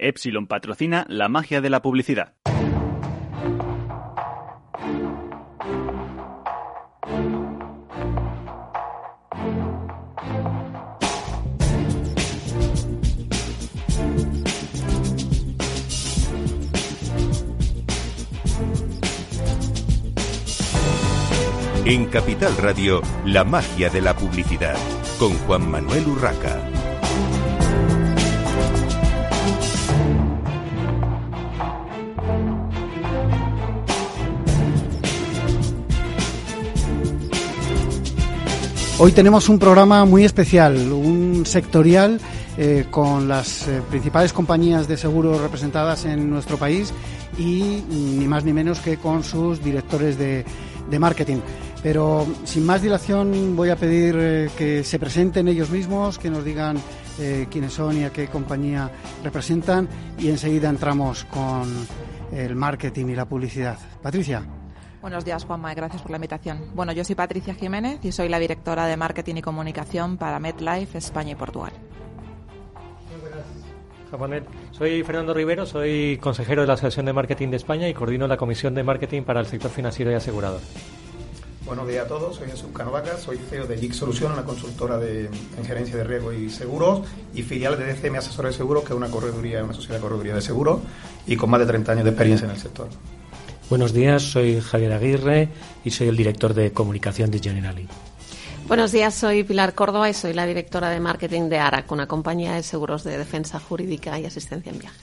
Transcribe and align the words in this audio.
Epsilon 0.00 0.46
patrocina 0.46 1.04
la 1.08 1.28
magia 1.28 1.60
de 1.60 1.70
la 1.70 1.82
publicidad. 1.82 2.34
En 21.84 22.06
Capital 22.06 22.56
Radio, 22.56 23.02
la 23.24 23.42
magia 23.42 23.90
de 23.90 24.00
la 24.00 24.14
publicidad, 24.14 24.76
con 25.18 25.32
Juan 25.38 25.68
Manuel 25.68 26.06
Urraca. 26.06 26.79
Hoy 39.02 39.12
tenemos 39.12 39.48
un 39.48 39.58
programa 39.58 40.04
muy 40.04 40.26
especial, 40.26 40.92
un 40.92 41.46
sectorial 41.46 42.20
eh, 42.58 42.84
con 42.90 43.28
las 43.28 43.66
eh, 43.66 43.80
principales 43.88 44.34
compañías 44.34 44.88
de 44.88 44.98
seguros 44.98 45.40
representadas 45.40 46.04
en 46.04 46.28
nuestro 46.28 46.58
país 46.58 46.92
y 47.38 47.82
ni 47.88 48.28
más 48.28 48.44
ni 48.44 48.52
menos 48.52 48.80
que 48.80 48.98
con 48.98 49.24
sus 49.24 49.64
directores 49.64 50.18
de, 50.18 50.44
marketing. 50.98 51.38
Pero 51.82 52.26
sin 52.44 52.66
más 52.66 52.82
dilación 52.82 53.56
voy 53.56 53.70
a 53.70 53.76
pedir 53.76 54.16
eh, 54.18 54.50
que 54.54 54.84
se 54.84 54.98
presenten 54.98 55.48
ellos 55.48 55.70
mismos, 55.70 56.18
que 56.18 56.28
nos 56.28 56.44
digan 56.44 56.76
quiénes 57.50 57.72
son 57.72 57.96
y 57.96 58.04
a 58.04 58.10
qué 58.10 58.28
compañía 58.28 58.90
representan 59.24 59.88
y 60.18 60.28
enseguida 60.28 60.68
entramos 60.68 61.24
con 61.24 61.68
el 62.32 62.54
marketing 62.54 63.06
y 63.06 63.14
la 63.14 63.24
publicidad. 63.24 63.78
Patricia. 64.02 64.59
Buenos 65.00 65.24
días, 65.24 65.44
Juanma, 65.44 65.72
y 65.72 65.74
gracias 65.74 66.02
por 66.02 66.10
la 66.10 66.18
invitación. 66.18 66.60
Bueno, 66.74 66.92
yo 66.92 67.04
soy 67.04 67.14
Patricia 67.14 67.54
Jiménez 67.54 68.04
y 68.04 68.12
soy 68.12 68.28
la 68.28 68.38
directora 68.38 68.86
de 68.86 68.98
Marketing 68.98 69.36
y 69.36 69.42
Comunicación 69.42 70.18
para 70.18 70.38
MetLife, 70.38 70.98
España 70.98 71.32
y 71.32 71.34
Portugal. 71.36 71.72
Muy 74.10 74.18
buenas, 74.20 74.44
Soy 74.72 75.02
Fernando 75.02 75.32
Rivero, 75.32 75.64
soy 75.64 76.18
consejero 76.18 76.60
de 76.62 76.66
la 76.68 76.74
Asociación 76.74 77.06
de 77.06 77.14
Marketing 77.14 77.48
de 77.48 77.56
España 77.56 77.88
y 77.88 77.94
coordino 77.94 78.26
la 78.26 78.36
Comisión 78.36 78.74
de 78.74 78.82
Marketing 78.82 79.22
para 79.22 79.40
el 79.40 79.46
sector 79.46 79.70
financiero 79.70 80.10
y 80.10 80.14
asegurador. 80.14 80.60
Buenos 81.64 81.88
días 81.88 82.04
a 82.04 82.08
todos, 82.08 82.36
soy 82.36 82.50
Jesús 82.50 82.68
Canovaca, 82.74 83.16
soy 83.16 83.38
CEO 83.38 83.66
de 83.66 83.78
GIG 83.78 83.94
Solución, 83.94 84.32
una 84.32 84.44
consultora 84.44 84.98
de, 84.98 85.26
en 85.26 85.64
gerencia 85.64 85.96
de 85.96 86.04
riesgo 86.04 86.32
y 86.32 86.50
seguros 86.50 87.06
y 87.32 87.42
filial 87.42 87.78
de 87.78 87.86
DCM 87.86 88.16
Asesores 88.16 88.52
de 88.52 88.58
Seguros, 88.58 88.82
que 88.82 88.92
es 88.92 88.96
una 88.96 89.08
correduría, 89.08 89.64
una 89.64 89.72
sociedad 89.72 89.96
de 89.96 90.02
correduría 90.02 90.34
de 90.34 90.42
seguros 90.42 90.80
y 91.26 91.36
con 91.36 91.48
más 91.48 91.60
de 91.60 91.66
30 91.66 91.92
años 91.92 92.04
de 92.04 92.10
experiencia 92.10 92.44
en 92.44 92.50
el 92.50 92.58
sector. 92.58 92.88
Buenos 93.70 93.92
días, 93.92 94.22
soy 94.22 94.60
Javier 94.60 94.92
Aguirre 94.92 95.48
y 95.84 95.92
soy 95.92 96.08
el 96.08 96.16
director 96.16 96.54
de 96.54 96.72
comunicación 96.72 97.30
de 97.30 97.38
Generali. 97.38 97.86
Buenos 98.66 98.90
días, 98.90 99.14
soy 99.14 99.44
Pilar 99.44 99.76
Córdoba 99.76 100.10
y 100.10 100.12
soy 100.12 100.32
la 100.32 100.44
directora 100.44 100.90
de 100.90 100.98
marketing 100.98 101.48
de 101.48 101.60
ARAC, 101.60 101.92
una 101.92 102.08
compañía 102.08 102.54
de 102.54 102.64
seguros 102.64 103.04
de 103.04 103.16
defensa 103.16 103.60
jurídica 103.60 104.18
y 104.18 104.26
asistencia 104.26 104.72
en 104.72 104.80
viaje. 104.80 104.98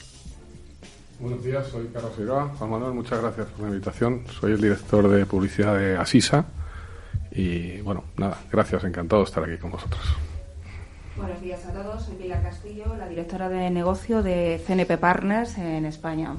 Buenos 1.17 1.41
días, 1.45 1.65
soy 1.67 1.87
Carlos 1.93 2.11
Figueroa. 2.13 2.55
Juan 2.57 2.69
Manuel, 2.69 2.93
muchas 2.93 3.21
gracias 3.21 3.47
por 3.47 3.61
la 3.61 3.67
invitación. 3.69 4.23
Soy 4.37 4.51
el 4.51 4.59
director 4.59 5.07
de 5.07 5.25
publicidad 5.25 5.77
de 5.77 5.95
Asisa 5.95 6.43
y 7.31 7.79
bueno, 7.79 8.03
nada, 8.17 8.37
gracias, 8.51 8.83
encantado 8.83 9.21
de 9.21 9.27
estar 9.29 9.45
aquí 9.45 9.57
con 9.57 9.71
vosotros. 9.71 10.01
Buenos 11.15 11.39
días 11.39 11.65
a 11.65 11.71
todos, 11.71 12.03
soy 12.03 12.15
Pilar 12.15 12.43
Castillo, 12.43 12.97
la 12.97 13.07
directora 13.07 13.47
de 13.47 13.69
negocio 13.69 14.23
de 14.23 14.61
CNP 14.67 14.97
Partners 14.97 15.57
en 15.57 15.85
España. 15.85 16.35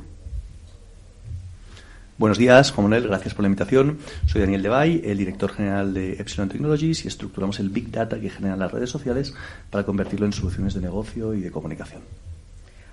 Buenos 2.18 2.36
días, 2.36 2.72
Juan 2.72 2.86
Manuel, 2.86 3.06
gracias 3.06 3.32
por 3.32 3.44
la 3.44 3.46
invitación. 3.46 3.98
Soy 4.26 4.40
Daniel 4.40 4.60
Debay, 4.60 5.02
el 5.04 5.18
director 5.18 5.52
general 5.52 5.94
de 5.94 6.14
Epsilon 6.14 6.48
Technologies 6.48 7.04
y 7.04 7.08
estructuramos 7.08 7.60
el 7.60 7.68
Big 7.68 7.92
Data 7.92 8.18
que 8.18 8.28
generan 8.28 8.58
las 8.58 8.72
redes 8.72 8.90
sociales 8.90 9.34
para 9.70 9.84
convertirlo 9.84 10.26
en 10.26 10.32
soluciones 10.32 10.74
de 10.74 10.80
negocio 10.80 11.32
y 11.32 11.42
de 11.42 11.52
comunicación. 11.52 12.02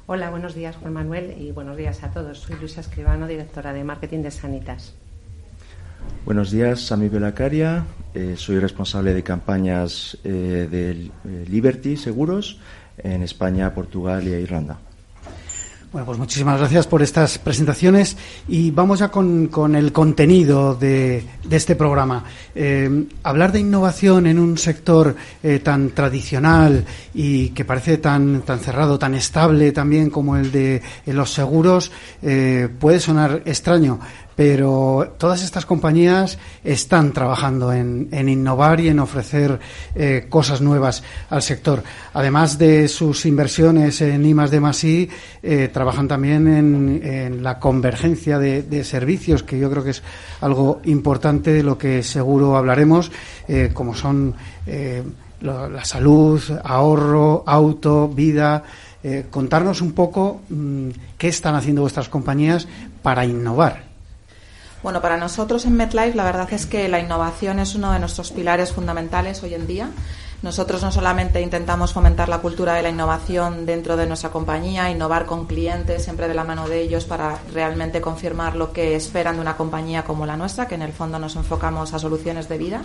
Hola, 0.05 0.29
buenos 0.29 0.53
días, 0.53 0.75
Juan 0.75 0.93
Manuel, 0.93 1.33
y 1.39 1.51
buenos 1.51 1.75
días 1.75 2.03
a 2.03 2.11
todos. 2.11 2.37
Soy 2.37 2.55
Luisa 2.59 2.81
Escribano, 2.81 3.25
directora 3.25 3.73
de 3.73 3.83
marketing 3.83 4.21
de 4.21 4.29
Sanitas. 4.29 4.93
Buenos 6.23 6.51
días, 6.51 6.81
Sami 6.81 7.09
Belacaria. 7.09 7.83
Eh, 8.13 8.35
soy 8.37 8.59
responsable 8.59 9.15
de 9.15 9.23
campañas 9.23 10.19
eh, 10.23 10.67
de 10.69 10.91
eh, 10.91 11.45
Liberty 11.49 11.97
Seguros 11.97 12.59
en 12.99 13.23
España, 13.23 13.73
Portugal 13.73 14.27
y 14.27 14.33
Irlanda. 14.33 14.77
Bueno, 15.95 16.07
pues 16.07 16.19
muchísimas 16.19 16.59
gracias 16.59 16.87
por 16.87 17.01
estas 17.01 17.37
presentaciones 17.37 18.17
y 18.49 18.69
vamos 18.69 18.99
ya 18.99 19.07
con, 19.07 19.75
el 19.77 19.93
contenido 19.93 20.75
de, 20.75 21.23
este 21.49 21.77
programa. 21.77 22.25
Eh, 22.53 23.05
hablar 23.23 23.53
de 23.53 23.61
innovación 23.61 24.27
en 24.27 24.37
un 24.37 24.57
sector 24.57 25.15
eh, 25.41 25.59
tan 25.59 25.91
tradicional 25.91 26.83
y 27.13 27.51
que 27.51 27.63
parece 27.63 27.97
tan, 27.99 28.41
tan 28.41 28.59
cerrado, 28.59 28.99
tan 28.99 29.15
estable 29.15 29.71
también 29.71 30.09
como 30.09 30.35
el 30.35 30.51
de 30.51 30.81
los 31.05 31.31
seguros, 31.31 31.93
eh, 32.21 32.67
puede 32.77 32.99
sonar 32.99 33.43
extraño, 33.45 34.01
pero 34.35 35.15
todas 35.17 35.43
estas 35.43 35.65
compañías 35.65 36.37
están 36.63 37.13
trabajando 37.13 37.71
en, 37.71 38.09
innovar 38.11 38.81
y 38.81 38.89
en 38.89 38.99
ofrecer 38.99 39.59
eh, 39.95 40.25
cosas 40.29 40.61
nuevas 40.61 41.03
al 41.29 41.41
sector. 41.41 41.83
Además 42.13 42.57
de 42.57 42.87
sus 42.87 43.25
inversiones 43.25 44.01
en 44.01 44.25
I 44.25 44.33
más 44.33 44.83
I, 44.83 45.09
eh, 45.41 45.69
trabajan 45.71 46.07
también 46.07 46.47
en, 46.47 47.43
la 47.43 47.59
convergencia 47.59 48.39
de, 48.39 48.83
servicios, 48.83 49.43
que 49.43 49.57
yo 49.57 49.69
creo 49.69 49.83
que 49.83 49.91
es 49.91 50.03
algo 50.41 50.81
importante 50.85 51.51
de 51.51 51.63
lo 51.63 51.77
que 51.77 52.03
seguro 52.03 52.57
hablaremos, 52.57 53.11
eh, 53.47 53.71
como 53.73 53.95
son 53.95 54.35
la 55.41 55.85
salud, 55.85 56.41
ahorro, 56.63 57.43
auto, 57.45 58.07
vida. 58.07 58.63
contarnos 59.29 59.81
un 59.81 59.91
poco 59.91 60.41
mm, 60.49 60.89
qué 61.17 61.27
están 61.27 61.55
haciendo 61.55 61.81
vuestras 61.81 62.09
compañías 62.09 62.67
para 63.03 63.25
innovar. 63.25 63.84
Bueno, 64.85 65.01
para 65.01 65.17
nosotros 65.17 65.65
en 65.65 65.77
MetLife 65.77 66.13
la 66.15 66.25
verdad 66.25 66.47
es 66.53 66.67
que 66.67 66.87
la 66.87 66.99
innovación 66.99 67.57
es 67.57 67.73
uno 67.73 67.91
de 67.91 67.97
nuestros 67.97 68.29
pilares 68.29 68.71
fundamentales 68.71 69.41
hoy 69.41 69.55
en 69.55 69.65
día. 69.65 69.89
Nosotros 70.43 70.83
no 70.83 70.91
solamente 70.91 71.41
intentamos 71.41 71.91
fomentar 71.91 72.29
la 72.29 72.37
cultura 72.37 72.75
de 72.75 72.83
la 72.83 72.89
innovación 72.89 73.65
dentro 73.65 73.97
de 73.97 74.05
nuestra 74.05 74.29
compañía, 74.29 74.91
innovar 74.91 75.25
con 75.25 75.47
clientes, 75.47 76.03
siempre 76.03 76.27
de 76.27 76.35
la 76.35 76.43
mano 76.43 76.69
de 76.69 76.81
ellos 76.81 77.05
para 77.05 77.39
realmente 77.51 77.99
confirmar 77.99 78.55
lo 78.55 78.73
que 78.73 78.95
esperan 78.95 79.37
de 79.37 79.41
una 79.41 79.57
compañía 79.57 80.03
como 80.03 80.27
la 80.27 80.37
nuestra, 80.37 80.67
que 80.67 80.75
en 80.75 80.83
el 80.83 80.93
fondo 80.93 81.17
nos 81.17 81.35
enfocamos 81.35 81.95
a 81.95 81.97
soluciones 81.97 82.47
de 82.47 82.59
vida, 82.59 82.83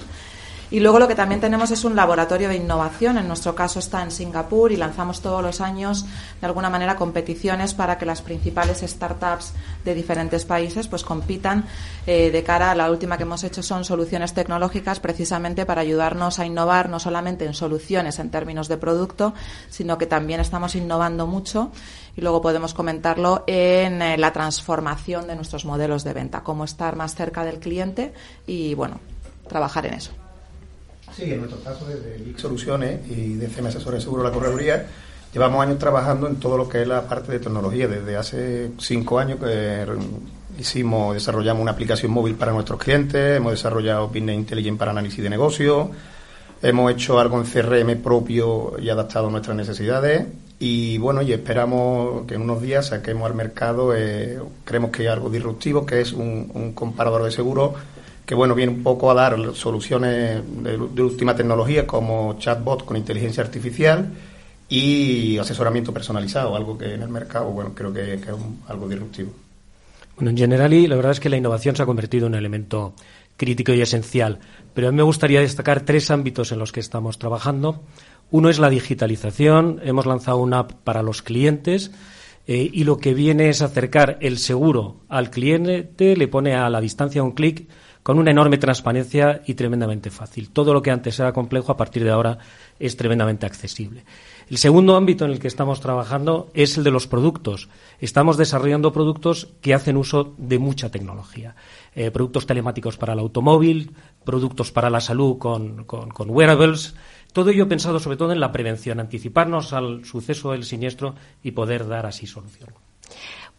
y 0.70 0.78
luego 0.78 1.00
lo 1.00 1.08
que 1.08 1.16
también 1.16 1.40
tenemos 1.40 1.70
es 1.72 1.84
un 1.84 1.96
laboratorio 1.96 2.48
de 2.48 2.56
innovación. 2.56 3.18
En 3.18 3.26
nuestro 3.26 3.54
caso 3.54 3.80
está 3.80 4.02
en 4.02 4.10
Singapur 4.10 4.70
y 4.70 4.76
lanzamos 4.76 5.20
todos 5.20 5.42
los 5.42 5.60
años, 5.60 6.06
de 6.40 6.46
alguna 6.46 6.70
manera, 6.70 6.96
competiciones 6.96 7.74
para 7.74 7.98
que 7.98 8.06
las 8.06 8.22
principales 8.22 8.80
startups 8.80 9.52
de 9.84 9.94
diferentes 9.94 10.44
países 10.44 10.86
pues 10.86 11.02
compitan 11.02 11.64
eh, 12.06 12.30
de 12.30 12.42
cara 12.44 12.70
a 12.70 12.74
la 12.74 12.90
última 12.90 13.16
que 13.16 13.24
hemos 13.24 13.42
hecho 13.42 13.62
son 13.62 13.84
soluciones 13.84 14.32
tecnológicas 14.32 15.00
precisamente 15.00 15.66
para 15.66 15.80
ayudarnos 15.80 16.38
a 16.38 16.46
innovar 16.46 16.88
no 16.88 17.00
solamente 17.00 17.44
en 17.44 17.54
soluciones 17.54 18.18
en 18.20 18.30
términos 18.30 18.68
de 18.68 18.76
producto, 18.76 19.34
sino 19.68 19.98
que 19.98 20.06
también 20.06 20.40
estamos 20.40 20.76
innovando 20.76 21.26
mucho 21.26 21.72
y 22.16 22.20
luego 22.20 22.40
podemos 22.40 22.74
comentarlo 22.74 23.42
en 23.48 24.02
eh, 24.02 24.16
la 24.18 24.32
transformación 24.32 25.26
de 25.26 25.34
nuestros 25.34 25.64
modelos 25.64 26.04
de 26.04 26.12
venta, 26.12 26.42
cómo 26.42 26.64
estar 26.64 26.94
más 26.94 27.14
cerca 27.14 27.44
del 27.44 27.58
cliente 27.58 28.12
y 28.46 28.74
bueno, 28.74 29.00
trabajar 29.48 29.86
en 29.86 29.94
eso. 29.94 30.12
Sí, 31.20 31.30
en 31.30 31.40
nuestro 31.40 31.60
caso, 31.60 31.84
desde 31.84 32.18
LIC 32.18 32.38
Soluciones 32.38 33.00
y 33.10 33.34
de 33.34 33.48
CM 33.48 33.68
Asesores 33.68 34.02
Seguro 34.02 34.22
la 34.22 34.30
Correduría, 34.30 34.86
llevamos 35.34 35.62
años 35.62 35.78
trabajando 35.78 36.26
en 36.26 36.36
todo 36.36 36.56
lo 36.56 36.66
que 36.66 36.80
es 36.80 36.88
la 36.88 37.02
parte 37.06 37.30
de 37.30 37.40
tecnología. 37.40 37.86
Desde 37.88 38.16
hace 38.16 38.70
cinco 38.78 39.18
años 39.18 39.38
que 39.38 39.84
hicimos, 40.58 41.12
desarrollamos 41.12 41.60
una 41.60 41.72
aplicación 41.72 42.10
móvil 42.10 42.36
para 42.36 42.52
nuestros 42.52 42.80
clientes, 42.80 43.36
hemos 43.36 43.52
desarrollado 43.52 44.08
Business 44.08 44.34
Intelligence 44.34 44.78
para 44.78 44.92
análisis 44.92 45.22
de 45.22 45.28
negocio, 45.28 45.90
hemos 46.62 46.90
hecho 46.90 47.20
algo 47.20 47.38
en 47.38 47.44
CRM 47.44 48.02
propio 48.02 48.76
y 48.80 48.88
adaptado 48.88 49.28
a 49.28 49.30
nuestras 49.30 49.54
necesidades 49.54 50.26
y 50.58 50.96
bueno, 50.96 51.20
y 51.20 51.34
esperamos 51.34 52.26
que 52.26 52.36
en 52.36 52.40
unos 52.40 52.62
días 52.62 52.86
saquemos 52.86 53.28
al 53.28 53.34
mercado, 53.34 53.94
eh, 53.94 54.38
creemos 54.64 54.90
que 54.90 55.02
hay 55.02 55.08
algo 55.08 55.28
disruptivo, 55.28 55.84
que 55.84 56.00
es 56.00 56.14
un, 56.14 56.50
un 56.54 56.72
comparador 56.72 57.24
de 57.24 57.30
seguros 57.30 57.72
que 58.30 58.36
bueno, 58.36 58.54
viene 58.54 58.70
un 58.70 58.84
poco 58.84 59.10
a 59.10 59.14
dar 59.14 59.36
soluciones 59.56 60.40
de, 60.62 61.02
última 61.02 61.34
tecnología 61.34 61.84
como 61.84 62.38
chatbot 62.38 62.84
con 62.84 62.96
inteligencia 62.96 63.42
artificial 63.42 64.08
y 64.68 65.36
asesoramiento 65.36 65.92
personalizado, 65.92 66.54
algo 66.54 66.78
que 66.78 66.94
en 66.94 67.02
el 67.02 67.08
mercado, 67.08 67.46
bueno, 67.46 67.72
creo 67.74 67.92
que, 67.92 68.14
es 68.14 68.22
algo 68.68 68.88
disruptivo. 68.88 69.32
Bueno, 70.14 70.30
en 70.30 70.36
Generali 70.36 70.86
la 70.86 70.94
verdad 70.94 71.10
es 71.10 71.18
que 71.18 71.28
la 71.28 71.38
innovación 71.38 71.74
se 71.74 71.82
ha 71.82 71.86
convertido 71.86 72.28
en 72.28 72.34
un 72.34 72.38
elemento 72.38 72.94
crítico 73.36 73.72
y 73.72 73.80
esencial, 73.80 74.38
pero 74.74 74.86
a 74.86 74.90
mí 74.92 74.98
me 74.98 75.02
gustaría 75.02 75.40
destacar 75.40 75.80
tres 75.80 76.12
ámbitos 76.12 76.52
en 76.52 76.60
los 76.60 76.70
que 76.70 76.78
estamos 76.78 77.18
trabajando. 77.18 77.82
Uno 78.30 78.48
es 78.48 78.60
la 78.60 78.70
digitalización. 78.70 79.80
Hemos 79.82 80.06
lanzado 80.06 80.38
una 80.38 80.60
app 80.60 80.72
para 80.84 81.02
los 81.02 81.22
clientes 81.22 81.90
eh, 82.46 82.70
y 82.72 82.84
lo 82.84 82.98
que 82.98 83.12
viene 83.12 83.48
es 83.48 83.60
acercar 83.60 84.18
el 84.20 84.38
seguro 84.38 84.98
al 85.08 85.30
cliente, 85.30 85.90
le 85.98 86.28
pone 86.28 86.54
a 86.54 86.70
la 86.70 86.80
distancia 86.80 87.24
un 87.24 87.32
clic 87.32 87.66
con 88.02 88.18
una 88.18 88.30
enorme 88.30 88.58
transparencia 88.58 89.42
y 89.46 89.54
tremendamente 89.54 90.10
fácil. 90.10 90.50
Todo 90.50 90.72
lo 90.72 90.82
que 90.82 90.90
antes 90.90 91.18
era 91.20 91.32
complejo 91.32 91.72
a 91.72 91.76
partir 91.76 92.04
de 92.04 92.10
ahora 92.10 92.38
es 92.78 92.96
tremendamente 92.96 93.46
accesible. 93.46 94.04
El 94.48 94.58
segundo 94.58 94.96
ámbito 94.96 95.24
en 95.24 95.30
el 95.30 95.38
que 95.38 95.48
estamos 95.48 95.80
trabajando 95.80 96.50
es 96.54 96.76
el 96.76 96.84
de 96.84 96.90
los 96.90 97.06
productos. 97.06 97.68
Estamos 98.00 98.36
desarrollando 98.36 98.92
productos 98.92 99.48
que 99.60 99.74
hacen 99.74 99.96
uso 99.96 100.34
de 100.38 100.58
mucha 100.58 100.90
tecnología. 100.90 101.54
Eh, 101.94 102.10
productos 102.10 102.46
telemáticos 102.46 102.96
para 102.96 103.12
el 103.12 103.20
automóvil, 103.20 103.92
productos 104.24 104.72
para 104.72 104.90
la 104.90 105.00
salud 105.00 105.38
con, 105.38 105.84
con 105.84 106.30
wearables. 106.30 106.94
Todo 107.32 107.50
ello 107.50 107.68
pensado 107.68 108.00
sobre 108.00 108.16
todo 108.16 108.32
en 108.32 108.40
la 108.40 108.50
prevención, 108.50 108.98
anticiparnos 108.98 109.72
al 109.72 110.04
suceso 110.04 110.50
del 110.50 110.64
siniestro 110.64 111.14
y 111.44 111.52
poder 111.52 111.86
dar 111.86 112.06
así 112.06 112.26
solución. 112.26 112.70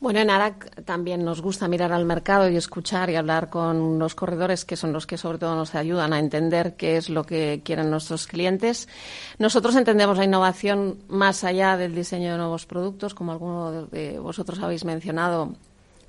Bueno, 0.01 0.19
en 0.19 0.31
ARAC 0.31 0.83
también 0.83 1.24
nos 1.24 1.44
gusta 1.44 1.68
mirar 1.68 1.92
al 1.94 2.06
mercado 2.06 2.50
y 2.50 2.57
escuchar 2.57 3.12
y 3.12 3.15
hablar 3.18 3.51
con 3.51 4.00
los 4.00 4.15
corredores, 4.15 4.65
que 4.65 4.75
son 4.75 4.94
los 4.94 5.06
que 5.06 5.15
sobre 5.15 5.38
todo 5.38 5.56
nos 5.56 5.75
ayudan 5.75 6.12
a 6.12 6.18
entender 6.18 6.75
qué 6.75 6.98
es 6.98 7.07
lo 7.07 7.24
que 7.24 7.62
quieren 7.63 7.92
nuestros 7.92 8.25
clientes. 8.25 8.89
Nosotros 9.38 9.75
entendemos 9.75 10.18
la 10.18 10.24
innovación 10.24 11.03
más 11.07 11.44
allá 11.44 11.77
del 11.77 11.94
diseño 11.94 12.31
de 12.31 12.39
nuevos 12.39 12.65
productos, 12.65 13.13
como 13.13 13.31
alguno 13.31 13.86
de 13.86 14.18
vosotros 14.18 14.57
habéis 14.63 14.86
mencionado 14.86 15.53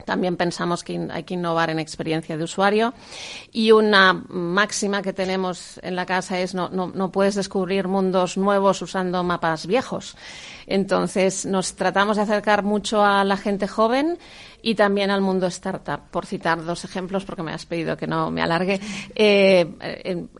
también 0.04 0.36
pensamos 0.36 0.84
que 0.84 1.08
hay 1.10 1.24
que 1.24 1.34
innovar 1.34 1.70
en 1.70 1.78
experiencia 1.78 2.36
de 2.36 2.44
usuario. 2.44 2.94
Y 3.52 3.72
una 3.72 4.12
máxima 4.28 5.02
que 5.02 5.12
tenemos 5.12 5.78
en 5.82 5.96
la 5.96 6.06
casa 6.06 6.40
es 6.40 6.54
no, 6.54 6.68
no, 6.68 6.88
no 6.94 7.10
puedes 7.10 7.34
descubrir 7.34 7.88
mundos 7.88 8.36
nuevos 8.36 8.82
usando 8.82 9.22
mapas 9.22 9.66
viejos. 9.66 10.16
Entonces, 10.66 11.46
nos 11.46 11.74
tratamos 11.74 12.16
de 12.16 12.22
acercar 12.22 12.62
mucho 12.62 13.04
a 13.04 13.24
la 13.24 13.36
gente 13.36 13.68
joven 13.68 14.18
y 14.62 14.74
también 14.76 15.10
al 15.10 15.20
mundo 15.20 15.46
startup, 15.48 16.00
por 16.10 16.24
citar 16.24 16.64
dos 16.64 16.84
ejemplos, 16.84 17.24
porque 17.24 17.42
me 17.42 17.52
has 17.52 17.66
pedido 17.66 17.96
que 17.96 18.06
no 18.06 18.30
me 18.30 18.40
alargue. 18.40 18.80
Eh, 19.14 19.66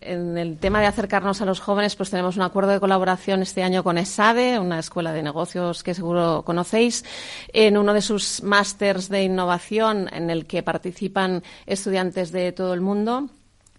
en, 0.01 0.39
el 0.39 0.59
tema 0.59 0.81
de 0.81 0.87
acercarnos 0.87 1.41
a 1.41 1.45
los 1.45 1.61
jóvenes, 1.61 1.97
pues 1.97 2.11
tenemos 2.11 2.37
un 2.37 2.43
acuerdo 2.43 2.71
de 2.71 2.81
colaboración 2.81 3.43
este 3.43 3.63
año 3.63 3.83
con 3.83 3.99
ESADE, 3.99 4.59
una 4.59 4.79
escuela 4.79 5.13
de 5.13 5.23
negocios 5.23 5.83
que 5.83 5.95
seguro 5.95 6.43
conocéis, 6.45 7.05
en 7.53 7.77
uno 7.77 7.93
de 7.93 8.03
sus 8.03 8.43
másters 8.43 9.09
de 9.09 9.25
innovación 9.25 10.09
en 10.13 10.31
el 10.31 10.47
que 10.47 10.63
participan 10.63 11.43
estudiantes 11.67 12.33
de 12.33 12.53
todo 12.53 12.75
el 12.75 12.81
mundo 12.81 13.29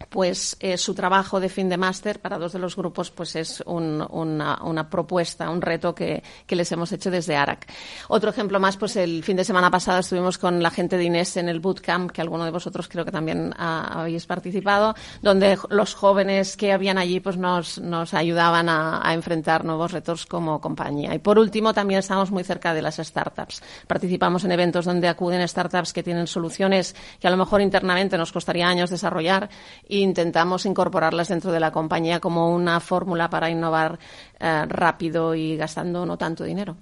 pues 0.10 0.58
eh, 0.60 0.78
su 0.78 0.94
trabajo 0.94 1.40
de 1.40 1.50
fin 1.50 1.70
de 1.70 1.78
máster 1.78 2.20
para 2.20 2.38
dos 2.38 2.54
de 2.54 2.60
los 2.60 2.76
grupos 2.76 3.12
pues 3.12 3.36
es 3.36 3.64
una, 3.66 4.90
propuesta, 4.90 5.50
un 5.50 5.62
reto 5.62 5.94
que, 5.96 6.24
les 6.48 6.72
hemos 6.72 6.92
hecho 6.92 7.10
desde 7.10 7.36
ARAC. 7.36 7.68
Otro 8.10 8.30
ejemplo 8.30 8.60
más, 8.60 8.78
pues 8.78 8.96
el 8.96 9.24
fin 9.24 9.36
de 9.38 9.44
semana 9.44 9.72
pasado 9.72 10.00
estuvimos 10.00 10.38
con 10.38 10.62
la 10.62 10.70
gente 10.70 10.98
de 10.98 11.06
Inés 11.06 11.36
en 11.38 11.50
el 11.50 11.60
bootcamp, 11.60 12.12
que 12.12 12.22
alguno 12.22 12.46
de 12.46 12.52
vosotros 12.52 12.88
creo 12.88 13.04
que 13.06 13.12
también 13.12 13.54
habéis 13.58 14.28
participado, 14.28 14.96
donde 15.22 15.58
los 15.70 15.96
jóvenes 15.96 16.56
que 16.56 16.72
habían 16.72 17.00
allí 17.00 17.20
pues 17.20 17.38
nos, 17.38 17.80
ayudaban 18.14 18.70
a, 18.70 19.08
a, 19.08 19.14
enfrentar 19.14 19.66
nuevos 19.66 19.92
retos 19.92 20.28
como 20.28 20.62
compañía. 20.62 21.16
Y 21.16 21.20
por 21.20 21.40
último, 21.40 21.74
también 21.74 22.00
estamos 22.00 22.30
muy 22.30 22.44
cerca 22.44 22.74
de 22.74 22.82
las 22.84 22.98
startups. 22.98 23.64
Participamos 23.88 24.44
en 24.44 24.52
eventos 24.52 24.86
donde 24.86 25.08
acuden 25.08 25.48
startups 25.48 25.92
que 25.92 26.04
tienen 26.04 26.28
soluciones 26.28 26.96
que 27.20 27.28
a 27.28 27.32
lo 27.32 27.38
mejor 27.38 27.62
internamente 27.62 28.18
nos 28.18 28.32
costaría 28.32 28.68
años 28.68 28.90
desarrollar 28.90 29.50
e 29.98 30.00
intentamos 30.00 30.66
incorporarlas 30.66 31.30
dentro 31.30 31.52
de 31.52 31.60
la 31.60 31.72
compañía 31.72 32.20
como 32.20 32.54
una 32.54 32.80
fórmula 32.80 33.30
para 33.30 33.50
innovar 33.50 34.00
eh, 34.40 34.66
rápido 34.68 35.36
y 35.36 35.56
gastando 35.58 36.06
no 36.06 36.18
tanto 36.18 36.44
dinero. 36.44 36.78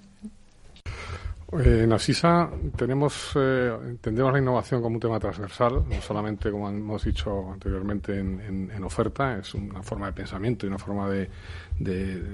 Eh, 1.60 1.82
en 1.84 1.92
Asisa 1.92 2.48
tenemos, 2.76 3.32
eh, 3.36 3.76
entendemos 3.84 4.32
la 4.32 4.38
innovación 4.38 4.80
como 4.80 4.94
un 4.94 5.00
tema 5.00 5.20
transversal, 5.20 5.84
no 5.86 6.00
solamente, 6.00 6.50
como 6.50 6.70
hemos 6.70 7.04
dicho 7.04 7.52
anteriormente, 7.52 8.18
en, 8.18 8.82
oferta, 8.82 9.38
es 9.38 9.52
una 9.54 9.82
forma 9.82 10.06
de 10.06 10.12
pensamiento 10.12 10.64
y 10.64 10.70
una 10.70 10.78
forma 10.78 11.10
de, 11.10 11.28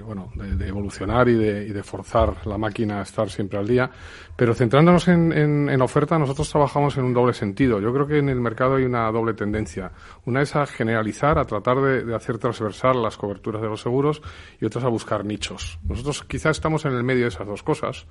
bueno, 0.05 0.31
de, 0.35 0.67
evolucionar 0.67 1.27
y 1.27 1.35
de, 1.35 1.83
forzar 1.83 2.47
la 2.47 2.57
máquina 2.57 2.99
a 2.99 3.01
estar 3.03 3.29
siempre 3.29 3.59
al 3.59 3.67
día. 3.67 3.89
Pero 4.35 4.53
centrándonos 4.53 5.07
en, 5.09 5.81
oferta, 5.81 6.17
nosotros 6.17 6.49
trabajamos 6.49 6.97
en 6.97 7.03
un 7.03 7.13
doble 7.13 7.33
sentido. 7.33 7.81
Yo 7.81 7.93
creo 7.93 8.07
que 8.07 8.19
en 8.19 8.29
el 8.29 8.39
mercado 8.39 8.75
hay 8.75 8.85
una 8.85 9.11
doble 9.11 9.33
tendencia. 9.33 9.91
Una 10.25 10.41
es 10.41 10.55
a 10.55 10.65
generalizar, 10.65 11.37
a 11.37 11.45
tratar 11.45 11.81
de, 11.81 12.15
hacer 12.15 12.37
transversal 12.37 13.01
las 13.01 13.17
coberturas 13.17 13.61
de 13.61 13.67
los 13.67 13.81
seguros 13.81 14.21
y 14.61 14.65
otras 14.65 14.85
a 14.85 14.87
buscar 14.87 15.25
nichos. 15.25 15.77
Nosotros 15.83 16.23
quizás 16.23 16.57
estamos 16.57 16.85
en 16.85 16.93
el 16.93 17.03
medio 17.03 17.23
de 17.23 17.29
esas 17.29 17.45
dos 17.45 17.63
cosas 17.63 18.07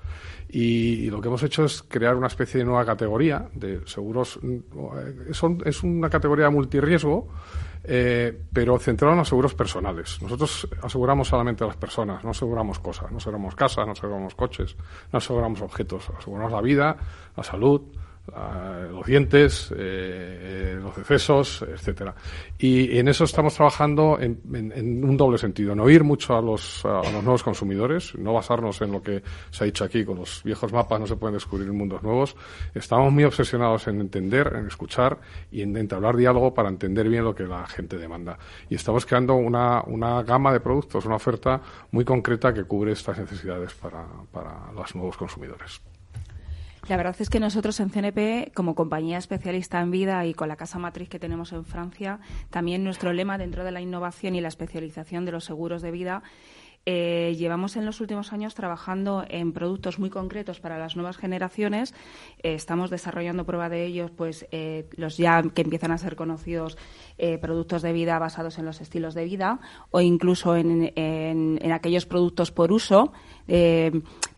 y 0.48 0.97
y 0.98 1.10
lo 1.10 1.20
que 1.20 1.28
hemos 1.28 1.42
hecho 1.44 1.64
es 1.64 1.84
crear 1.84 2.16
una 2.16 2.26
especie 2.26 2.58
de 2.58 2.64
nueva 2.64 2.84
categoría 2.84 3.48
de 3.54 3.86
seguros. 3.86 4.40
Eh, 4.42 5.32
son, 5.32 5.62
es 5.64 5.84
una 5.84 6.10
categoría 6.10 6.50
multirriesgo, 6.50 7.28
eh, 7.84 8.36
pero 8.52 8.76
centrada 8.80 9.12
en 9.12 9.20
los 9.20 9.28
seguros 9.28 9.54
personales. 9.54 10.20
Nosotros 10.20 10.68
aseguramos 10.82 11.28
solamente 11.28 11.62
a 11.62 11.68
las 11.68 11.76
personas, 11.76 12.24
no 12.24 12.30
aseguramos 12.30 12.80
cosas, 12.80 13.12
no 13.12 13.18
aseguramos 13.18 13.54
casas, 13.54 13.86
no 13.86 13.92
aseguramos 13.92 14.34
coches, 14.34 14.76
no 15.12 15.18
aseguramos 15.18 15.60
objetos, 15.62 16.10
aseguramos 16.18 16.50
la 16.50 16.60
vida, 16.60 16.96
la 17.36 17.44
salud, 17.44 17.82
los 18.90 19.06
dientes, 19.06 19.72
eh, 19.76 20.78
los 20.80 20.96
decesos, 20.96 21.62
etcétera. 21.62 22.14
Y 22.58 22.98
en 22.98 23.08
eso 23.08 23.24
estamos 23.24 23.54
trabajando 23.54 24.18
en, 24.20 24.40
un 25.04 25.16
doble 25.16 25.38
sentido, 25.38 25.72
en 25.72 25.80
oír 25.80 26.04
mucho 26.04 26.36
a 26.36 26.42
los, 26.42 26.84
a 26.84 27.02
los 27.10 27.22
nuevos 27.22 27.42
consumidores, 27.42 28.14
no 28.16 28.32
basarnos 28.32 28.80
en 28.82 28.92
lo 28.92 29.02
que 29.02 29.22
se 29.50 29.64
ha 29.64 29.66
dicho 29.66 29.84
aquí, 29.84 30.04
con 30.04 30.18
los 30.18 30.42
viejos 30.44 30.72
mapas 30.72 31.00
no 31.00 31.06
se 31.06 31.16
pueden 31.16 31.34
descubrir 31.34 31.72
mundos 31.72 32.02
nuevos. 32.02 32.36
Estamos 32.74 33.12
muy 33.12 33.24
obsesionados 33.24 33.86
en 33.88 34.00
entender, 34.00 34.54
en 34.56 34.66
escuchar 34.66 35.18
y 35.50 35.62
en 35.62 35.76
entablar 35.76 36.16
diálogo 36.16 36.52
para 36.54 36.68
entender 36.68 37.08
bien 37.08 37.24
lo 37.24 37.34
que 37.34 37.44
la 37.44 37.66
gente 37.66 37.96
demanda. 37.96 38.38
Y 38.68 38.74
estamos 38.74 39.06
creando 39.06 39.34
una, 39.34 39.82
una 39.86 40.22
gama 40.22 40.52
de 40.52 40.60
productos, 40.60 41.04
una 41.06 41.16
oferta 41.16 41.60
muy 41.90 42.04
concreta 42.04 42.52
que 42.52 42.64
cubre 42.64 42.92
estas 42.92 43.18
necesidades 43.18 43.74
para, 43.74 44.06
para 44.30 44.72
los 44.72 44.94
nuevos 44.94 45.16
consumidores. 45.16 45.80
La 46.88 46.96
verdad 46.96 47.16
es 47.18 47.28
que 47.28 47.38
nosotros 47.38 47.80
en 47.80 47.90
CNP, 47.90 48.50
como 48.54 48.74
compañía 48.74 49.18
especialista 49.18 49.78
en 49.82 49.90
vida 49.90 50.24
y 50.24 50.32
con 50.32 50.48
la 50.48 50.56
casa 50.56 50.78
matriz 50.78 51.10
que 51.10 51.18
tenemos 51.18 51.52
en 51.52 51.66
Francia, 51.66 52.18
también 52.48 52.82
nuestro 52.82 53.12
lema 53.12 53.36
dentro 53.36 53.62
de 53.62 53.72
la 53.72 53.82
innovación 53.82 54.34
y 54.34 54.40
la 54.40 54.48
especialización 54.48 55.26
de 55.26 55.32
los 55.32 55.44
seguros 55.44 55.82
de 55.82 55.90
vida 55.90 56.22
eh, 56.90 57.34
llevamos 57.36 57.76
en 57.76 57.84
los 57.84 58.00
últimos 58.00 58.32
años 58.32 58.54
trabajando 58.54 59.22
en 59.28 59.52
productos 59.52 59.98
muy 59.98 60.08
concretos 60.08 60.58
para 60.58 60.78
las 60.78 60.96
nuevas 60.96 61.18
generaciones. 61.18 61.92
Eh, 62.42 62.54
estamos 62.54 62.88
desarrollando 62.88 63.44
prueba 63.44 63.68
de 63.68 63.84
ellos, 63.84 64.10
pues 64.10 64.46
eh, 64.52 64.88
los 64.96 65.18
ya 65.18 65.42
que 65.42 65.60
empiezan 65.60 65.92
a 65.92 65.98
ser 65.98 66.16
conocidos 66.16 66.78
productos 67.42 67.82
de 67.82 67.92
vida 67.92 68.16
basados 68.20 68.58
en 68.58 68.64
los 68.64 68.80
estilos 68.80 69.12
de 69.12 69.24
vida 69.24 69.58
o 69.90 70.00
incluso 70.00 70.54
en, 70.54 70.92
en 70.94 71.72
aquellos 71.72 72.06
productos 72.06 72.52
por 72.52 72.70
uso 72.70 73.12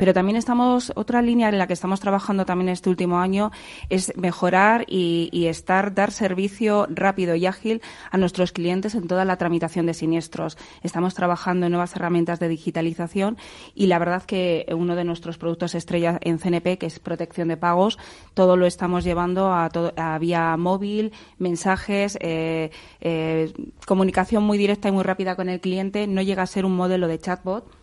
pero 0.01 0.15
también 0.15 0.37
estamos, 0.37 0.93
otra 0.95 1.21
línea 1.21 1.51
en 1.51 1.59
la 1.59 1.67
que 1.67 1.75
estamos 1.75 2.01
trabajando 2.01 2.47
también 2.47 2.71
este 2.71 2.89
último 2.89 3.19
año 3.19 3.51
es 3.91 4.17
mejorar 4.17 4.87
y, 4.89 5.47
estar, 5.47 5.95
dar 5.95 6.11
servicio 6.11 6.87
rápido 6.89 7.35
y 7.35 7.45
ágil 7.45 7.83
a 8.11 8.17
nuestros 8.17 8.53
clientes 8.53 8.95
en 8.95 9.09
toda 9.09 9.27
la 9.27 9.37
tramitación 9.37 9.85
de 9.85 9.93
siniestros. 9.93 10.57
Estamos 10.83 11.15
trabajando 11.15 11.67
en 11.67 11.73
nuevas 11.73 11.95
herramientas 11.97 12.40
de 12.41 12.49
digitalización 12.49 13.37
y 13.75 13.87
la 13.87 13.99
verdad 13.99 14.25
que 14.25 14.67
uno 14.75 14.97
de 14.97 15.05
nuestros 15.05 15.39
productos 15.39 15.75
estrella 15.75 16.19
en 16.23 16.39
CNP, 16.39 16.79
que 16.79 16.87
es 16.87 16.99
protección 16.99 17.49
de 17.49 17.57
pagos, 17.57 17.99
todo 18.35 18.57
lo 18.57 18.67
estamos 18.67 19.05
llevando 19.05 19.53
a, 19.53 20.19
vía 20.19 20.57
móvil, 20.57 21.13
mensajes, 21.39 22.19
eh, 22.21 22.71
eh, 23.01 23.53
comunicación 23.87 24.43
muy 24.43 24.59
directa 24.59 24.89
y 24.89 24.93
muy 24.93 25.05
rápida 25.05 25.37
con 25.37 25.49
el 25.49 25.61
cliente. 25.61 26.07
No 26.07 26.23
llega 26.23 26.43
a 26.43 26.47
ser 26.47 26.65
un 26.65 26.75
modelo 26.75 27.07
de 27.07 27.19
chatbot 27.19 27.80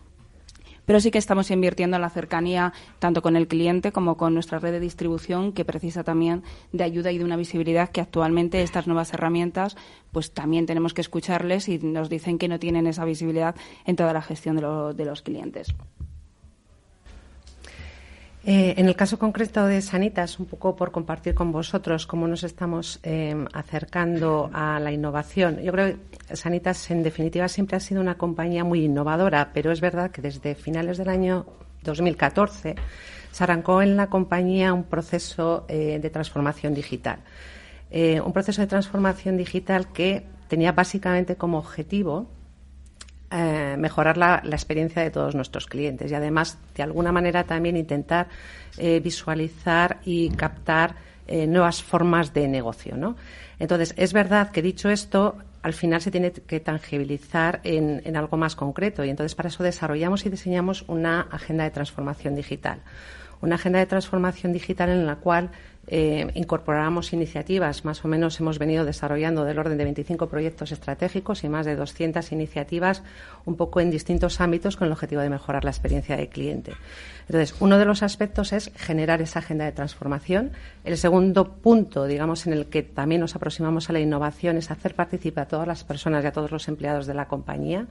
pero 0.88 1.00
sí 1.00 1.10
que 1.10 1.18
estamos 1.18 1.50
invirtiendo 1.50 1.96
en 1.96 2.00
la 2.00 2.08
cercanía 2.08 2.72
tanto 2.98 3.20
con 3.20 3.36
el 3.36 3.46
cliente 3.46 3.92
como 3.92 4.16
con 4.16 4.32
nuestra 4.32 4.58
red 4.58 4.72
de 4.72 4.80
distribución 4.80 5.52
que 5.52 5.66
precisa 5.66 6.02
también 6.02 6.42
de 6.72 6.82
ayuda 6.82 7.12
y 7.12 7.18
de 7.18 7.26
una 7.26 7.36
visibilidad 7.36 7.90
que 7.90 8.00
actualmente 8.00 8.62
estas 8.62 8.86
nuevas 8.86 9.12
herramientas 9.12 9.76
pues 10.12 10.32
también 10.32 10.64
tenemos 10.64 10.94
que 10.94 11.02
escucharles 11.02 11.68
y 11.68 11.78
nos 11.78 12.08
dicen 12.08 12.38
que 12.38 12.48
no 12.48 12.58
tienen 12.58 12.86
esa 12.86 13.04
visibilidad 13.04 13.54
en 13.84 13.96
toda 13.96 14.14
la 14.14 14.22
gestión 14.22 14.56
de, 14.56 14.94
de 14.94 15.04
los 15.04 15.20
clientes. 15.20 15.74
Eh, 18.50 18.80
en 18.80 18.88
el 18.88 18.96
caso 18.96 19.18
concreto 19.18 19.66
de 19.66 19.82
Sanitas, 19.82 20.40
un 20.40 20.46
poco 20.46 20.74
por 20.74 20.90
compartir 20.90 21.34
con 21.34 21.52
vosotros 21.52 22.06
cómo 22.06 22.26
nos 22.26 22.44
estamos 22.44 22.98
eh, 23.02 23.36
acercando 23.52 24.48
a 24.54 24.80
la 24.80 24.90
innovación. 24.90 25.60
Yo 25.60 25.70
creo 25.70 25.98
que 26.26 26.34
Sanitas, 26.34 26.90
en 26.90 27.02
definitiva, 27.02 27.46
siempre 27.48 27.76
ha 27.76 27.80
sido 27.80 28.00
una 28.00 28.16
compañía 28.16 28.64
muy 28.64 28.86
innovadora, 28.86 29.50
pero 29.52 29.70
es 29.70 29.82
verdad 29.82 30.10
que 30.10 30.22
desde 30.22 30.54
finales 30.54 30.96
del 30.96 31.10
año 31.10 31.44
2014 31.82 32.74
se 33.32 33.44
arrancó 33.44 33.82
en 33.82 33.98
la 33.98 34.06
compañía 34.06 34.72
un 34.72 34.84
proceso 34.84 35.66
eh, 35.68 35.98
de 36.00 36.08
transformación 36.08 36.72
digital. 36.72 37.18
un 37.92 38.32
proceso 38.32 38.62
de 38.62 38.66
transformación 38.66 39.36
digital 39.36 39.92
que 39.92 40.24
tenía 40.48 40.72
básicamente 40.72 41.36
como 41.36 41.58
objetivo 41.58 42.30
eh, 43.30 43.76
mejorar 43.78 44.16
la, 44.16 44.42
experiencia 44.44 45.02
de 45.02 45.10
todos 45.10 45.34
nuestros 45.34 45.66
clientes 45.66 46.10
y 46.10 46.14
además, 46.14 46.56
de 46.74 46.82
alguna 46.82 47.12
manera, 47.12 47.44
también 47.44 47.76
intentar 47.76 48.28
eh, 48.78 49.00
visualizar 49.00 49.98
y 50.04 50.30
captar 50.30 50.94
eh, 51.26 51.46
nuevas 51.46 51.82
formas 51.82 52.32
de 52.32 52.48
negocio. 52.48 52.96
¿no? 52.96 53.16
Entonces, 53.58 53.92
es 53.98 54.14
verdad 54.14 54.50
que 54.50 54.62
dicho 54.62 54.88
esto, 54.88 55.36
al 55.62 55.74
final 55.74 56.00
se 56.00 56.10
tiene 56.10 56.32
que 56.32 56.60
tangibilizar 56.60 57.60
en, 57.64 58.00
en 58.06 58.16
algo 58.16 58.38
más 58.38 58.56
concreto 58.56 59.04
y 59.04 59.10
entonces 59.10 59.34
para 59.34 59.50
eso 59.50 59.62
desarrollamos 59.62 60.24
y 60.24 60.30
diseñamos 60.30 60.84
una 60.88 61.20
agenda 61.20 61.64
de 61.64 61.70
transformación 61.70 62.34
digital. 62.34 62.80
Una 63.42 63.56
agenda 63.56 63.78
de 63.78 63.84
transformación 63.86 64.54
digital 64.54 64.88
en 64.88 65.04
la 65.04 65.16
cual 65.16 65.50
eh, 65.90 66.26
iniciativas. 67.12 67.84
Más 67.84 68.04
o 68.04 68.08
menos 68.08 68.38
hemos 68.40 68.58
venido 68.58 68.84
desarrollando 68.84 69.44
del 69.44 69.58
orden 69.58 69.78
de 69.78 69.84
25 69.84 70.28
proyectos 70.28 70.72
estratégicos 70.72 71.44
y 71.44 71.48
más 71.48 71.66
de 71.66 71.76
200 71.76 72.30
iniciativas 72.32 73.02
un 73.44 73.56
poco 73.56 73.80
en 73.80 73.90
distintos 73.90 74.40
ámbitos 74.40 74.76
con 74.76 74.86
el 74.86 74.92
objetivo 74.92 75.22
de 75.22 75.30
mejorar 75.30 75.64
la 75.64 75.70
experiencia 75.70 76.16
del 76.16 76.28
cliente. 76.28 76.72
Entonces, 77.28 77.54
uno 77.60 77.78
de 77.78 77.84
los 77.84 78.02
aspectos 78.02 78.52
es 78.52 78.70
generar 78.76 79.20
esa 79.22 79.40
agenda 79.40 79.64
de 79.64 79.72
transformación. 79.72 80.52
El 80.84 80.96
segundo 80.96 81.52
punto, 81.52 82.06
digamos, 82.06 82.46
en 82.46 82.52
el 82.52 82.66
que 82.66 82.82
también 82.82 83.20
nos 83.20 83.36
aproximamos 83.36 83.90
a 83.90 83.92
la 83.92 84.00
innovación 84.00 84.56
es 84.56 84.70
hacer 84.70 84.94
participar 84.94 85.44
a 85.44 85.48
todas 85.48 85.66
las 85.66 85.84
personas 85.84 86.24
y 86.24 86.26
a 86.26 86.32
todos 86.32 86.50
los 86.50 86.68
empleados 86.68 87.06
de 87.06 87.14
la 87.14 87.28
compañía. 87.28 87.86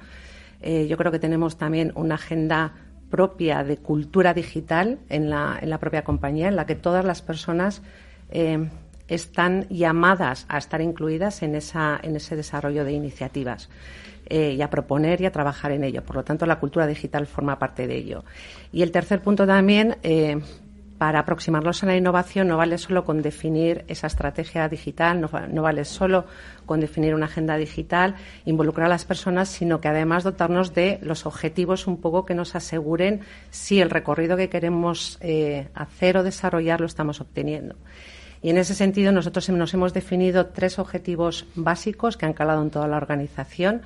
Eh, 0.62 0.88
yo 0.88 0.98
creo 0.98 1.12
que 1.12 1.20
tenemos 1.20 1.58
también 1.58 1.92
una 1.96 2.16
agenda 2.16 2.74
propia 3.10 3.64
de 3.64 3.78
cultura 3.78 4.34
digital 4.34 5.00
en 5.10 5.30
la, 5.30 5.58
en 5.62 5.70
la 5.70 5.80
propia 5.80 6.04
compañía, 6.04 6.48
en 6.48 6.56
la 6.56 6.66
que 6.66 6.76
todas 6.76 7.06
las 7.06 7.22
personas 7.22 7.82
eh, 8.30 8.70
están 9.08 9.68
llamadas 9.70 10.46
a 10.50 10.58
estar 10.58 10.82
incluidas 10.82 11.42
en, 11.44 11.56
esa, 11.56 12.00
en 12.02 12.16
ese 12.16 12.36
desarrollo 12.36 12.84
de 12.84 12.92
iniciativas 12.92 13.70
eh, 14.30 14.54
y 14.58 14.62
a 14.62 14.70
proponer 14.70 15.22
y 15.22 15.26
a 15.26 15.32
trabajar 15.32 15.72
en 15.72 15.84
ello. 15.84 16.04
Por 16.04 16.18
lo 16.18 16.24
tanto, 16.24 16.46
la 16.46 16.60
cultura 16.60 16.86
digital 16.88 17.28
forma 17.28 17.58
parte 17.58 17.88
de 17.88 17.96
ello. 17.96 18.26
Y 18.72 18.82
el 18.82 18.92
tercer 18.92 19.22
punto 19.22 19.48
también, 19.48 19.98
eh, 20.04 20.42
para 20.98 21.20
aproximarnos 21.20 21.84
a 21.84 21.86
la 21.86 21.96
innovación 21.96 22.48
no 22.48 22.58
vale 22.58 22.78
solo 22.78 23.06
con 23.06 23.22
definir 23.22 23.86
esa 23.88 24.08
estrategia 24.08 24.68
digital, 24.68 25.22
no, 25.22 25.62
vale 25.62 25.86
solo 25.86 26.26
con 26.66 26.80
definir 26.80 27.14
una 27.14 27.26
agenda 27.26 27.56
digital, 27.56 28.16
involucrar 28.46 28.88
a 28.88 28.90
las 28.90 29.06
personas, 29.06 29.50
sino 29.50 29.80
que 29.80 29.88
además 29.88 30.24
dotarnos 30.24 30.74
de 30.74 31.00
los 31.02 31.26
objetivos 31.26 31.88
un 31.88 32.02
poco 32.02 32.26
que 32.26 32.34
nos 32.34 32.56
aseguren 32.56 33.22
si 33.52 33.80
el 33.80 33.90
recorrido 33.90 34.38
que 34.38 34.50
queremos 34.50 35.18
eh, 35.22 35.70
hacer 35.76 36.18
o 36.18 36.24
desarrollar 36.24 36.80
lo 36.80 36.88
estamos 36.88 37.22
obteniendo. 37.22 37.76
Y 38.42 38.50
en 38.50 38.58
ese 38.58 38.76
sentido 38.76 39.12
nosotros 39.12 39.50
nos 39.50 39.74
hemos 39.74 39.94
definido 39.94 40.48
tres 40.48 40.80
objetivos 40.80 41.46
básicos 41.56 42.18
que 42.18 42.26
han 42.26 42.34
calado 42.34 42.62
en 42.62 42.70
toda 42.70 42.88
la 42.88 42.98
organización. 42.98 43.82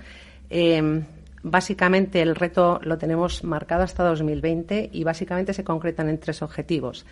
Eh, 0.50 1.04
Básicamente 1.44 2.22
el 2.22 2.36
reto 2.36 2.80
lo 2.84 2.98
tenemos 2.98 3.44
marcado 3.44 3.84
hasta 3.84 4.04
2020 4.04 4.90
y 4.92 5.04
básicamente 5.04 5.54
se 5.54 5.64
concretan 5.64 6.10
en 6.10 6.20
tres 6.20 6.42
objetivos. 6.42 7.06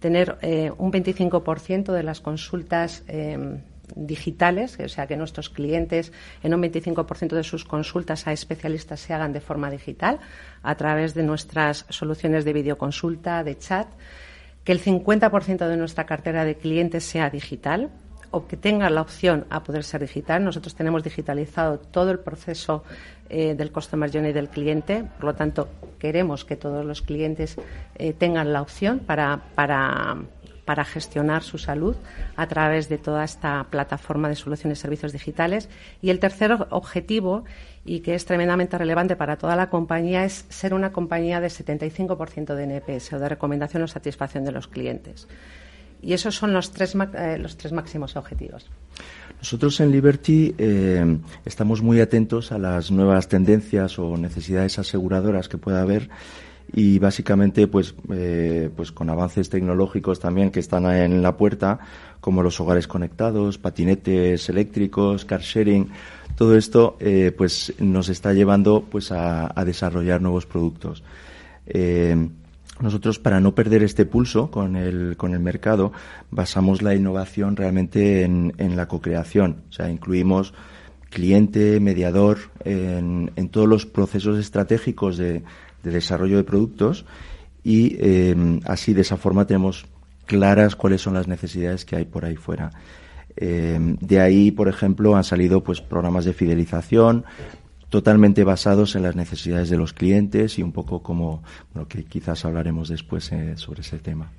Tener 0.00 0.38
eh, 0.42 0.72
un 0.76 0.92
25% 0.92 1.92
de 1.92 2.02
las 2.02 2.20
consultas 2.20 3.04
em, 3.06 3.60
digitales, 3.94 4.78
o 4.80 4.88
sea, 4.88 5.06
que 5.06 5.16
nuestros 5.16 5.48
clientes 5.48 6.12
en 6.42 6.54
un 6.54 6.62
25% 6.62 7.34
de 7.34 7.44
sus 7.44 7.64
consultas 7.64 8.26
a 8.26 8.32
especialistas 8.32 9.00
se 9.00 9.14
hagan 9.14 9.32
de 9.32 9.40
forma 9.40 9.70
digital 9.70 10.18
a 10.62 10.74
través 10.74 11.14
de 11.14 11.22
nuestras 11.22 11.86
soluciones 11.88 12.44
de 12.44 12.52
videoconsulta, 12.52 13.44
de 13.44 13.56
chat, 13.56 13.86
que 14.64 14.72
el 14.72 14.82
50% 14.82 15.68
de 15.68 15.76
nuestra 15.76 16.06
cartera 16.06 16.44
de 16.44 16.56
clientes 16.56 17.04
sea 17.04 17.30
digital, 17.30 17.90
o 18.30 18.46
que 18.46 18.56
tenga 18.56 18.90
la 18.90 19.00
opción 19.00 19.46
a 19.50 19.62
poder 19.62 19.84
ser 19.84 20.00
digital. 20.00 20.44
Nosotros 20.44 20.74
tenemos 20.74 21.02
digitalizado 21.02 21.78
todo 21.78 22.10
el 22.10 22.18
proceso 22.18 22.84
eh, 23.28 23.54
del 23.54 23.72
customer 23.72 24.10
journey 24.10 24.32
del 24.32 24.48
cliente, 24.48 25.04
por 25.16 25.24
lo 25.24 25.34
tanto 25.34 25.68
queremos 25.98 26.44
que 26.44 26.56
todos 26.56 26.84
los 26.84 27.02
clientes 27.02 27.56
eh, 27.96 28.12
tengan 28.12 28.52
la 28.52 28.62
opción 28.62 29.00
para, 29.00 29.42
para, 29.54 30.16
para 30.64 30.84
gestionar 30.84 31.42
su 31.42 31.58
salud 31.58 31.96
a 32.36 32.46
través 32.46 32.88
de 32.88 32.98
toda 32.98 33.24
esta 33.24 33.64
plataforma 33.70 34.28
de 34.28 34.36
soluciones 34.36 34.78
y 34.78 34.82
servicios 34.82 35.12
digitales. 35.12 35.68
Y 36.02 36.10
el 36.10 36.20
tercer 36.20 36.52
objetivo, 36.70 37.44
y 37.84 38.00
que 38.00 38.14
es 38.14 38.26
tremendamente 38.26 38.76
relevante 38.76 39.16
para 39.16 39.38
toda 39.38 39.56
la 39.56 39.70
compañía, 39.70 40.24
es 40.24 40.44
ser 40.48 40.74
una 40.74 40.92
compañía 40.92 41.40
de 41.40 41.48
75% 41.48 42.54
de 42.54 42.64
NPS 42.64 43.14
o 43.14 43.18
de 43.18 43.28
recomendación 43.28 43.82
o 43.82 43.88
satisfacción 43.88 44.44
de 44.44 44.52
los 44.52 44.68
clientes. 44.68 45.26
Y 46.02 46.12
esos 46.12 46.34
son 46.34 46.52
los 46.52 46.70
tres, 46.70 46.94
eh, 46.94 47.38
los 47.38 47.56
tres 47.56 47.72
máximos 47.72 48.16
objetivos. 48.16 48.66
Nosotros 49.38 49.80
en 49.80 49.90
Liberty 49.90 50.54
eh, 50.56 51.18
estamos 51.44 51.82
muy 51.82 52.00
atentos 52.00 52.52
a 52.52 52.58
las 52.58 52.90
nuevas 52.90 53.28
tendencias 53.28 53.98
o 53.98 54.16
necesidades 54.16 54.78
aseguradoras 54.78 55.48
que 55.48 55.58
pueda 55.58 55.82
haber 55.82 56.08
y 56.72 56.98
básicamente 56.98 57.68
pues 57.68 57.94
eh, 58.10 58.70
pues 58.74 58.90
con 58.90 59.08
avances 59.08 59.50
tecnológicos 59.50 60.18
también 60.18 60.50
que 60.50 60.58
están 60.58 60.86
en 60.86 61.22
la 61.22 61.36
puerta 61.36 61.78
como 62.20 62.42
los 62.42 62.58
hogares 62.60 62.88
conectados 62.88 63.58
patinetes 63.58 64.48
eléctricos 64.48 65.24
car 65.24 65.42
sharing 65.42 65.90
todo 66.34 66.56
esto 66.56 66.98
pues 67.36 67.72
nos 67.78 68.08
está 68.08 68.32
llevando 68.32 68.84
pues 68.90 69.12
a 69.12 69.62
desarrollar 69.64 70.20
nuevos 70.20 70.44
productos 70.44 71.04
nosotros, 72.80 73.18
para 73.18 73.40
no 73.40 73.54
perder 73.54 73.82
este 73.82 74.04
pulso 74.04 74.50
con 74.50 74.76
el, 74.76 75.16
con 75.16 75.32
el 75.32 75.40
mercado, 75.40 75.92
basamos 76.30 76.82
la 76.82 76.94
innovación 76.94 77.56
realmente 77.56 78.22
en, 78.22 78.52
en 78.58 78.76
la 78.76 78.86
co-creación. 78.86 79.62
O 79.70 79.72
sea, 79.72 79.90
incluimos 79.90 80.52
cliente, 81.10 81.80
mediador, 81.80 82.38
en, 82.64 83.30
en 83.36 83.48
todos 83.48 83.68
los 83.68 83.86
procesos 83.86 84.38
estratégicos 84.38 85.16
de, 85.16 85.42
de 85.82 85.90
desarrollo 85.90 86.36
de 86.36 86.44
productos 86.44 87.06
y 87.62 87.96
eh, 87.98 88.60
así, 88.64 88.92
de 88.92 89.00
esa 89.00 89.16
forma, 89.16 89.46
tenemos 89.46 89.86
claras 90.26 90.76
cuáles 90.76 91.00
son 91.00 91.14
las 91.14 91.26
necesidades 91.26 91.84
que 91.84 91.96
hay 91.96 92.04
por 92.04 92.24
ahí 92.24 92.36
fuera. 92.36 92.70
Eh, 93.36 93.78
de 94.00 94.20
ahí, 94.20 94.50
por 94.50 94.68
ejemplo, 94.68 95.16
han 95.16 95.24
salido 95.24 95.62
pues 95.62 95.80
programas 95.80 96.24
de 96.24 96.32
fidelización, 96.32 97.24
totalmente 97.96 98.44
basados 98.44 98.94
en 98.94 99.04
las 99.04 99.16
necesidades 99.16 99.70
de 99.70 99.78
los 99.78 99.94
clientes 99.94 100.58
y 100.58 100.62
un 100.62 100.70
poco 100.70 101.02
como 101.02 101.42
lo 101.72 101.88
que 101.88 102.04
quizás 102.04 102.44
hablaremos 102.44 102.90
después 102.90 103.32
eh, 103.32 103.54
sobre 103.56 103.80
ese 103.80 103.96
tema. 103.96 104.30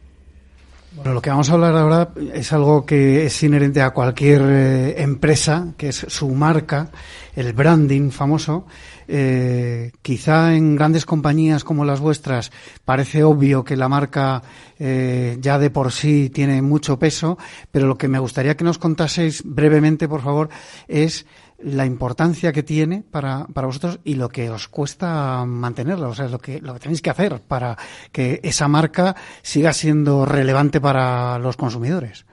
Bueno, 0.96 1.14
lo 1.16 1.22
que 1.24 1.32
vamos 1.32 1.50
a 1.50 1.54
hablar 1.54 1.76
ahora 1.76 2.10
es 2.36 2.54
algo 2.54 2.86
que 2.86 3.26
es 3.26 3.42
inherente 3.42 3.82
a 3.82 3.90
cualquier 3.90 4.44
eh, 4.44 5.02
empresa, 5.02 5.74
que 5.76 5.88
es 5.88 6.06
su 6.08 6.30
marca, 6.30 6.92
el 7.36 7.54
branding 7.54 8.12
famoso. 8.12 8.68
Eh, 9.08 9.92
quizá 10.04 10.54
en 10.54 10.76
grandes 10.76 11.06
compañías 11.06 11.64
como 11.64 11.84
las 11.84 12.00
vuestras 12.00 12.52
parece 12.86 13.24
obvio 13.24 13.64
que 13.64 13.76
la 13.76 13.90
marca 13.90 14.44
ya 14.80 15.58
de 15.58 15.72
por 15.72 15.92
sí 15.92 16.30
tiene 16.30 16.62
mucho 16.62 17.00
peso, 17.00 17.40
pero 17.72 17.88
lo 17.88 17.98
que 17.98 18.08
me 18.08 18.20
gustaría 18.20 18.56
que 18.56 18.64
nos 18.64 18.78
contaseis 18.78 19.42
brevemente, 19.44 20.08
por 20.08 20.22
favor, 20.22 20.50
es 20.88 21.26
la 21.60 21.86
importancia 21.86 22.54
que 22.54 22.64
tiene 22.64 23.04
para, 23.10 23.48
para 23.48 23.68
vosotros 23.68 24.00
y 24.04 24.16
lo 24.16 24.30
que 24.30 24.50
os 24.50 24.68
cuesta 24.68 25.44
mantenerla, 25.46 26.08
o 26.08 26.16
sea, 26.16 26.28
lo 26.28 26.40
que, 26.40 26.62
lo 26.62 26.74
que 26.74 26.80
tenéis 26.80 27.02
que 27.02 27.10
hacer 27.10 27.42
para 27.42 27.78
que 28.12 28.40
esa 28.44 28.68
marca 28.68 29.16
siga 29.42 29.74
siendo 29.74 30.26
relevante 30.26 30.80
para 30.80 31.40
los 31.40 31.58
consumidores. 31.58 32.26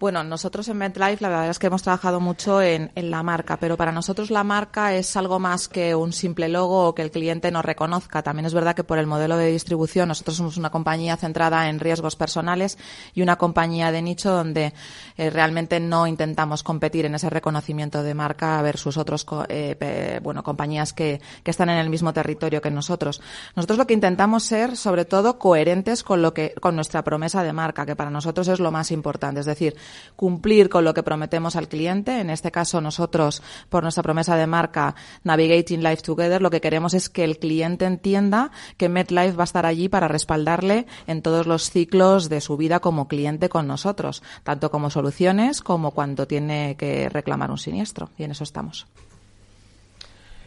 Bueno, 0.00 0.22
nosotros 0.22 0.68
en 0.68 0.76
MedLife 0.76 1.20
la 1.20 1.28
verdad 1.28 1.50
es 1.50 1.58
que 1.58 1.66
hemos 1.66 1.82
trabajado 1.82 2.20
mucho 2.20 2.62
en, 2.62 2.92
la 2.94 3.24
marca, 3.24 3.56
pero 3.56 3.76
para 3.76 3.90
nosotros 3.90 4.30
la 4.30 4.44
marca 4.44 4.94
es 4.94 5.16
algo 5.16 5.40
más 5.40 5.66
que 5.66 5.96
un 5.96 6.12
simple 6.12 6.48
logo 6.48 6.86
o 6.86 6.94
que 6.94 7.02
el 7.02 7.10
cliente 7.10 7.50
nos 7.50 7.64
reconozca. 7.64 8.22
También 8.22 8.46
es 8.46 8.54
verdad 8.54 8.76
que 8.76 8.84
por 8.84 8.98
el 8.98 9.08
modelo 9.08 9.36
de 9.36 9.50
distribución 9.50 10.06
nosotros 10.06 10.36
somos 10.36 10.56
una 10.56 10.70
compañía 10.70 11.16
centrada 11.16 11.68
en 11.68 11.80
riesgos 11.80 12.14
personales 12.14 12.78
y 13.12 13.22
una 13.22 13.36
compañía 13.36 13.90
de 13.90 14.02
nicho 14.02 14.30
donde 14.30 14.72
eh, 15.16 15.30
realmente 15.30 15.80
no 15.80 16.06
intentamos 16.06 16.62
competir 16.62 17.04
en 17.04 17.16
ese 17.16 17.28
reconocimiento 17.28 18.04
de 18.04 18.14
marca 18.14 18.62
versus 18.62 18.98
otros 18.98 19.26
eh, 19.48 20.20
bueno 20.22 20.44
compañías 20.44 20.92
que, 20.92 21.20
que 21.42 21.50
están 21.50 21.70
en 21.70 21.78
el 21.78 21.90
mismo 21.90 22.12
territorio 22.12 22.62
que 22.62 22.70
nosotros. 22.70 23.20
Nosotros 23.56 23.78
lo 23.78 23.86
que 23.88 23.94
intentamos 23.94 24.44
ser 24.44 24.76
sobre 24.76 25.06
todo 25.06 25.40
coherentes 25.40 26.04
con 26.04 26.22
lo 26.22 26.32
que 26.34 26.54
con 26.60 26.76
nuestra 26.76 27.02
promesa 27.02 27.42
de 27.42 27.52
marca, 27.52 27.84
que 27.84 27.96
para 27.96 28.10
nosotros 28.10 28.46
es 28.46 28.60
lo 28.60 28.70
más 28.70 28.92
importante, 28.92 29.40
es 29.40 29.46
decir, 29.46 29.74
cumplir 30.16 30.68
con 30.68 30.84
lo 30.84 30.94
que 30.94 31.02
prometemos 31.02 31.56
al 31.56 31.68
cliente. 31.68 32.20
En 32.20 32.30
este 32.30 32.50
caso, 32.50 32.80
nosotros, 32.80 33.42
por 33.68 33.82
nuestra 33.82 34.02
promesa 34.02 34.36
de 34.36 34.46
marca 34.46 34.94
Navigating 35.24 35.82
Life 35.82 36.02
Together, 36.02 36.42
lo 36.42 36.50
que 36.50 36.60
queremos 36.60 36.94
es 36.94 37.08
que 37.08 37.24
el 37.24 37.38
cliente 37.38 37.84
entienda 37.84 38.50
que 38.76 38.88
MetLife 38.88 39.36
va 39.36 39.42
a 39.42 39.44
estar 39.44 39.66
allí 39.66 39.88
para 39.88 40.08
respaldarle 40.08 40.86
en 41.06 41.22
todos 41.22 41.46
los 41.46 41.70
ciclos 41.70 42.28
de 42.28 42.40
su 42.40 42.56
vida 42.56 42.80
como 42.80 43.08
cliente 43.08 43.48
con 43.48 43.66
nosotros, 43.66 44.22
tanto 44.42 44.70
como 44.70 44.90
soluciones 44.90 45.60
como 45.60 45.92
cuando 45.92 46.26
tiene 46.26 46.76
que 46.76 47.08
reclamar 47.08 47.50
un 47.50 47.58
siniestro. 47.58 48.10
Y 48.18 48.24
en 48.24 48.32
eso 48.32 48.44
estamos. 48.44 48.86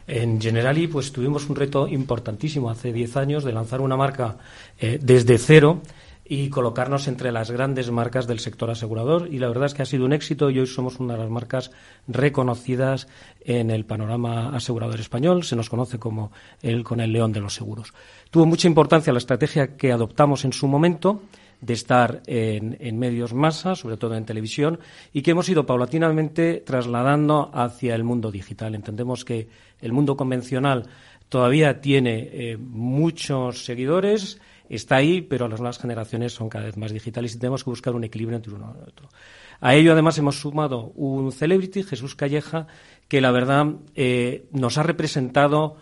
En 0.07 0.41
Generali, 0.41 0.87
pues 0.87 1.11
tuvimos 1.11 1.47
un 1.47 1.55
reto 1.55 1.87
importantísimo 1.87 2.69
hace 2.69 2.91
10 2.91 3.17
años 3.17 3.43
de 3.43 3.53
lanzar 3.53 3.81
una 3.81 3.95
marca 3.95 4.37
eh, 4.79 4.99
desde 5.01 5.37
cero 5.37 5.81
y 6.33 6.47
colocarnos 6.47 7.09
entre 7.09 7.29
las 7.33 7.51
grandes 7.51 7.91
marcas 7.91 8.25
del 8.25 8.39
sector 8.39 8.71
asegurador. 8.71 9.27
Y 9.29 9.37
la 9.37 9.49
verdad 9.49 9.65
es 9.65 9.73
que 9.73 9.81
ha 9.81 9.85
sido 9.85 10.05
un 10.05 10.13
éxito 10.13 10.49
y 10.49 10.59
hoy 10.59 10.65
somos 10.65 10.97
una 10.97 11.15
de 11.15 11.19
las 11.19 11.29
marcas 11.29 11.71
reconocidas 12.07 13.09
en 13.41 13.69
el 13.69 13.83
panorama 13.83 14.55
asegurador 14.55 14.97
español. 15.01 15.43
Se 15.43 15.57
nos 15.57 15.69
conoce 15.69 15.99
como 15.99 16.31
el 16.61 16.85
con 16.85 17.01
el 17.01 17.11
león 17.11 17.33
de 17.33 17.41
los 17.41 17.53
seguros. 17.53 17.93
Tuvo 18.29 18.45
mucha 18.45 18.69
importancia 18.69 19.11
la 19.11 19.19
estrategia 19.19 19.75
que 19.75 19.91
adoptamos 19.91 20.45
en 20.45 20.53
su 20.53 20.69
momento 20.69 21.23
de 21.59 21.73
estar 21.73 22.21
en, 22.25 22.97
medios 22.97 23.33
masa, 23.33 23.75
sobre 23.75 23.97
todo 23.97 24.15
en 24.15 24.23
televisión, 24.23 24.79
y 25.11 25.23
que 25.23 25.31
hemos 25.31 25.49
ido 25.49 25.65
paulatinamente 25.65 26.63
trasladando 26.65 27.51
hacia 27.53 27.93
el 27.93 28.05
mundo 28.05 28.31
digital. 28.31 28.73
Entendemos 28.73 29.25
que 29.25 29.49
el 29.81 29.91
mundo 29.91 30.15
convencional 30.15 30.85
todavía 31.27 31.81
tiene 31.81 32.29
eh, 32.31 32.57
muchos 32.57 33.65
seguidores, 33.65 34.39
está 34.75 34.95
ahí, 34.95 35.21
pero 35.21 35.47
las 35.47 35.59
nuevas 35.59 35.79
generaciones 35.79 36.33
son 36.33 36.49
cada 36.49 36.65
vez 36.65 36.77
más 36.77 36.91
digitales 36.91 37.35
y 37.35 37.39
tenemos 37.39 37.63
que 37.63 37.69
buscar 37.69 37.93
un 37.93 38.03
equilibrio 38.03 38.37
entre 38.37 38.53
uno 38.53 38.75
y 38.79 38.89
otro. 38.89 39.09
A 39.59 39.75
ello, 39.75 39.91
además, 39.91 40.17
hemos 40.17 40.39
sumado 40.39 40.91
un 40.95 41.31
celebrity, 41.31 41.83
Jesús 41.83 42.15
Calleja, 42.15 42.67
que 43.07 43.21
la 43.21 43.31
verdad 43.31 43.67
eh, 43.95 44.47
nos 44.51 44.77
ha 44.77 44.83
representado 44.83 45.77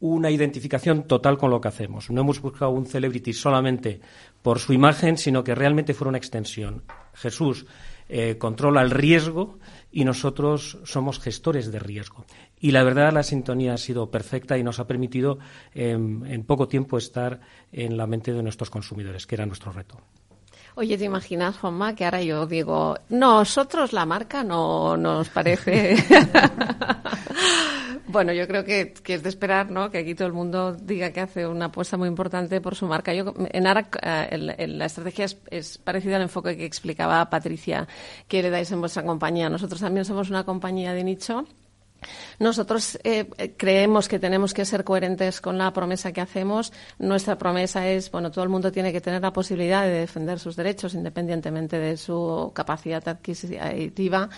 una 0.00 0.30
identificación 0.30 1.04
total 1.04 1.38
con 1.38 1.50
lo 1.50 1.60
que 1.60 1.68
hacemos. 1.68 2.10
No 2.10 2.22
hemos 2.22 2.40
buscado 2.40 2.72
un 2.72 2.86
celebrity 2.86 3.32
solamente 3.32 4.00
por 4.42 4.58
su 4.58 4.72
imagen, 4.72 5.16
sino 5.16 5.44
que 5.44 5.54
realmente 5.54 5.94
fuera 5.94 6.08
una 6.08 6.18
extensión. 6.18 6.82
Jesús 7.14 7.66
eh, 8.08 8.36
controla 8.36 8.82
el 8.82 8.90
riesgo 8.90 9.60
y 9.92 10.04
nosotros 10.04 10.78
somos 10.82 11.20
gestores 11.20 11.70
de 11.70 11.78
riesgo. 11.78 12.26
Y 12.62 12.70
la 12.70 12.84
verdad, 12.84 13.12
la 13.12 13.24
sintonía 13.24 13.74
ha 13.74 13.76
sido 13.76 14.10
perfecta 14.10 14.56
y 14.56 14.62
nos 14.62 14.78
ha 14.78 14.86
permitido 14.86 15.38
en 15.74 16.44
poco 16.44 16.68
tiempo 16.68 16.96
estar 16.96 17.40
en 17.72 17.96
la 17.96 18.06
mente 18.06 18.32
de 18.32 18.42
nuestros 18.42 18.70
consumidores, 18.70 19.26
que 19.26 19.34
era 19.34 19.44
nuestro 19.44 19.72
reto. 19.72 19.98
Oye, 20.76 20.96
¿te 20.96 21.04
imaginas, 21.04 21.58
Juanma, 21.58 21.94
que 21.94 22.04
ahora 22.04 22.22
yo 22.22 22.46
digo, 22.46 22.96
nosotros 23.10 23.92
la 23.92 24.06
marca 24.06 24.42
no 24.42 24.96
nos 24.96 25.28
parece 25.28 25.96
Bueno, 28.06 28.32
yo 28.32 28.46
creo 28.46 28.64
que, 28.64 28.92
es 29.06 29.22
de 29.22 29.28
esperar, 29.28 29.70
¿no? 29.70 29.90
Que 29.90 29.98
aquí 29.98 30.14
todo 30.14 30.28
el 30.28 30.34
mundo 30.34 30.74
diga 30.74 31.12
que 31.12 31.20
hace 31.20 31.46
una 31.46 31.66
apuesta 31.66 31.96
muy 31.96 32.08
importante 32.08 32.60
por 32.60 32.74
su 32.74 32.86
marca. 32.86 33.14
Yo, 33.14 33.32
en 33.52 33.66
ARAC, 33.66 33.98
eh, 34.02 34.66
la 34.68 34.84
estrategia 34.84 35.26
es, 35.50 35.78
parecida 35.78 36.16
al 36.16 36.22
enfoque 36.22 36.56
que 36.56 36.66
explicaba 36.66 37.30
Patricia 37.30 37.88
que 38.28 38.42
le 38.42 38.50
dais 38.50 38.70
en 38.70 38.80
vuestra 38.80 39.02
compañía. 39.02 39.48
Nosotros 39.48 39.80
también 39.80 40.04
somos 40.04 40.28
una 40.28 40.44
compañía 40.44 40.92
de 40.92 41.04
nicho. 41.04 41.46
Nosotros 42.38 42.98
eh, 43.04 43.28
creemos 43.56 44.08
que 44.08 44.18
tenemos 44.18 44.54
que 44.54 44.64
ser 44.64 44.84
coherentes 44.84 45.40
con 45.40 45.58
la 45.58 45.72
promesa 45.72 46.12
que 46.12 46.20
hacemos. 46.20 46.72
Nuestra 46.98 47.38
promesa 47.38 47.88
es, 47.88 48.10
bueno, 48.10 48.30
todo 48.30 48.44
el 48.44 48.50
mundo 48.50 48.72
tiene 48.72 48.92
que 48.92 49.00
tener 49.00 49.22
la 49.22 49.32
posibilidad 49.32 49.84
de 49.84 49.90
defender 49.90 50.38
sus 50.38 50.56
derechos 50.56 50.94
independientemente 50.94 51.78
de 51.78 51.96
su 51.96 52.52
capacidad 52.54 53.06
adquisitiva. 53.08 54.28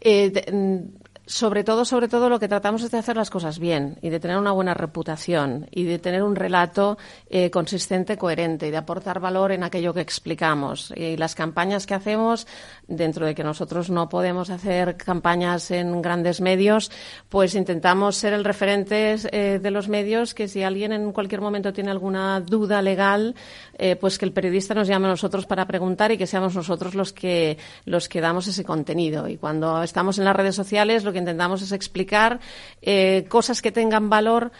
Eh, 0.00 0.88
sobre 1.30 1.62
todo, 1.62 1.84
sobre 1.84 2.08
todo, 2.08 2.28
lo 2.28 2.40
que 2.40 2.48
tratamos 2.48 2.82
es 2.82 2.90
de 2.90 2.98
hacer 2.98 3.16
las 3.16 3.30
cosas 3.30 3.60
bien 3.60 3.98
y 4.02 4.08
de 4.08 4.18
tener 4.18 4.36
una 4.36 4.50
buena 4.50 4.74
reputación 4.74 5.68
y 5.70 5.84
de 5.84 6.00
tener 6.00 6.24
un 6.24 6.34
relato 6.34 6.98
eh, 7.28 7.52
consistente, 7.52 8.18
coherente 8.18 8.66
y 8.66 8.72
de 8.72 8.76
aportar 8.76 9.20
valor 9.20 9.52
en 9.52 9.62
aquello 9.62 9.94
que 9.94 10.00
explicamos. 10.00 10.92
Y 10.96 11.16
las 11.16 11.36
campañas 11.36 11.86
que 11.86 11.94
hacemos, 11.94 12.48
dentro 12.88 13.26
de 13.26 13.36
que 13.36 13.44
nosotros 13.44 13.90
no 13.90 14.08
podemos 14.08 14.50
hacer 14.50 14.96
campañas 14.96 15.70
en 15.70 16.02
grandes 16.02 16.40
medios, 16.40 16.90
pues 17.28 17.54
intentamos 17.54 18.16
ser 18.16 18.32
el 18.32 18.42
referente 18.42 19.14
eh, 19.30 19.60
de 19.62 19.70
los 19.70 19.88
medios 19.88 20.34
que 20.34 20.48
si 20.48 20.64
alguien 20.64 20.90
en 20.92 21.12
cualquier 21.12 21.42
momento 21.42 21.72
tiene 21.72 21.92
alguna 21.92 22.40
duda 22.40 22.82
legal, 22.82 23.36
eh, 23.78 23.94
pues 23.94 24.18
que 24.18 24.24
el 24.24 24.32
periodista 24.32 24.74
nos 24.74 24.88
llame 24.88 25.06
a 25.06 25.10
nosotros 25.10 25.46
para 25.46 25.64
preguntar 25.68 26.10
y 26.10 26.18
que 26.18 26.26
seamos 26.26 26.56
nosotros 26.56 26.96
los 26.96 27.12
que, 27.12 27.56
los 27.84 28.08
que 28.08 28.20
damos 28.20 28.48
ese 28.48 28.64
contenido. 28.64 29.28
Y 29.28 29.36
cuando 29.36 29.80
estamos 29.84 30.18
en 30.18 30.24
las 30.24 30.34
redes 30.34 30.56
sociales, 30.56 31.04
lo 31.04 31.12
que 31.12 31.19
intentamos 31.20 31.62
es 31.62 31.72
explicar 31.72 32.40
eh, 32.82 33.26
cosas 33.28 33.62
que 33.62 33.72
tengan 33.72 34.10
valor 34.10 34.50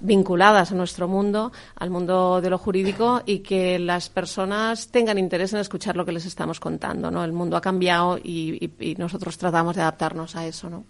vinculadas 0.00 0.72
a 0.72 0.74
nuestro 0.74 1.08
mundo, 1.08 1.52
al 1.74 1.90
mundo 1.90 2.40
de 2.40 2.50
lo 2.50 2.58
jurídico 2.58 3.22
y 3.26 3.40
que 3.40 3.78
las 3.78 4.08
personas 4.08 4.88
tengan 4.90 5.18
interés 5.18 5.52
en 5.52 5.60
escuchar 5.60 5.96
lo 5.96 6.04
que 6.04 6.12
les 6.12 6.26
estamos 6.26 6.60
contando. 6.60 7.10
¿no? 7.10 7.24
El 7.24 7.32
mundo 7.32 7.56
ha 7.56 7.60
cambiado 7.60 8.18
y, 8.18 8.70
nosotros 8.98 9.36
tratamos 9.36 9.76
de 9.76 9.82
adaptarnos 9.82 10.36
a 10.36 10.46
eso. 10.46 10.70
¿no? 10.70 10.84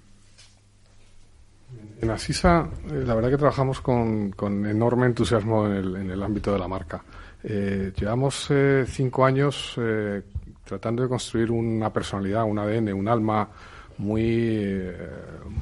En 2.00 2.10
Asisa, 2.10 2.68
eh, 2.90 3.02
la 3.04 3.14
verdad 3.14 3.30
que 3.30 3.38
trabajamos 3.38 3.80
con, 3.80 4.34
enorme 4.66 5.06
entusiasmo 5.06 5.66
en 5.66 6.10
el, 6.10 6.22
ámbito 6.22 6.52
de 6.52 6.58
la 6.58 6.68
marca. 6.68 7.02
Eh, 7.42 7.92
llevamos 7.96 8.50
cinco 8.86 9.24
años 9.24 9.78
tratando 10.66 11.04
de 11.04 11.08
construir 11.08 11.50
una 11.50 11.92
personalidad, 11.92 12.44
un 12.44 12.58
ADN, 12.58 12.92
un 12.92 13.08
alma 13.08 13.48
muy, 13.98 14.92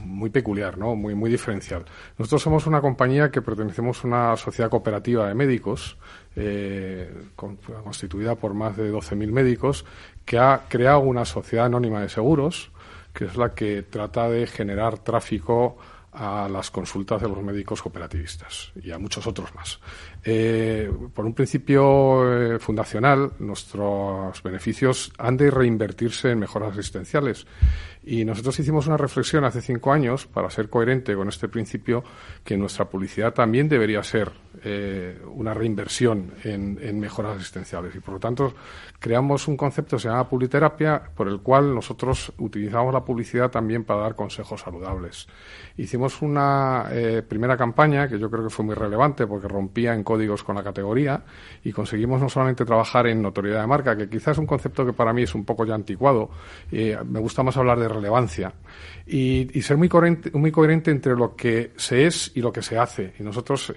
muy 0.04 0.30
peculiar, 0.30 0.78
¿no? 0.78 0.94
muy, 0.94 1.14
muy 1.14 1.30
diferencial. 1.30 1.84
Nosotros 2.18 2.42
somos 2.42 2.66
una 2.66 2.80
compañía 2.80 3.30
que 3.30 3.42
pertenecemos 3.42 4.04
a 4.04 4.06
una 4.06 4.36
sociedad 4.36 4.70
cooperativa 4.70 5.28
de 5.28 5.34
médicos, 5.34 5.96
eh, 6.36 7.12
constituida 7.36 8.34
por 8.34 8.54
más 8.54 8.76
de 8.76 8.92
12.000 8.92 9.30
médicos, 9.30 9.84
que 10.24 10.38
ha 10.38 10.62
creado 10.68 11.00
una 11.00 11.24
sociedad 11.24 11.66
anónima 11.66 12.00
de 12.00 12.08
seguros, 12.08 12.70
que 13.12 13.26
es 13.26 13.36
la 13.36 13.54
que 13.54 13.82
trata 13.82 14.28
de 14.28 14.46
generar 14.46 14.98
tráfico 14.98 15.76
a 16.14 16.48
las 16.48 16.70
consultas 16.70 17.20
de 17.20 17.28
los 17.28 17.42
médicos 17.42 17.82
cooperativistas 17.82 18.72
y 18.80 18.90
a 18.92 18.98
muchos 18.98 19.26
otros 19.26 19.54
más. 19.54 19.80
Eh, 20.22 20.90
por 21.12 21.26
un 21.26 21.34
principio 21.34 22.54
eh, 22.54 22.58
fundacional, 22.58 23.32
nuestros 23.40 24.42
beneficios 24.42 25.12
han 25.18 25.36
de 25.36 25.50
reinvertirse 25.50 26.30
en 26.30 26.38
mejoras 26.38 26.72
asistenciales 26.72 27.46
y 28.04 28.24
nosotros 28.24 28.58
hicimos 28.58 28.86
una 28.86 28.96
reflexión 28.96 29.44
hace 29.44 29.60
cinco 29.60 29.92
años, 29.92 30.26
para 30.26 30.50
ser 30.50 30.68
coherente 30.68 31.14
con 31.14 31.28
este 31.28 31.48
principio, 31.48 32.04
que 32.44 32.56
nuestra 32.56 32.88
publicidad 32.88 33.34
también 33.34 33.68
debería 33.68 34.02
ser 34.02 34.43
eh, 34.64 35.20
una 35.34 35.52
reinversión 35.52 36.32
en, 36.42 36.98
mejoras 36.98 37.36
asistenciales. 37.36 37.94
Y 37.94 38.00
por 38.00 38.14
lo 38.14 38.20
tanto, 38.20 38.54
creamos 38.98 39.46
un 39.46 39.56
concepto 39.56 39.96
que 39.96 40.02
se 40.02 40.08
llama 40.08 40.28
publiterapia, 40.28 41.02
por 41.14 41.28
el 41.28 41.40
cual 41.40 41.74
nosotros 41.74 42.32
utilizamos 42.38 42.92
la 42.94 43.04
publicidad 43.04 43.50
también 43.50 43.84
para 43.84 44.00
dar 44.00 44.14
consejos 44.16 44.62
saludables. 44.62 45.26
Hicimos 45.76 46.22
una 46.22 46.86
eh, 46.90 47.22
primera 47.22 47.56
campaña 47.56 48.08
que 48.08 48.18
yo 48.18 48.30
creo 48.30 48.44
que 48.44 48.50
fue 48.50 48.64
muy 48.64 48.74
relevante 48.74 49.26
porque 49.26 49.48
rompía 49.48 49.92
en 49.92 50.02
códigos 50.02 50.42
con 50.42 50.56
la 50.56 50.62
categoría 50.62 51.22
y 51.62 51.72
conseguimos 51.72 52.20
no 52.20 52.28
solamente 52.28 52.64
trabajar 52.64 53.06
en 53.06 53.20
notoriedad 53.20 53.60
de 53.60 53.66
marca, 53.66 53.96
que 53.96 54.08
quizás 54.08 54.32
es 54.32 54.38
un 54.38 54.46
concepto 54.46 54.86
que 54.86 54.92
para 54.92 55.12
mí 55.12 55.22
es 55.22 55.34
un 55.34 55.44
poco 55.44 55.64
ya 55.66 55.74
anticuado. 55.74 56.30
Eh, 56.72 56.96
me 57.04 57.20
gusta 57.20 57.42
más 57.42 57.56
hablar 57.56 57.78
de 57.78 57.88
relevancia 57.88 58.52
y, 59.06 59.60
ser 59.62 59.76
muy 59.76 59.88
coherente, 59.88 60.30
muy 60.32 60.50
coherente 60.50 60.90
entre 60.90 61.14
lo 61.14 61.36
que 61.36 61.72
se 61.76 62.06
es 62.06 62.32
y 62.34 62.40
lo 62.40 62.52
que 62.52 62.62
se 62.62 62.78
hace. 62.78 63.12
Y 63.18 63.22
nosotros, 63.22 63.72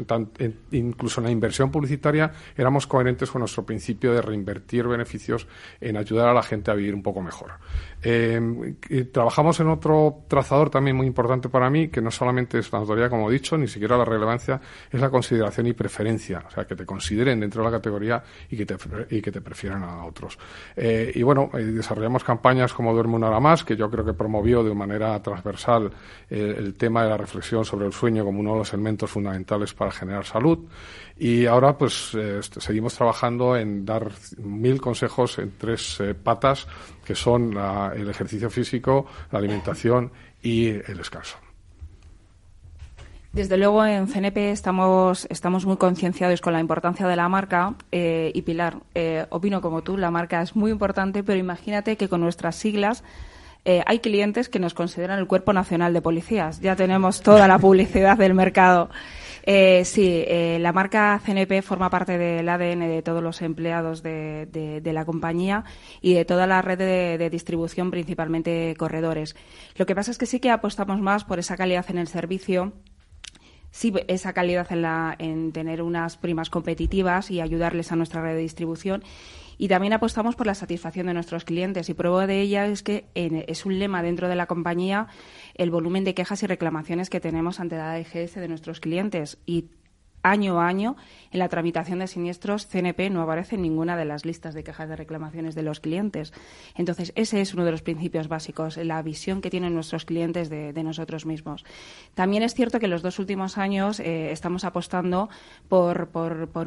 incluso 0.78 1.20
en 1.20 1.26
la 1.26 1.32
inversión 1.32 1.72
publicitaria, 1.72 2.32
éramos 2.56 2.88
coherentes 2.88 3.30
con 3.30 3.40
nuestro 3.40 3.66
principio 3.66 4.14
de 4.14 4.22
reinvertir 4.22 4.88
beneficios 4.88 5.48
en 5.82 5.98
ayudar 5.98 6.30
a 6.30 6.34
la 6.34 6.44
gente 6.44 6.72
a 6.72 6.74
vivir 6.74 6.94
un 6.94 7.04
poco 7.04 7.22
mejor. 7.22 7.54
Eh, 8.02 8.76
trabajamos 9.12 9.60
en 9.60 9.68
otro 9.68 10.24
trazador 10.28 10.70
también 10.70 10.96
muy 10.96 11.08
importante 11.08 11.50
para 11.50 11.70
mí, 11.70 11.88
que 11.90 12.02
no 12.02 12.12
solamente 12.12 12.60
es 12.60 12.72
la 12.72 12.80
autoridad, 12.80 13.10
como 13.10 13.30
he 13.30 13.34
dicho, 13.34 13.58
ni 13.58 13.68
siquiera 13.68 13.98
la 13.98 14.06
relevancia, 14.06 14.62
es 14.92 15.00
la 15.00 15.10
consideración 15.10 15.68
y 15.68 15.74
preferencia. 15.74 16.44
O 16.48 16.52
sea, 16.52 16.66
que 16.66 16.76
te 16.76 16.86
consideren 16.86 17.40
dentro 17.40 17.64
de 17.64 17.72
la 17.72 17.78
categoría 17.78 18.24
y 18.50 18.58
que 18.58 18.66
te, 18.66 18.76
y 19.10 19.22
que 19.22 19.32
te 19.32 19.42
prefieran 19.42 19.84
a 19.84 20.06
otros. 20.06 20.38
Eh, 20.76 21.12
y 21.16 21.24
bueno, 21.24 21.50
eh, 21.54 21.64
desarrollamos 21.64 22.24
campañas 22.24 22.74
como 22.74 22.94
Duerme 22.94 23.16
una 23.16 23.28
hora 23.28 23.40
más, 23.40 23.64
que 23.64 23.76
yo 23.76 23.90
creo 23.90 24.06
que 24.06 24.14
promovió 24.14 24.64
de 24.64 24.74
manera 24.74 25.22
transversal 25.22 25.92
el 26.30 26.76
tema 26.76 27.04
de 27.04 27.10
la 27.10 27.18
reflexión 27.18 27.64
sobre 27.64 27.86
el 27.86 27.94
sueño 27.94 28.26
como 28.26 28.40
uno 28.40 28.54
de 28.54 28.60
los 28.60 28.74
elementos 28.74 29.10
fundamentales 29.10 29.74
para 29.74 29.92
generar 29.92 30.26
salud. 30.26 30.67
Y 31.18 31.46
ahora, 31.48 31.78
pues, 31.78 32.16
seguimos 32.60 32.94
trabajando 32.94 33.58
en 33.58 33.86
dar 33.86 34.12
mil 34.38 34.80
consejos 34.80 35.40
en 35.40 35.54
tres 35.58 36.00
patas, 36.24 36.68
que 37.04 37.16
son 37.16 37.58
el 37.96 38.10
ejercicio 38.10 38.50
físico, 38.52 39.08
la 39.32 39.40
alimentación 39.40 40.12
y 40.44 40.68
el 40.68 40.98
descanso. 40.98 41.38
Desde 43.38 43.58
luego 43.58 43.86
en 43.86 44.08
CNP 44.08 44.52
estamos, 44.52 45.28
estamos 45.30 45.64
muy 45.66 45.78
concienciados 45.78 46.42
con 46.42 46.54
la 46.54 46.60
importancia 46.60 47.06
de 47.06 47.16
la 47.16 47.30
marca 47.30 47.76
eh, 47.92 48.32
y 48.34 48.42
Pilar, 48.42 48.78
eh, 48.96 49.28
opino 49.30 49.62
como 49.62 49.84
tú, 49.84 49.96
la 49.96 50.10
marca 50.10 50.42
es 50.42 50.56
muy 50.56 50.72
importante, 50.72 51.24
pero 51.24 51.38
imagínate 51.38 51.98
que 51.98 52.10
con 52.10 52.22
nuestras 52.22 52.56
siglas 52.56 53.04
eh, 53.64 53.84
hay 53.86 54.00
clientes 54.00 54.50
que 54.50 54.58
nos 54.58 54.74
consideran 54.74 55.20
el 55.20 55.28
Cuerpo 55.28 55.54
Nacional 55.54 55.94
de 55.94 56.02
Policías. 56.02 56.62
Ya 56.62 56.76
tenemos 56.76 57.22
toda 57.22 57.48
la 57.48 57.60
publicidad 57.60 58.18
del 58.18 58.34
mercado. 58.34 58.90
Eh, 59.50 59.86
sí, 59.86 60.26
eh, 60.28 60.58
la 60.60 60.74
marca 60.74 61.22
CNP 61.26 61.62
forma 61.62 61.90
parte 61.90 62.18
del 62.18 62.50
ADN 62.50 62.82
de 62.82 63.02
todos 63.02 63.24
los 63.24 63.42
empleados 63.42 64.04
de, 64.04 64.82
la 64.84 65.06
compañía 65.06 65.64
y 66.02 66.16
de 66.16 66.26
toda 66.26 66.48
la 66.48 66.62
red 66.62 66.78
de, 66.78 67.30
distribución, 67.30 67.90
principalmente 67.90 68.76
corredores. 68.78 69.38
Lo 69.78 69.86
que 69.86 69.96
pasa 69.96 70.12
es 70.12 70.18
que 70.18 70.26
sí 70.26 70.42
que 70.42 70.52
apostamos 70.52 71.00
más 71.00 71.24
por 71.24 71.40
esa 71.40 71.56
calidad 71.56 71.86
en 71.88 71.98
el 71.98 72.08
servicio 72.08 72.74
sí 73.72 73.94
esa 74.10 74.34
calidad 74.34 74.68
en, 74.70 74.82
la, 74.82 75.16
en 75.18 75.54
tener 75.54 75.82
unas 75.82 76.18
primas 76.18 76.50
competitivas 76.50 77.32
y 77.32 77.40
ayudarles 77.40 77.94
a 77.94 77.96
nuestra 77.96 78.22
red 78.22 78.34
de 78.36 78.42
distribución 78.42 79.02
Y 79.58 79.68
también 79.68 79.94
apostamos 79.94 80.36
por 80.36 80.48
la 80.48 80.56
satisfacción 80.56 81.08
de 81.08 81.14
nuestros 81.14 81.44
clientes. 81.44 81.90
Y 81.90 81.94
prueba 81.94 82.28
de 82.28 82.42
ella 82.42 82.68
es 82.68 82.84
que 82.84 83.08
es 83.16 83.66
un 83.66 83.80
lema 83.80 84.04
dentro 84.04 84.28
de 84.28 84.36
la 84.36 84.46
compañía 84.46 85.08
el 85.56 85.72
volumen 85.72 86.04
de 86.04 86.14
quejas 86.14 86.44
y 86.44 86.48
reclamaciones 86.48 87.10
que 87.10 87.20
tenemos 87.20 87.60
ante 87.60 87.78
la 87.78 87.94
AGS 87.94 88.36
de 88.36 88.48
nuestros 88.48 88.80
clientes. 88.80 89.40
Y 89.46 89.66
año 90.24 90.60
a 90.60 90.68
año 90.68 90.96
en 91.38 91.40
la 91.40 91.50
tramitación 91.50 92.00
de 92.00 92.08
siniestros 92.08 92.66
CNP 92.66 93.12
no 93.12 93.22
aparece 93.22 93.56
en 93.56 93.62
ninguna 93.62 93.96
de 93.96 94.06
las 94.06 94.26
listas 94.26 94.56
de 94.56 94.64
quejas 94.64 94.90
de 94.90 94.96
reclamaciones 94.96 95.54
de 95.54 95.62
los 95.62 95.80
clientes. 95.80 96.34
Entonces, 96.76 97.14
ese 97.16 97.42
es 97.42 97.54
uno 97.54 97.64
de 97.64 97.70
los 97.70 97.84
principios 97.84 98.28
básicos, 98.28 98.78
la 98.78 99.02
visión 99.04 99.40
que 99.40 99.52
tienen 99.52 99.76
nuestros 99.76 100.04
clientes 100.04 100.50
de, 100.50 100.74
nosotros 100.88 101.26
mismos. 101.26 101.66
También 102.16 102.44
es 102.44 102.54
cierto 102.54 102.80
que 102.80 102.86
en 102.86 102.92
los 102.92 103.02
dos 103.02 103.20
últimos 103.20 103.58
años 103.58 104.00
eh, 104.00 104.32
estamos 104.32 104.64
apostando 104.64 105.30
por, 105.68 106.10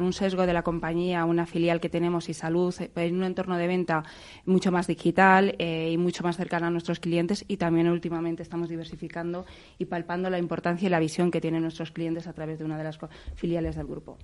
un 0.01 0.13
sesgo 0.13 0.45
de 0.45 0.53
la 0.53 0.61
compañía, 0.61 1.25
una 1.25 1.45
filial 1.45 1.81
que 1.81 1.89
tenemos 1.89 2.29
y 2.29 2.33
salud 2.33 2.73
eh, 2.79 2.91
en 2.95 3.17
un 3.17 3.23
entorno 3.23 3.57
de 3.57 3.67
venta 3.67 4.03
mucho 4.45 4.71
más 4.71 4.87
digital 4.87 5.55
eh, 5.59 5.89
y 5.91 5.97
mucho 5.97 6.23
más 6.23 6.37
cercano 6.37 6.67
a 6.67 6.69
nuestros 6.69 6.99
clientes 6.99 7.43
y 7.47 7.57
también 7.57 7.89
últimamente 7.89 8.43
estamos 8.43 8.69
diversificando 8.69 9.45
y 9.79 9.85
palpando 9.85 10.29
la 10.29 10.37
importancia 10.37 10.85
y 10.85 10.89
la 10.89 10.99
visión 10.99 11.31
que 11.31 11.41
tienen 11.41 11.63
nuestros 11.63 11.91
clientes 11.91 12.27
a 12.27 12.33
través 12.33 12.59
de 12.59 12.65
una 12.65 12.77
de 12.77 12.83
las 12.83 12.99
filiales 13.35 13.75
del 13.75 13.87
grupo. 13.87 14.17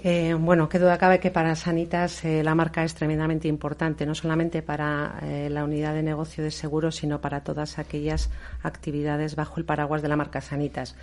Eh, 0.00 0.34
bueno, 0.38 0.68
qué 0.68 0.78
duda 0.78 0.96
cabe 0.96 1.20
que 1.20 1.30
para 1.30 1.54
Sanitas 1.54 2.24
eh, 2.24 2.42
la 2.42 2.54
marca 2.54 2.82
es 2.82 2.94
tremendamente 2.94 3.46
importante, 3.46 4.06
no 4.06 4.14
solamente 4.14 4.62
para 4.62 5.18
eh, 5.22 5.50
la 5.50 5.64
unidad 5.64 5.94
de 5.94 6.02
negocio 6.02 6.42
de 6.42 6.50
seguros, 6.50 6.96
sino 6.96 7.20
para 7.20 7.44
todas 7.44 7.78
aquellas 7.78 8.30
actividades 8.62 9.36
bajo 9.36 9.60
el 9.60 9.66
paraguas 9.66 10.00
de 10.02 10.08
la 10.08 10.16
marca 10.16 10.40
Sanitas. 10.40 10.96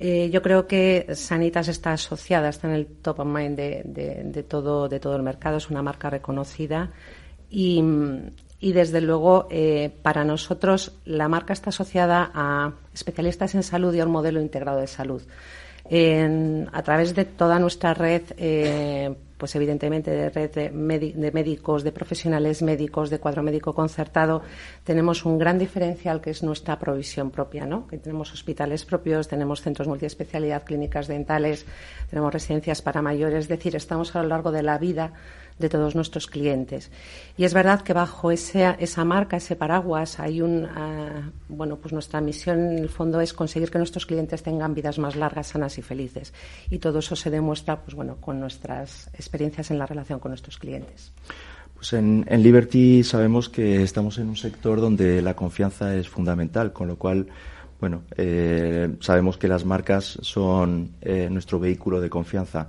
yo 0.00 0.42
creo 0.42 0.66
que 0.66 1.06
Sanitas 1.14 1.68
está 1.68 1.92
asociada, 1.92 2.48
está 2.48 2.68
en 2.68 2.74
el 2.74 2.86
top 2.86 3.20
of 3.20 3.26
mind 3.26 3.56
de, 3.56 4.44
todo, 4.48 4.88
de 4.88 4.98
todo 4.98 5.14
el 5.14 5.22
mercado, 5.22 5.58
es 5.58 5.70
una 5.70 5.82
marca 5.82 6.10
reconocida 6.10 6.90
y 7.50 7.82
desde 8.60 9.00
luego 9.00 9.48
para 10.02 10.24
nosotros 10.24 10.98
la 11.04 11.28
marca 11.28 11.52
está 11.52 11.70
asociada 11.70 12.32
a 12.34 12.72
especialistas 12.92 13.54
en 13.54 13.62
salud 13.62 13.94
y 13.94 14.00
a 14.00 14.06
un 14.06 14.10
modelo 14.10 14.40
integrado 14.40 14.80
de 14.80 14.88
salud 14.88 15.22
a 16.72 16.82
través 16.82 17.14
de 17.14 17.26
toda 17.26 17.58
nuestra 17.58 17.92
red, 17.92 18.22
eh, 18.38 19.14
pues 19.36 19.54
evidentemente 19.56 20.10
de 20.10 20.30
red 20.30 20.50
de, 20.50 20.70
médicos, 20.70 21.84
de 21.84 21.92
profesionales 21.92 22.62
médicos, 22.62 23.10
de 23.10 23.18
cuadro 23.18 23.42
médico 23.42 23.74
concertado, 23.74 24.40
tenemos 24.84 25.26
un 25.26 25.36
gran 25.36 25.58
diferencial 25.58 26.22
que 26.22 26.30
es 26.30 26.42
nuestra 26.42 26.78
provisión 26.78 27.30
propia, 27.30 27.66
¿no? 27.66 27.86
Que 27.86 27.98
tenemos 27.98 28.32
hospitales 28.32 28.86
propios, 28.86 29.28
tenemos 29.28 29.60
centros 29.60 29.86
multiespecialidad, 29.86 30.64
clínicas 30.64 31.08
dentales, 31.08 31.66
tenemos 32.08 32.32
residencias 32.32 32.80
para 32.80 33.02
mayores, 33.02 33.40
es 33.40 33.48
decir, 33.48 33.76
estamos 33.76 34.16
a 34.16 34.22
lo 34.22 34.28
largo 34.28 34.50
de 34.50 34.62
la 34.62 34.78
vida 34.78 35.12
de 35.58 35.68
todos 35.68 35.94
nuestros 35.94 36.26
clientes. 36.26 36.90
Y 37.36 37.44
es 37.44 37.54
verdad 37.54 37.82
que 37.82 37.92
bajo 37.92 38.30
esa, 38.30 38.72
esa 38.72 39.04
marca, 39.04 39.36
ese 39.36 39.56
paraguas, 39.56 40.20
hay 40.20 40.40
un, 40.40 40.66
ah, 40.66 41.30
bueno, 41.48 41.76
pues 41.76 41.92
nuestra 41.92 42.20
misión 42.20 42.60
en 42.72 42.78
el 42.78 42.88
fondo 42.88 43.20
es 43.20 43.32
conseguir 43.32 43.70
que 43.70 43.78
nuestros 43.78 44.06
clientes 44.06 44.42
tengan 44.42 44.74
vidas 44.74 44.98
más 44.98 45.16
largas, 45.16 45.48
sanas 45.48 45.78
y 45.78 45.82
felices. 45.82 46.32
Y 46.70 46.78
todo 46.78 46.98
eso 47.00 47.16
se 47.16 47.30
demuestra, 47.30 47.82
pues 47.82 47.94
bueno, 47.94 48.16
con 48.20 48.40
nuestras 48.40 49.08
experiencias 49.14 49.70
en 49.70 49.78
la 49.78 49.86
relación 49.86 50.18
con 50.18 50.30
nuestros 50.30 50.58
clientes. 50.58 51.12
Pues 51.74 51.94
en, 51.94 52.24
Liberty 52.28 53.02
sabemos 53.02 53.48
que 53.48 53.82
estamos 53.82 54.18
en 54.18 54.28
un 54.28 54.36
sector 54.36 54.80
donde 54.80 55.20
la 55.20 55.34
confianza 55.34 55.96
es 55.96 56.08
fundamental, 56.08 56.72
con 56.72 56.86
lo 56.86 56.96
cual 56.96 57.26
bueno, 57.80 58.04
eh, 58.16 58.94
sabemos 59.00 59.36
que 59.36 59.48
las 59.48 59.64
marcas 59.64 60.16
son 60.22 60.92
eh, 61.00 61.26
nuestro 61.28 61.58
vehículo 61.58 62.00
de 62.00 62.08
confianza. 62.08 62.68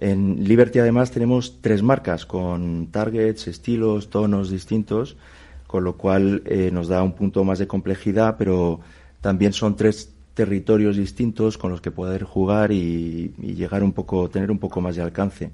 En 0.00 0.42
Liberty 0.44 0.78
además 0.78 1.10
tenemos 1.10 1.60
tres 1.60 1.82
marcas 1.82 2.24
con 2.24 2.86
targets, 2.86 3.46
estilos, 3.48 4.08
tonos 4.08 4.50
distintos, 4.50 5.18
con 5.66 5.84
lo 5.84 5.98
cual 5.98 6.42
eh, 6.46 6.70
nos 6.72 6.88
da 6.88 7.02
un 7.02 7.12
punto 7.12 7.44
más 7.44 7.58
de 7.58 7.66
complejidad, 7.66 8.36
pero 8.38 8.80
también 9.20 9.52
son 9.52 9.76
tres 9.76 10.10
territorios 10.32 10.96
distintos 10.96 11.58
con 11.58 11.70
los 11.70 11.82
que 11.82 11.90
poder 11.90 12.24
jugar 12.24 12.72
y, 12.72 13.34
llegar 13.38 13.82
un 13.82 13.92
poco, 13.92 14.30
tener 14.30 14.50
un 14.50 14.58
poco 14.58 14.80
más 14.80 14.96
de 14.96 15.02
alcance. 15.02 15.50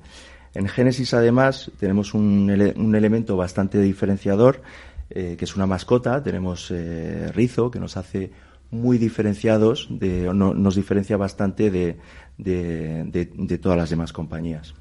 En 0.54 0.68
Génesis 0.68 1.12
además 1.12 1.72
tenemos 1.80 2.14
un, 2.14 2.48
elemento 2.48 3.36
bastante 3.36 3.80
diferenciador, 3.80 4.62
eh, 5.10 5.34
que 5.36 5.44
es 5.44 5.56
una 5.56 5.66
mascota, 5.66 6.22
tenemos 6.22 6.70
eh, 6.70 7.32
Rizo, 7.34 7.70
que 7.70 7.80
nos 7.80 7.96
hace 7.96 8.30
muy 8.70 8.96
diferenciados, 8.98 9.88
de, 9.90 10.32
nos 10.32 10.76
diferencia 10.76 11.16
bastante 11.16 11.70
de, 11.70 11.96
de, 12.38 13.58
todas 13.60 13.78
las 13.78 13.90
demás 13.90 14.12
compañías. 14.12 14.74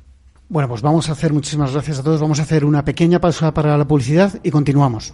Bueno, 0.48 0.70
pues 0.70 0.82
vamos 0.82 1.10
a 1.10 1.14
hacer 1.14 1.34
muchísimas 1.34 1.72
gracias 1.74 2.00
a 2.00 2.04
todos. 2.04 2.22
Vamos 2.22 2.40
a 2.40 2.44
hacer 2.44 2.66
una 2.66 2.86
pequeña 2.86 3.20
pausa 3.20 3.54
para 3.54 3.78
la 3.78 3.88
publicidad 3.88 4.40
y 4.44 4.52
continuamos. 4.52 5.14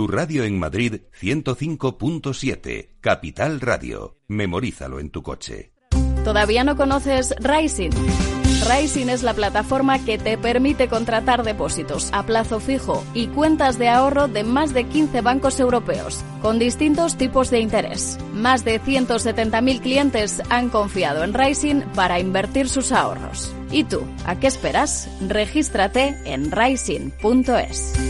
Tu 0.00 0.08
radio 0.08 0.44
en 0.44 0.58
Madrid 0.58 1.02
105.7, 1.20 2.88
Capital 3.02 3.60
Radio. 3.60 4.16
Memorízalo 4.28 4.98
en 4.98 5.10
tu 5.10 5.22
coche. 5.22 5.74
¿Todavía 6.24 6.64
no 6.64 6.74
conoces 6.74 7.34
Rising? 7.38 7.90
Rising 8.66 9.10
es 9.10 9.22
la 9.22 9.34
plataforma 9.34 10.02
que 10.02 10.16
te 10.16 10.38
permite 10.38 10.88
contratar 10.88 11.42
depósitos 11.42 12.08
a 12.14 12.24
plazo 12.24 12.60
fijo 12.60 13.04
y 13.12 13.26
cuentas 13.26 13.78
de 13.78 13.90
ahorro 13.90 14.26
de 14.26 14.42
más 14.42 14.72
de 14.72 14.84
15 14.84 15.20
bancos 15.20 15.60
europeos, 15.60 16.24
con 16.40 16.58
distintos 16.58 17.16
tipos 17.18 17.50
de 17.50 17.60
interés. 17.60 18.16
Más 18.32 18.64
de 18.64 18.80
170.000 18.80 19.82
clientes 19.82 20.40
han 20.48 20.70
confiado 20.70 21.24
en 21.24 21.34
Rising 21.34 21.82
para 21.94 22.18
invertir 22.18 22.70
sus 22.70 22.90
ahorros. 22.90 23.54
¿Y 23.70 23.84
tú, 23.84 24.00
a 24.24 24.40
qué 24.40 24.46
esperas? 24.46 25.10
Regístrate 25.28 26.16
en 26.24 26.50
rising.es. 26.50 28.09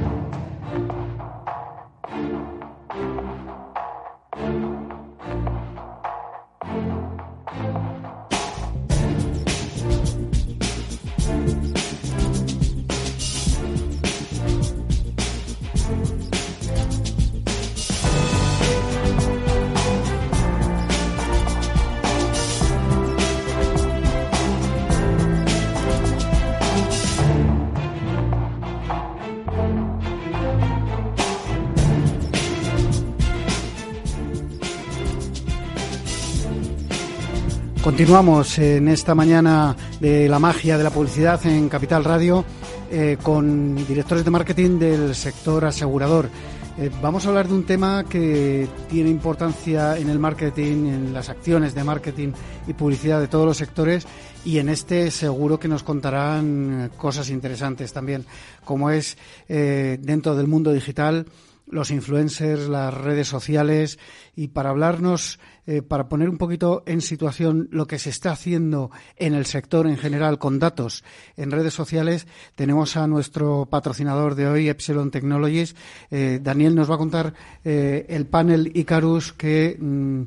Continuamos 37.83 38.59
en 38.59 38.87
esta 38.89 39.15
mañana 39.15 39.75
de 39.99 40.29
la 40.29 40.37
magia 40.37 40.77
de 40.77 40.83
la 40.83 40.91
publicidad 40.91 41.43
en 41.47 41.67
Capital 41.67 42.03
Radio 42.03 42.45
eh, 42.91 43.17
con 43.23 43.75
directores 43.87 44.23
de 44.23 44.29
marketing 44.29 44.77
del 44.77 45.15
sector 45.15 45.65
asegurador. 45.65 46.29
Eh, 46.77 46.91
vamos 47.01 47.25
a 47.25 47.29
hablar 47.29 47.47
de 47.47 47.55
un 47.55 47.65
tema 47.65 48.03
que 48.07 48.67
tiene 48.87 49.09
importancia 49.09 49.97
en 49.97 50.11
el 50.11 50.19
marketing, 50.19 50.85
en 50.85 51.13
las 51.13 51.29
acciones 51.29 51.73
de 51.73 51.83
marketing 51.83 52.33
y 52.67 52.73
publicidad 52.73 53.19
de 53.19 53.27
todos 53.27 53.47
los 53.47 53.57
sectores 53.57 54.05
y 54.45 54.59
en 54.59 54.69
este 54.69 55.09
seguro 55.09 55.59
que 55.59 55.67
nos 55.67 55.81
contarán 55.81 56.91
cosas 56.97 57.31
interesantes 57.31 57.93
también, 57.93 58.27
como 58.63 58.91
es 58.91 59.17
eh, 59.49 59.97
dentro 59.99 60.35
del 60.35 60.45
mundo 60.45 60.71
digital 60.71 61.25
los 61.71 61.89
influencers, 61.89 62.67
las 62.67 62.93
redes 62.93 63.27
sociales 63.27 63.97
y 64.35 64.49
para 64.49 64.69
hablarnos, 64.69 65.39
eh, 65.67 65.81
para 65.81 66.09
poner 66.09 66.29
un 66.29 66.37
poquito 66.37 66.83
en 66.85 67.01
situación 67.01 67.67
lo 67.71 67.85
que 67.85 67.99
se 67.99 68.09
está 68.09 68.31
haciendo 68.31 68.89
en 69.17 69.33
el 69.33 69.45
sector 69.45 69.85
en 69.85 69.97
general 69.97 70.39
con 70.39 70.57
datos 70.57 71.03
en 71.37 71.51
redes 71.51 71.73
sociales, 71.73 72.27
tenemos 72.55 72.97
a 72.97 73.05
nuestro 73.07 73.67
patrocinador 73.69 74.35
de 74.35 74.47
hoy, 74.47 74.69
Epsilon 74.69 75.11
Technologies. 75.11 75.75
Eh, 76.09 76.39
Daniel 76.41 76.75
nos 76.75 76.89
va 76.89 76.95
a 76.95 76.97
contar 76.97 77.33
eh, 77.63 78.05
el 78.09 78.25
panel 78.25 78.71
Icarus 78.73 79.33
que 79.33 79.77
mm, 79.79 80.23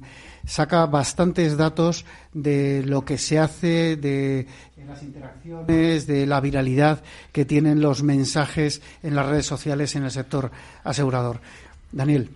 saca 0.46 0.86
bastantes 0.86 1.56
datos 1.56 2.04
de 2.32 2.82
lo 2.84 3.04
que 3.04 3.18
se 3.18 3.38
hace, 3.38 3.96
de 3.96 4.46
las 4.86 5.02
interacciones, 5.02 6.06
de 6.06 6.26
la 6.26 6.40
viralidad 6.40 7.02
que 7.32 7.44
tienen 7.44 7.80
los 7.80 8.02
mensajes 8.02 8.82
en 9.02 9.14
las 9.14 9.26
redes 9.26 9.46
sociales 9.46 9.96
en 9.96 10.04
el 10.04 10.10
sector 10.10 10.50
asegurador. 10.84 11.40
Daniel. 11.90 12.30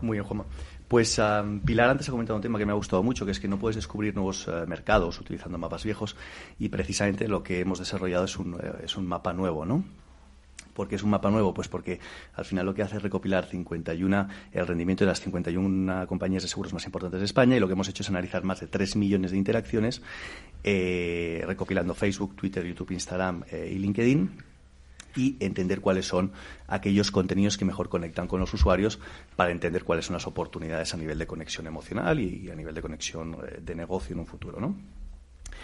Muy 0.00 0.16
bien, 0.16 0.24
Juanma. 0.24 0.44
Pues 0.88 1.20
Pilar 1.66 1.90
antes 1.90 2.08
ha 2.08 2.12
comentado 2.12 2.36
un 2.36 2.42
tema 2.42 2.58
que 2.58 2.64
me 2.64 2.72
ha 2.72 2.74
gustado 2.74 3.02
mucho, 3.02 3.26
que 3.26 3.32
es 3.32 3.40
que 3.40 3.46
no 3.46 3.58
puedes 3.58 3.76
descubrir 3.76 4.14
nuevos 4.14 4.48
eh, 4.48 4.64
mercados 4.66 5.20
utilizando 5.20 5.58
mapas 5.58 5.84
viejos 5.84 6.16
y 6.58 6.70
precisamente 6.70 7.28
lo 7.28 7.42
que 7.42 7.60
hemos 7.60 7.78
desarrollado 7.78 8.24
es 8.24 8.38
un, 8.38 8.54
eh, 8.54 8.72
es 8.84 8.96
un 8.96 9.06
mapa 9.06 9.34
nuevo, 9.34 9.66
¿no? 9.66 9.84
¿Por 10.72 10.88
qué 10.88 10.94
es 10.94 11.02
un 11.02 11.10
mapa 11.10 11.30
nuevo? 11.30 11.52
Pues 11.52 11.68
porque 11.68 12.00
al 12.34 12.46
final 12.46 12.64
lo 12.64 12.72
que 12.72 12.82
hace 12.82 12.96
es 12.96 13.02
recopilar 13.02 13.44
51, 13.44 14.28
el 14.52 14.66
rendimiento 14.66 15.04
de 15.04 15.08
las 15.08 15.20
51 15.20 16.06
compañías 16.06 16.42
de 16.42 16.48
seguros 16.48 16.72
más 16.72 16.86
importantes 16.86 17.20
de 17.20 17.26
España 17.26 17.56
y 17.56 17.60
lo 17.60 17.66
que 17.66 17.74
hemos 17.74 17.88
hecho 17.88 18.02
es 18.02 18.08
analizar 18.08 18.44
más 18.44 18.60
de 18.60 18.68
3 18.68 18.96
millones 18.96 19.32
de 19.32 19.36
interacciones 19.36 20.00
eh, 20.64 21.44
recopilando 21.46 21.94
Facebook, 21.94 22.34
Twitter, 22.34 22.64
YouTube, 22.64 22.92
Instagram 22.92 23.44
y 23.52 23.78
LinkedIn 23.78 24.30
y 25.18 25.36
entender 25.40 25.80
cuáles 25.80 26.06
son 26.06 26.30
aquellos 26.68 27.10
contenidos 27.10 27.58
que 27.58 27.64
mejor 27.64 27.88
conectan 27.88 28.28
con 28.28 28.38
los 28.38 28.54
usuarios 28.54 29.00
para 29.34 29.50
entender 29.50 29.82
cuáles 29.82 30.06
son 30.06 30.14
las 30.14 30.28
oportunidades 30.28 30.94
a 30.94 30.96
nivel 30.96 31.18
de 31.18 31.26
conexión 31.26 31.66
emocional 31.66 32.20
y, 32.20 32.48
a 32.50 32.54
nivel 32.54 32.72
de 32.72 32.80
conexión 32.80 33.36
eh, 33.44 33.60
de 33.60 33.74
negocio 33.74 34.14
en 34.14 34.20
un 34.20 34.26
futuro, 34.26 34.60
¿no? 34.60 34.76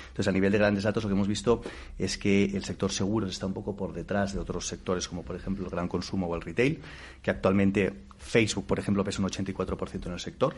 Entonces, 0.09 0.29
a 0.29 0.33
nivel 0.33 0.51
de 0.51 0.59
grandes 0.59 0.85
datos, 0.85 1.05
lo 1.05 1.09
que 1.09 1.15
hemos 1.15 1.29
visto 1.29 1.63
es 1.99 2.19
que 2.19 2.45
el 2.45 2.65
sector 2.65 2.91
seguros 2.91 3.31
está 3.31 3.47
un 3.47 3.53
poco 3.53 3.77
por 3.77 3.93
detrás 3.93 4.35
de 4.35 4.41
otros 4.41 4.67
sectores, 4.67 5.07
como 5.07 5.23
por 5.23 5.37
ejemplo 5.37 5.65
el 5.65 5.71
gran 5.71 5.87
consumo 5.87 6.27
o 6.27 6.35
el 6.35 6.41
retail, 6.41 6.81
que 7.23 7.31
actualmente 7.31 7.93
Facebook, 8.19 8.67
por 8.67 8.79
ejemplo, 8.81 9.05
pesa 9.05 9.23
un 9.23 9.29
84% 9.29 10.07
en 10.07 10.13
el 10.13 10.21
sector 10.21 10.55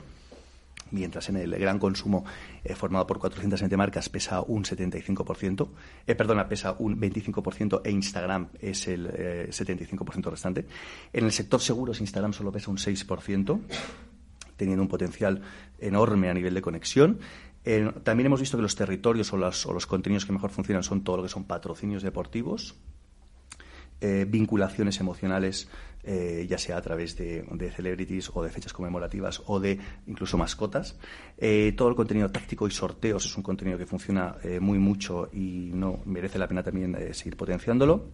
mientras 0.90 1.28
en 1.28 1.36
el 1.36 1.50
gran 1.52 1.78
consumo 1.78 2.24
eh, 2.64 2.74
formado 2.74 3.06
por 3.06 3.18
420 3.18 3.76
marcas 3.76 4.08
pesa 4.08 4.40
un 4.42 4.64
75%, 4.64 5.68
eh, 6.06 6.14
perdona, 6.14 6.48
pesa 6.48 6.76
un 6.78 7.00
25% 7.00 7.80
e 7.84 7.90
Instagram 7.90 8.48
es 8.60 8.88
el 8.88 9.08
75% 9.50 10.26
eh, 10.26 10.30
restante. 10.30 10.66
En 11.12 11.24
el 11.24 11.32
sector 11.32 11.60
seguros 11.60 12.00
Instagram 12.00 12.32
solo 12.32 12.52
pesa 12.52 12.70
un 12.70 12.78
6%, 12.78 13.60
teniendo 14.56 14.82
un 14.82 14.88
potencial 14.88 15.42
enorme 15.78 16.30
a 16.30 16.34
nivel 16.34 16.54
de 16.54 16.62
conexión 16.62 17.18
también 18.04 18.26
hemos 18.26 18.38
visto 18.38 18.56
que 18.56 18.62
los 18.62 18.76
territorios 18.76 19.32
o, 19.32 19.36
los 19.36 19.86
contenidos 19.86 20.24
que 20.24 20.32
mejor 20.32 20.50
funcionan 20.50 20.84
son 20.84 21.02
todo 21.02 21.16
lo 21.16 21.22
que 21.24 21.28
son 21.28 21.44
patrocinios 21.44 22.04
deportivos, 22.04 22.76
eh, 24.00 24.24
vinculaciones 24.28 25.00
emocionales, 25.00 25.68
eh, 26.06 26.46
ya 26.48 26.56
sea 26.56 26.76
a 26.76 26.82
través 26.82 27.16
de, 27.16 27.44
celebrities 27.74 28.30
o 28.32 28.42
de 28.42 28.50
fechas 28.50 28.72
conmemorativas 28.72 29.42
o 29.46 29.60
de 29.60 29.78
incluso 30.06 30.38
mascotas. 30.38 30.96
Eh, 31.36 31.74
todo 31.76 31.88
el 31.88 31.94
contenido 31.94 32.30
táctico 32.30 32.66
y 32.66 32.70
sorteos 32.70 33.26
es 33.26 33.36
un 33.36 33.42
contenido 33.42 33.76
que 33.76 33.86
funciona 33.86 34.36
muy 34.60 34.78
mucho 34.78 35.28
y 35.32 35.70
no 35.74 36.00
merece 36.04 36.38
la 36.38 36.48
pena 36.48 36.62
también 36.62 36.96
seguir 37.12 37.36
potenciándolo. 37.36 38.08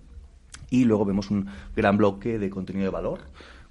Y 0.71 0.85
luego 0.85 1.05
vemos 1.05 1.31
un 1.31 1.47
gran 1.77 1.97
bloque 1.97 2.39
de 2.39 2.51
contenido 2.51 2.87
de 2.87 2.91
valor 2.91 3.21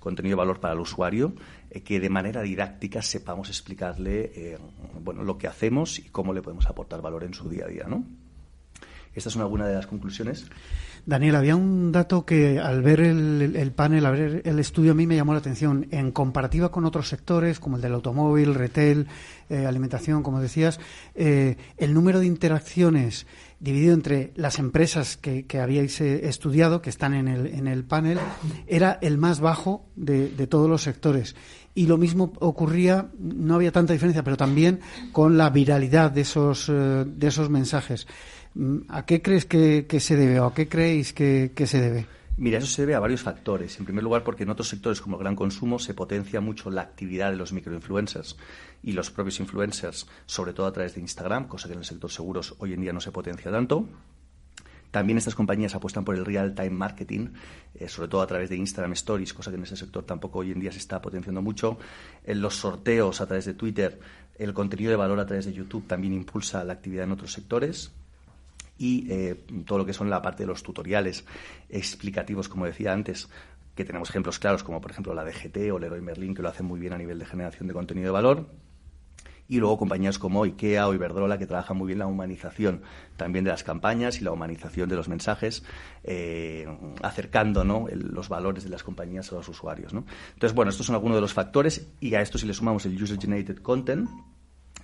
contenido 0.02 0.36
de 0.36 0.40
valor 0.40 0.60
para 0.60 0.74
el 0.74 0.80
usuario, 0.82 1.34
eh, 1.70 1.82
que 1.82 2.02
de 2.02 2.10
manera 2.10 2.42
didáctica 2.42 3.02
sepamos 3.02 3.48
explicarle 3.48 4.32
eh, 4.36 4.58
bueno, 5.00 5.24
lo 5.24 5.38
que 5.38 5.48
hacemos 5.48 6.00
y 6.00 6.10
cómo 6.10 6.34
le 6.34 6.42
podemos 6.42 6.66
aportar 6.66 7.02
valor 7.02 7.24
en 7.24 7.34
su 7.34 7.48
día 7.48 7.66
a 7.66 7.68
día. 7.68 7.86
¿no? 7.88 8.04
Estas 9.14 9.34
son 9.34 9.44
algunas 9.44 9.68
de 9.68 9.76
las 9.76 9.88
conclusiones. 9.88 10.48
Daniel, 11.06 11.36
había 11.36 11.56
un 11.56 11.92
dato 11.92 12.26
que 12.26 12.60
al 12.60 12.82
ver 12.82 13.02
el, 13.02 13.72
panel, 13.72 14.06
al 14.06 14.14
ver 14.14 14.42
el 14.46 14.60
estudio, 14.60 14.92
a 14.92 14.96
mí 14.96 15.08
me 15.08 15.16
llamó 15.16 15.34
la 15.34 15.40
atención. 15.40 15.88
En 15.92 16.12
comparativa 16.12 16.72
con 16.72 16.86
otros 16.86 17.10
sectores, 17.10 17.60
como 17.60 17.76
el 17.76 17.82
del 17.82 17.94
automóvil, 17.94 18.54
retail, 18.54 19.08
eh, 19.50 19.66
alimentación, 19.66 20.24
como 20.24 20.40
decías, 20.40 20.80
el 21.16 21.94
número 21.94 22.20
de 22.20 22.26
interacciones 22.28 23.26
dividido 23.62 23.94
entre 23.94 24.34
las 24.36 24.58
empresas 24.58 25.18
que, 25.18 25.46
habíais 25.62 26.02
eh, 26.02 26.28
estudiado, 26.28 26.82
que 26.82 26.90
están 26.90 27.14
en 27.14 27.28
el, 27.28 27.46
en 27.46 27.68
el 27.68 27.84
panel, 27.84 28.18
era 28.66 28.98
el 29.02 29.20
más 29.20 29.40
bajo 29.40 29.86
de, 29.96 30.30
todos 30.48 30.68
los 30.68 30.82
sectores. 30.82 31.36
Y 31.76 31.86
lo 31.86 31.98
mismo 31.98 32.34
ocurría, 32.40 33.12
no 33.20 33.56
había 33.56 33.72
tanta 33.72 33.94
diferencia, 33.94 34.24
pero 34.24 34.36
también 34.36 34.80
con 35.12 35.38
la 35.38 35.52
viralidad 35.52 36.12
de 36.12 36.22
esos, 36.22 36.70
eh, 36.70 37.06
de 37.06 37.28
esos 37.28 37.50
mensajes. 37.52 38.08
Mm, 38.54 38.80
¿A 38.90 39.06
qué 39.06 39.22
crees 39.22 39.46
que, 39.46 39.86
se 40.00 40.16
debe 40.16 40.40
o 40.40 40.46
a 40.46 40.54
qué 40.54 40.68
creéis 40.68 41.14
que 41.14 41.52
se 41.66 41.82
debe? 41.82 42.06
Mira, 42.38 42.58
eso 42.58 42.68
se 42.68 42.82
debe 42.84 42.96
a 42.96 43.00
varios 43.00 43.22
factores. 43.22 43.78
En 43.78 43.86
primer 43.86 44.04
lugar, 44.04 44.24
porque 44.24 44.44
en 44.44 44.50
otros 44.50 44.70
sectores 44.70 45.02
como 45.02 45.18
el 45.18 45.22
gran 45.22 45.36
consumo 45.36 45.80
se 45.80 45.94
potencia 45.94 46.42
mucho 46.42 46.72
la 46.72 46.82
actividad 46.82 47.30
de 47.30 47.38
los 47.38 47.52
microinfluencers 47.54 48.38
y 48.82 48.94
los 48.94 49.12
propios 49.12 49.40
influencers, 49.40 50.08
sobre 50.26 50.54
todo 50.54 50.66
a 50.66 50.72
través 50.72 50.96
de 50.96 51.02
Instagram, 51.02 51.48
cosa 51.48 51.68
que 51.68 51.74
en 51.74 51.80
el 51.80 51.86
sector 51.86 52.10
seguros 52.10 52.56
hoy 52.60 52.74
en 52.74 52.82
día 52.82 52.94
no 52.94 53.02
se 53.02 53.12
potencia 53.12 53.52
tanto. 53.52 53.88
También 54.92 55.18
estas 55.18 55.36
compañías 55.36 55.76
apuestan 55.76 56.04
por 56.04 56.16
el 56.16 56.26
real-time 56.26 56.72
marketing, 56.72 57.28
eh, 57.76 57.88
sobre 57.88 58.08
todo 58.08 58.22
a 58.22 58.28
través 58.28 58.50
de 58.50 58.56
Instagram 58.56 58.94
Stories, 58.94 59.34
cosa 59.34 59.52
que 59.52 59.58
en 59.58 59.64
ese 59.64 59.78
sector 59.78 60.04
tampoco 60.04 60.40
hoy 60.40 60.52
en 60.52 60.60
día 60.60 60.72
se 60.72 60.80
está 60.80 61.02
potenciando 61.02 61.42
mucho. 61.42 61.78
En 62.24 62.42
los 62.42 62.56
sorteos 62.56 63.22
a 63.22 63.28
través 63.28 63.46
de 63.46 63.54
Twitter, 63.54 64.00
el 64.38 64.54
contenido 64.54 64.90
de 64.90 64.98
valor 64.98 65.20
a 65.20 65.26
través 65.26 65.46
de 65.46 65.54
YouTube 65.54 65.86
también 65.86 66.14
impulsa 66.14 66.64
la 66.64 66.74
actividad 66.74 67.04
en 67.04 67.12
otros 67.12 67.34
sectores 67.34 67.92
y 68.82 69.06
eh, 69.12 69.36
todo 69.64 69.78
lo 69.78 69.86
que 69.86 69.94
son 69.94 70.10
la 70.10 70.24
parte 70.24 70.42
de 70.42 70.48
los 70.48 70.64
tutoriales 70.64 71.24
explicativos, 71.70 72.50
como 72.50 72.66
decía 72.66 72.92
antes, 72.92 73.30
que 73.76 73.86
tenemos 73.86 74.10
ejemplos 74.10 74.40
claros 74.40 74.64
como 74.64 74.82
por 74.82 74.90
ejemplo 74.90 75.14
la 75.14 75.24
DGT 75.24 75.72
o 75.72 75.78
Leroy 75.78 76.02
Merlin 76.02 76.34
que 76.34 76.42
lo 76.42 76.50
hacen 76.50 76.66
muy 76.66 76.80
bien 76.80 76.94
a 76.94 76.98
nivel 76.98 77.20
de 77.20 77.26
generación 77.26 77.68
de 77.68 77.74
contenido 77.74 78.08
de 78.08 78.12
valor 78.12 78.48
y 79.48 79.60
luego 79.60 79.78
compañías 79.78 80.18
como 80.18 80.44
IKEA 80.44 80.88
o 80.88 80.96
Iberdrola 80.96 81.38
que 81.38 81.46
trabajan 81.46 81.78
muy 81.78 81.88
bien 81.88 82.00
la 82.00 82.08
humanización 82.08 82.82
también 83.18 83.46
de 83.46 83.52
las 83.52 83.64
campañas 83.64 84.20
y 84.20 84.24
la 84.24 84.32
humanización 84.32 84.90
de 84.90 84.96
los 84.96 85.10
mensajes, 85.10 85.64
eh, 86.04 86.66
acercando 87.04 87.64
los 87.64 88.30
valores 88.30 88.64
de 88.64 88.70
las 88.70 88.82
compañías 88.82 89.32
a 89.32 89.36
los 89.36 89.50
usuarios. 89.50 89.94
Entonces, 89.94 90.56
bueno, 90.56 90.70
estos 90.70 90.86
son 90.86 90.96
algunos 90.96 91.18
de 91.18 91.22
los 91.22 91.34
factores 91.34 91.86
y 92.00 92.16
a 92.16 92.22
esto 92.22 92.38
si 92.38 92.48
le 92.48 92.54
sumamos 92.54 92.86
el 92.86 93.02
User 93.02 93.20
Generated 93.20 93.58
Content, 93.58 94.10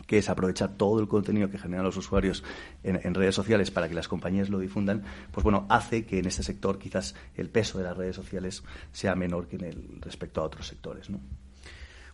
que 0.07 0.17
es 0.17 0.29
aprovechar 0.29 0.75
todo 0.77 0.99
el 0.99 1.07
contenido 1.07 1.49
que 1.49 1.59
generan 1.59 1.85
los 1.85 1.97
usuarios 1.97 2.43
en, 2.83 3.13
redes 3.13 3.35
sociales 3.35 3.69
para 3.69 3.87
que 3.87 3.93
las 3.93 4.07
compañías 4.07 4.49
lo 4.49 4.59
difundan, 4.59 5.03
pues 5.31 5.43
bueno, 5.43 5.65
hace 5.69 6.05
que 6.05 6.19
en 6.19 6.25
este 6.25 6.43
sector 6.43 6.79
quizás 6.79 7.13
el 7.35 7.49
peso 7.49 7.77
de 7.77 7.83
las 7.83 7.95
redes 7.95 8.15
sociales 8.15 8.63
sea 8.91 9.15
menor 9.15 9.47
que 9.47 9.57
en 9.57 9.65
el 9.65 10.01
respecto 10.01 10.41
a 10.41 10.45
otros 10.45 10.67
sectores, 10.67 11.09
¿no? 11.09 11.19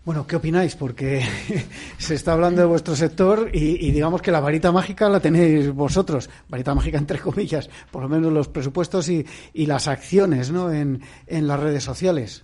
Bueno, 0.06 0.28
¿qué 0.28 0.36
opináis? 0.36 0.76
Porque 0.76 1.26
se 1.98 2.16
está 2.16 2.34
hablando 2.34 2.60
de 2.60 2.68
vuestro 2.68 2.94
sector 2.94 3.50
y, 3.54 3.90
digamos 3.92 4.22
que 4.22 4.32
la 4.32 4.42
varita 4.42 4.70
mágica 4.70 5.08
la 5.08 5.22
tenéis 5.22 5.72
vosotros, 5.72 6.30
varita 6.50 6.76
mágica 6.76 6.98
entre 6.98 7.20
comillas, 7.20 7.70
por 7.90 8.02
lo 8.02 8.10
menos 8.10 8.34
los 8.34 8.50
presupuestos 8.50 9.08
y, 9.08 9.26
las 9.54 9.88
acciones 9.88 10.52
¿no? 10.52 10.74
en, 10.74 11.02
en 11.26 11.48
las 11.48 11.58
redes 11.58 11.86
sociales. 11.86 12.44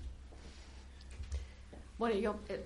Bueno, 1.98 2.18
yo 2.18 2.40
eh, 2.48 2.64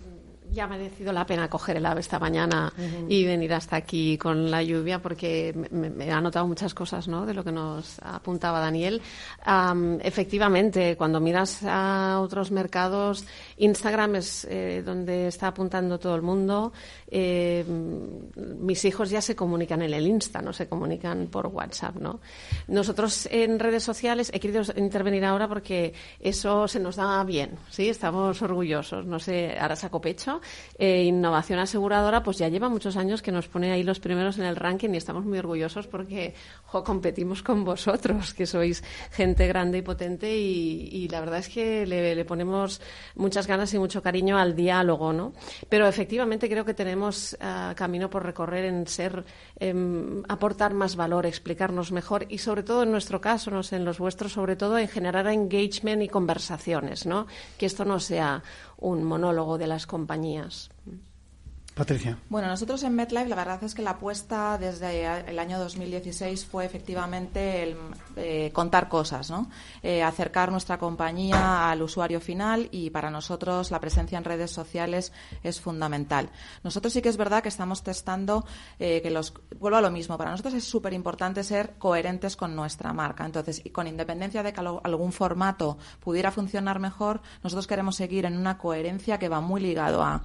ya 0.53 0.67
me 0.67 0.75
ha 0.75 0.77
merecido 0.77 1.11
la 1.11 1.25
pena 1.25 1.49
coger 1.49 1.77
el 1.77 1.85
ave 1.85 2.01
esta 2.01 2.19
mañana 2.19 2.71
y 3.09 3.25
venir 3.25 3.53
hasta 3.53 3.75
aquí 3.75 4.17
con 4.17 4.51
la 4.51 4.61
lluvia 4.61 5.01
porque 5.01 5.53
me, 5.71 6.11
ha 6.11 6.21
notado 6.21 6.47
muchas 6.47 6.73
cosas 6.73 7.07
¿no? 7.07 7.25
de 7.25 7.33
lo 7.33 7.43
que 7.43 7.51
nos 7.51 7.99
apuntaba 7.99 8.59
Daniel. 8.59 9.01
efectivamente, 10.01 10.95
cuando 10.95 11.19
miras 11.19 11.63
a 11.63 12.19
otros 12.21 12.51
mercados, 12.51 13.25
Instagram 13.57 14.15
es 14.15 14.45
eh, 14.49 14.83
donde 14.85 15.27
está 15.27 15.47
apuntando 15.47 15.97
todo 15.99 16.15
el 16.15 16.21
mundo. 16.21 16.71
Eh, 17.07 17.65
mis 17.65 18.85
hijos 18.85 19.09
ya 19.09 19.21
se 19.21 19.35
comunican 19.35 19.81
en 19.81 19.93
el 19.93 20.05
Insta, 20.05 20.41
no 20.41 20.53
se 20.53 20.67
comunican 20.67 21.27
por 21.27 21.47
WhatsApp. 21.47 21.95
¿no? 21.95 22.19
Nosotros 22.67 23.27
en 23.31 23.59
redes 23.59 23.83
sociales 23.83 24.29
he 24.33 24.39
querido 24.39 24.61
intervenir 24.75 25.25
ahora 25.25 25.47
porque 25.47 25.93
eso 26.19 26.67
se 26.67 26.79
nos 26.79 26.95
da 26.97 27.23
bien, 27.23 27.57
¿sí? 27.69 27.89
estamos 27.89 28.41
orgullosos. 28.41 29.05
No 29.05 29.19
sé, 29.19 29.57
ahora 29.59 29.75
saco 29.75 29.99
pecho 29.99 30.41
eh, 30.77 31.03
innovación 31.03 31.59
aseguradora, 31.59 32.23
pues 32.23 32.37
ya 32.37 32.49
lleva 32.49 32.69
muchos 32.69 32.97
años 32.97 33.21
que 33.21 33.31
nos 33.31 33.47
pone 33.47 33.71
ahí 33.71 33.83
los 33.83 33.99
primeros 33.99 34.37
en 34.37 34.45
el 34.45 34.55
ranking 34.55 34.89
y 34.93 34.97
estamos 34.97 35.25
muy 35.25 35.37
orgullosos 35.39 35.87
porque 35.87 36.33
competimos 36.81 37.43
con 37.43 37.63
vosotros, 37.63 38.33
que 38.33 38.45
sois 38.45 38.83
gente 39.11 39.47
grande 39.47 39.79
y 39.79 39.81
potente 39.81 40.35
y, 40.35 41.07
la 41.09 41.19
verdad 41.19 41.39
es 41.39 41.49
que 41.49 41.85
le, 41.85 42.25
ponemos 42.25 42.81
muchas 43.15 43.45
ganas 43.45 43.73
y 43.73 43.79
mucho 43.79 44.01
cariño 44.01 44.37
al 44.37 44.55
diálogo, 44.55 45.13
¿no? 45.13 45.33
Pero 45.69 45.87
efectivamente 45.87 46.49
creo 46.49 46.65
que 46.65 46.73
tenemos 46.73 47.37
ah, 47.41 47.73
camino 47.75 48.09
por 48.09 48.23
recorrer 48.23 48.65
en 48.65 48.87
ser, 48.87 49.23
em, 49.59 50.23
aportar 50.27 50.73
más 50.73 50.95
valor, 50.95 51.25
explicarnos 51.25 51.91
mejor 51.91 52.25
y 52.29 52.39
sobre 52.39 52.63
todo 52.63 52.83
en 52.83 52.91
nuestro 52.91 53.21
caso, 53.21 53.51
no 53.51 53.63
sé, 53.63 53.75
en 53.75 53.85
los 53.85 53.99
vuestros, 53.99 54.33
sobre 54.33 54.55
todo 54.55 54.77
en 54.77 54.87
generar 54.87 55.27
engagement 55.27 56.01
y 56.01 56.07
conversaciones, 56.07 57.05
¿no? 57.05 57.27
Que 57.57 57.65
esto 57.65 57.85
no 57.85 57.99
sea 57.99 58.43
un 58.77 59.03
monólogo 59.03 59.57
de 59.57 59.67
las 59.67 59.87
compañías. 59.87 60.32
companhias. 60.33 60.69
Patricia. 61.73 62.19
Bueno, 62.29 62.47
nosotros 62.47 62.83
en 62.83 62.93
MetLife 62.93 63.27
la 63.27 63.35
verdad 63.35 63.63
es 63.63 63.73
que 63.73 63.81
la 63.81 63.91
apuesta 63.91 64.59
desde 64.59 65.05
el 65.27 65.39
año 65.39 65.57
2016 65.57 66.45
fue 66.45 66.65
efectivamente 66.65 67.63
el 67.63 67.75
eh, 68.15 68.51
contar 68.53 68.89
cosas, 68.89 69.31
¿no? 69.31 69.49
Eh, 69.81 70.03
acercar 70.03 70.51
nuestra 70.51 70.77
compañía 70.77 71.71
al 71.71 71.81
usuario 71.81 72.21
final 72.21 72.67
y 72.71 72.91
para 72.91 73.09
nosotros 73.09 73.71
la 73.71 73.79
presencia 73.79 74.19
en 74.19 74.23
redes 74.23 74.51
sociales 74.51 75.11
es 75.41 75.59
fundamental. 75.59 76.29
Nosotros 76.63 76.93
sí 76.93 77.01
que 77.01 77.09
es 77.09 77.17
verdad 77.17 77.41
que 77.41 77.49
estamos 77.49 77.81
testando 77.81 78.45
eh, 78.77 79.01
que 79.01 79.09
los 79.09 79.33
vuelvo 79.59 79.77
a 79.77 79.81
lo 79.81 79.89
mismo. 79.89 80.15
Para 80.15 80.29
nosotros 80.29 80.53
es 80.53 80.65
súper 80.65 80.93
importante 80.93 81.43
ser 81.43 81.73
coherentes 81.79 82.35
con 82.35 82.55
nuestra 82.55 82.93
marca. 82.93 83.25
Entonces, 83.25 83.61
y 83.63 83.71
con 83.71 83.87
independencia 83.87 84.43
de 84.43 84.53
que 84.53 84.59
algún 84.59 85.11
formato 85.11 85.79
pudiera 85.99 86.29
funcionar 86.29 86.79
mejor, 86.79 87.21
nosotros 87.43 87.65
queremos 87.65 87.95
seguir 87.95 88.25
en 88.25 88.37
una 88.37 88.59
coherencia 88.59 89.17
que 89.17 89.27
va 89.27 89.41
muy 89.41 89.59
ligado 89.59 90.03
a 90.03 90.21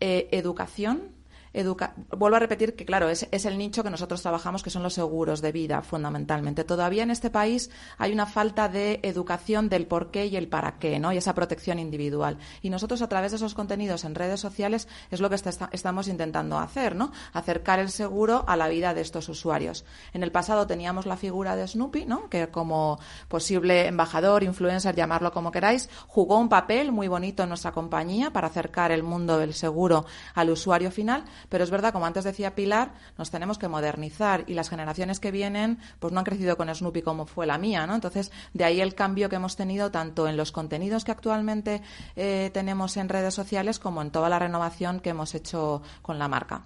eh, 0.00 0.28
educación 0.32 1.17
Vuelvo 1.54 2.36
a 2.36 2.40
repetir 2.40 2.74
que, 2.74 2.84
claro, 2.84 3.08
es, 3.08 3.26
es, 3.30 3.44
el 3.44 3.58
nicho 3.58 3.82
que 3.82 3.90
nosotros 3.90 4.22
trabajamos, 4.22 4.62
que 4.62 4.70
son 4.70 4.82
los 4.82 4.94
seguros 4.94 5.40
de 5.40 5.52
vida, 5.52 5.82
fundamentalmente. 5.82 6.64
Todavía 6.64 7.02
en 7.02 7.10
este 7.10 7.30
país 7.30 7.70
hay 7.96 8.12
una 8.12 8.26
falta 8.26 8.68
de 8.68 9.00
educación 9.02 9.68
del 9.68 9.86
por 9.86 10.10
qué 10.10 10.26
y 10.26 10.36
el 10.36 10.48
para 10.48 10.78
qué, 10.78 10.98
¿no? 10.98 11.12
Y 11.12 11.16
esa 11.16 11.34
protección 11.34 11.78
individual. 11.78 12.38
Y 12.62 12.70
nosotros, 12.70 13.02
a 13.02 13.08
través 13.08 13.32
de 13.32 13.36
esos 13.36 13.54
contenidos 13.54 14.04
en 14.04 14.14
redes 14.14 14.40
sociales, 14.40 14.88
es 15.10 15.20
lo 15.20 15.30
que 15.30 15.36
estamos 15.36 16.08
intentando 16.08 16.58
hacer, 16.58 16.94
¿no? 16.94 17.12
Acercar 17.32 17.78
el 17.78 17.90
seguro 17.90 18.44
a 18.46 18.56
la 18.56 18.68
vida 18.68 18.94
de 18.94 19.00
estos 19.00 19.28
usuarios. 19.28 19.84
En 20.12 20.22
el 20.22 20.32
pasado 20.32 20.66
teníamos 20.66 21.06
la 21.06 21.16
figura 21.16 21.56
de 21.56 21.66
Snoopy, 21.66 22.06
¿no? 22.06 22.28
Que 22.28 22.48
como 22.48 22.98
posible 23.28 23.86
embajador, 23.86 24.42
influencer, 24.42 24.94
llamarlo 24.94 25.32
como 25.32 25.52
queráis, 25.52 25.88
jugó 26.06 26.38
un 26.38 26.48
papel 26.48 26.92
muy 26.92 27.08
bonito 27.08 27.42
en 27.42 27.48
nuestra 27.48 27.72
compañía 27.72 28.32
para 28.32 28.48
acercar 28.48 28.92
el 28.92 29.02
mundo 29.02 29.38
del 29.38 29.54
seguro 29.54 30.06
al 30.34 30.50
usuario 30.50 30.90
final, 30.90 31.24
pero 31.48 31.64
es 31.64 31.70
verdad, 31.70 31.92
como 31.92 32.06
antes 32.06 32.24
decía 32.24 32.54
Pilar, 32.54 32.92
nos 33.16 33.30
tenemos 33.30 33.58
que 33.58 33.68
modernizar 33.68 34.44
y 34.46 34.54
las 34.54 34.70
generaciones 34.70 35.20
que 35.20 35.30
vienen 35.30 35.78
pues 35.98 36.12
no 36.12 36.18
han 36.20 36.24
crecido 36.24 36.56
con 36.56 36.74
Snoopy 36.74 37.02
como 37.02 37.26
fue 37.26 37.46
la 37.46 37.58
mía, 37.58 37.86
¿no? 37.86 37.94
Entonces, 37.94 38.30
de 38.54 38.64
ahí 38.64 38.80
el 38.80 38.94
cambio 38.94 39.28
que 39.28 39.36
hemos 39.36 39.56
tenido 39.56 39.90
tanto 39.90 40.28
en 40.28 40.36
los 40.36 40.52
contenidos 40.52 41.04
que 41.04 41.12
actualmente 41.12 41.82
eh, 42.16 42.50
tenemos 42.52 42.96
en 42.96 43.08
redes 43.08 43.34
sociales 43.34 43.78
como 43.78 44.02
en 44.02 44.10
toda 44.10 44.28
la 44.28 44.38
renovación 44.38 45.00
que 45.00 45.10
hemos 45.10 45.34
hecho 45.34 45.82
con 46.02 46.18
la 46.18 46.28
marca. 46.28 46.64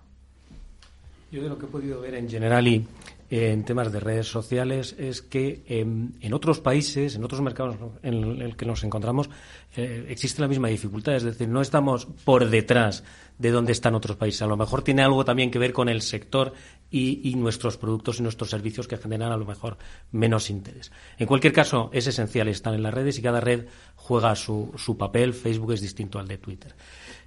Yo 1.31 1.43
de 1.43 1.49
lo 1.49 1.59
que 1.59 1.67
he 1.67 1.69
podido 1.69 2.01
ver 2.01 2.15
en 2.15 2.29
general 2.29 2.69
y 2.69 2.87
en 3.35 3.64
temas 3.64 3.90
de 3.90 3.99
redes 3.99 4.27
sociales 4.27 4.95
es 4.99 5.23
que 5.23 5.64
em, 5.66 6.12
en 6.21 6.35
otros 6.35 6.61
países, 6.61 7.16
en 7.16 7.25
otros 7.25 7.40
mercados 7.40 7.77
en 8.03 8.42
el 8.42 8.57
que 8.57 8.66
nos 8.66 8.85
encontramos, 8.85 9.31
eh, 9.75 10.05
existe 10.11 10.42
la 10.42 10.49
misma 10.49 10.68
dificultad. 10.68 11.14
Es 11.14 11.23
decir, 11.23 11.49
no 11.49 11.62
estamos 11.62 12.05
por 12.27 12.51
detrás 12.51 13.05
de 13.38 13.51
donde 13.51 13.73
están 13.73 13.95
otros 13.95 14.18
países. 14.18 14.42
A 14.42 14.47
lo 14.47 14.59
mejor 14.59 14.83
tiene 14.83 15.01
algo 15.01 15.25
también 15.25 15.51
que 15.51 15.59
ver 15.59 15.73
con 15.73 15.88
el 15.88 16.03
sector 16.03 16.53
y, 16.90 17.35
nuestros 17.37 17.79
productos 17.79 18.21
y 18.21 18.23
nuestros 18.23 18.51
servicios 18.51 18.87
que 18.87 18.99
generan 18.99 19.33
a 19.33 19.38
lo 19.38 19.47
mejor 19.47 19.79
menos 20.11 20.51
interés. 20.51 20.92
En 21.16 21.27
cualquier 21.27 21.55
caso, 21.55 21.88
es 21.95 22.07
esencial 22.07 22.49
estar 22.49 22.75
en 22.75 22.83
las 22.83 22.92
redes 22.92 23.18
y 23.18 23.23
cada 23.23 23.40
red 23.40 23.64
juega 23.95 24.37
su, 24.37 24.73
su 24.77 24.99
papel. 24.99 25.33
Facebook 25.33 25.73
es 25.73 25.81
distinto 25.81 26.18
al 26.18 26.29
de 26.29 26.37
Twitter 26.37 26.75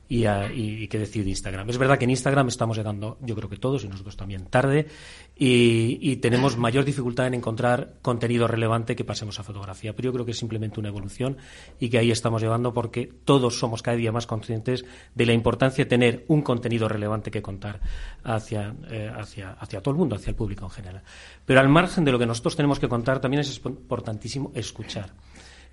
y, 0.07 0.25
y, 0.27 0.87
qué 0.87 0.99
decir 0.99 1.23
de 1.23 1.31
Instagram. 1.31 1.69
Es 1.69 1.77
verdad 1.77 1.97
que 1.97 2.05
en 2.05 2.11
Instagram 2.11 2.47
estamos 2.47 2.77
llegando, 2.77 3.17
yo 3.21 3.35
creo 3.35 3.49
que 3.49 3.57
todos 3.57 3.83
y 3.83 3.87
nosotros 3.87 4.15
también, 4.15 4.45
tarde 4.45 4.87
y, 5.37 6.15
tenemos 6.17 6.57
mayor 6.57 6.85
dificultad 6.85 7.27
en 7.27 7.33
encontrar 7.33 7.95
contenido 8.01 8.47
relevante 8.47 8.95
que 8.95 9.03
pasemos 9.03 9.39
a 9.39 9.43
fotografía. 9.43 9.93
Pero 9.93 10.07
yo 10.07 10.13
creo 10.13 10.25
que 10.25 10.31
es 10.31 10.37
simplemente 10.37 10.79
una 10.79 10.89
evolución 10.89 11.37
y 11.79 11.89
que 11.89 11.97
ahí 11.97 12.11
estamos 12.11 12.41
llegando 12.41 12.73
porque 12.73 13.11
todos 13.25 13.59
somos 13.59 13.81
cada 13.81 13.97
día 13.97 14.11
más 14.11 14.27
conscientes 14.27 14.85
de 15.13 15.25
la 15.25 15.33
importancia 15.33 15.83
de 15.83 15.89
tener 15.89 16.25
un 16.29 16.41
contenido 16.41 16.87
relevante 16.87 17.31
que 17.31 17.41
contar 17.41 17.81
hacia, 18.23 18.73
eh, 18.89 19.11
hacia, 19.13 19.51
hacia 19.53 19.81
todo 19.81 19.91
el 19.91 19.97
mundo, 19.97 20.15
hacia 20.15 20.29
el 20.29 20.35
público 20.35 20.65
en 20.65 20.71
general. 20.71 21.03
Pero 21.45 21.59
al 21.59 21.69
margen 21.69 22.05
de 22.05 22.11
lo 22.11 22.19
que 22.19 22.25
nosotros 22.25 22.55
tenemos 22.55 22.79
que 22.79 22.87
contar, 22.87 23.19
también 23.19 23.41
es 23.41 23.61
importantísimo 23.65 24.51
escuchar. 24.55 25.11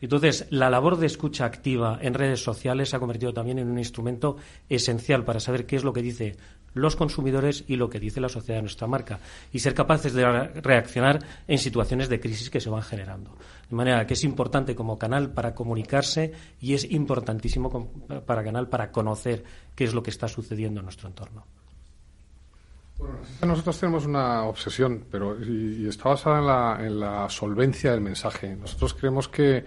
Entonces, 0.03 0.47
la 0.51 0.69
labor 0.69 0.99
de 0.99 1.07
escucha 1.07 1.45
activa 1.45 1.99
en 2.03 2.15
redes 2.15 2.43
sociales 2.43 2.91
se 2.91 2.97
ha 2.97 2.99
convertido 2.99 3.33
también 3.33 3.61
en 3.61 3.71
un 3.71 3.79
instrumento 3.79 4.37
esencial 4.69 5.25
para 5.25 5.39
saber 5.39 5.65
qué 5.65 5.77
es 5.77 5.85
lo 5.85 5.93
que 5.93 6.03
dicen 6.03 6.37
los 6.75 6.97
consumidores 6.97 7.65
y 7.69 7.77
lo 7.77 7.89
que 7.89 8.01
dice 8.01 8.21
la 8.21 8.29
sociedad 8.29 8.59
de 8.59 8.63
nuestra 8.63 8.89
marca 8.89 9.21
y 9.53 9.61
ser 9.61 9.75
capaces 9.75 10.13
de 10.13 10.25
reaccionar 10.61 11.21
en 11.47 11.59
situaciones 11.59 12.09
de 12.09 12.19
crisis 12.19 12.51
que 12.51 12.61
se 12.61 12.71
van 12.71 12.83
generando. 12.83 13.37
De 13.71 13.77
manera 13.77 14.05
que 14.05 14.15
es 14.15 14.25
importante 14.25 14.75
como 14.75 14.99
canal 14.99 15.31
para 15.31 15.55
comunicarse 15.55 16.33
y 16.61 16.75
es 16.75 16.91
importantísimo 16.91 17.93
para 18.27 18.43
canal 18.43 18.69
para 18.69 18.91
conocer 18.91 19.45
qué 19.77 19.85
es 19.85 19.95
lo 19.95 20.03
que 20.03 20.11
está 20.11 20.27
sucediendo 20.27 20.81
en 20.81 20.87
nuestro 20.87 21.09
entorno. 21.09 21.47
Nosotros 23.43 23.79
tenemos 23.79 24.07
una 24.07 24.45
obsesión, 24.45 25.05
pero 25.11 25.37
y, 25.41 25.87
está 25.89 26.11
basada 26.11 26.39
en 26.39 26.47
la, 26.47 26.87
en 26.87 27.01
la 27.01 27.29
solvencia 27.29 27.91
del 27.91 28.01
mensaje. 28.01 28.57
Nosotros 28.57 28.95
creemos 28.95 29.29
que 29.29 29.65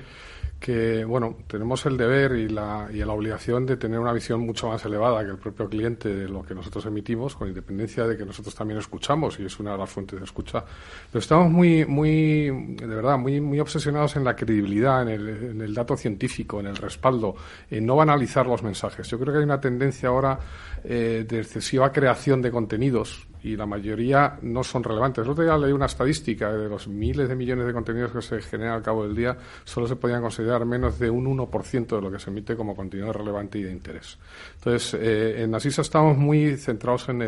que 0.59 1.05
bueno, 1.05 1.37
tenemos 1.47 1.85
el 1.85 1.97
deber 1.97 2.31
y 2.33 2.47
la, 2.47 2.87
y 2.91 2.97
la 2.97 3.13
obligación 3.13 3.65
de 3.65 3.77
tener 3.77 3.99
una 3.99 4.13
visión 4.13 4.39
mucho 4.39 4.67
más 4.69 4.83
elevada 4.85 5.23
que 5.23 5.31
el 5.31 5.37
propio 5.37 5.69
cliente 5.69 6.09
de 6.09 6.27
lo 6.27 6.41
que 6.43 6.55
nosotros 6.55 6.85
emitimos, 6.85 7.35
con 7.35 7.47
independencia 7.47 8.07
de 8.07 8.17
que 8.17 8.25
nosotros 8.25 8.55
también 8.55 8.79
escuchamos 8.79 9.39
y 9.39 9.45
es 9.45 9.59
una 9.59 9.73
de 9.73 9.77
las 9.77 9.89
fuentes 9.89 10.17
de 10.17 10.25
escucha. 10.25 10.63
Pero 11.11 11.19
estamos 11.19 11.51
muy, 11.51 11.85
muy, 11.85 12.49
de 12.77 12.87
verdad, 12.87 13.17
muy, 13.17 13.39
muy 13.41 13.59
obsesionados 13.59 14.15
en 14.15 14.23
la 14.23 14.35
credibilidad, 14.35 15.03
en 15.03 15.09
el, 15.09 15.29
en 15.51 15.61
el 15.61 15.73
dato 15.73 15.95
científico, 15.95 16.59
en 16.59 16.67
el 16.67 16.77
respaldo, 16.77 17.35
en 17.69 17.85
no 17.85 17.95
banalizar 17.97 18.47
los 18.47 18.63
mensajes. 18.63 19.07
Yo 19.07 19.19
creo 19.19 19.33
que 19.33 19.39
hay 19.39 19.45
una 19.45 19.61
tendencia 19.61 20.09
ahora 20.09 20.39
eh, 20.83 21.25
de 21.27 21.39
excesiva 21.41 21.91
creación 21.91 22.41
de 22.41 22.49
contenidos 22.49 23.27
y 23.45 23.55
la 23.55 23.67
mayoría 23.67 24.39
no 24.41 24.63
son 24.63 24.83
relevantes. 24.83 25.23
El 25.23 25.29
otro 25.29 25.43
día 25.43 25.55
leí 25.55 25.71
una 25.71 25.85
estadística 25.85 26.51
de 26.51 26.67
los 26.67 26.87
miles 26.87 27.29
de 27.29 27.35
millones 27.35 27.67
de 27.67 27.73
contenidos 27.73 28.11
que 28.11 28.21
se 28.23 28.41
generan 28.41 28.73
al 28.73 28.81
cabo 28.81 29.03
del 29.03 29.15
día, 29.15 29.37
solo 29.63 29.87
se 29.87 29.95
podían 29.97 30.23
considerar 30.23 30.65
menos 30.65 30.97
de 30.97 31.11
un 31.11 31.25
1% 31.27 31.95
de 31.95 32.01
lo 32.01 32.11
que 32.11 32.17
se 32.17 32.31
emite 32.31 32.55
como 32.55 32.75
contenido 32.75 33.13
relevante 33.13 33.59
y 33.59 33.63
de 33.63 33.71
interés. 33.71 34.17
Entonces, 34.55 34.95
eh, 34.99 35.43
en 35.43 35.53
Asisa 35.53 35.83
estamos 35.83 36.17
muy 36.17 36.57
centrados 36.57 37.07
en, 37.09 37.19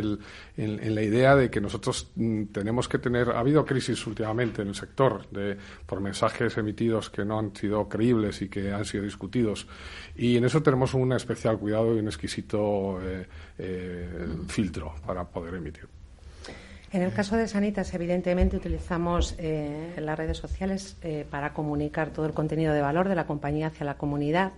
la 0.57 1.01
idea 1.03 1.35
de 1.35 1.51
que 1.51 1.61
nosotros 1.61 2.11
mm, 2.15 2.45
tenemos 2.45 2.87
que 2.89 2.97
tener. 2.97 3.29
Ha 3.29 3.39
habido 3.39 3.63
crisis 3.63 4.07
últimamente 4.07 4.63
en 4.63 4.69
el 4.69 4.75
sector 4.75 5.29
de, 5.29 5.55
por 5.85 6.01
mensajes 6.01 6.57
emitidos 6.57 7.11
que 7.11 7.25
no 7.25 7.37
han 7.37 7.55
sido 7.55 7.87
creíbles 7.87 8.41
y 8.41 8.49
que 8.49 8.71
han 8.71 8.85
sido 8.85 9.03
discutidos. 9.03 9.67
Y 10.15 10.35
en 10.35 10.45
eso 10.45 10.63
tenemos 10.63 10.95
un 10.95 11.13
especial 11.13 11.59
cuidado 11.59 11.95
y 11.95 11.99
un 11.99 12.07
exquisito 12.07 12.99
eh, 13.03 13.27
eh, 13.59 14.27
filtro 14.47 14.95
para 15.05 15.23
poder 15.23 15.53
emitir. 15.53 15.87
En 16.89 17.01
el 17.01 17.11
caso 17.11 17.35
de 17.35 17.49
Sanitas, 17.49 17.93
evidentemente 17.93 18.55
utilizamos 18.55 19.35
eh, 19.39 19.93
las 19.97 20.17
redes 20.17 20.37
sociales 20.37 20.95
eh, 21.01 21.25
para 21.29 21.51
comunicar 21.51 22.11
todo 22.11 22.25
el 22.25 22.31
contenido 22.31 22.73
de 22.73 22.81
valor 22.81 23.09
de 23.09 23.15
la 23.15 23.27
compañía 23.27 23.67
hacia 23.67 23.85
la 23.85 23.97
comunidad. 23.97 24.53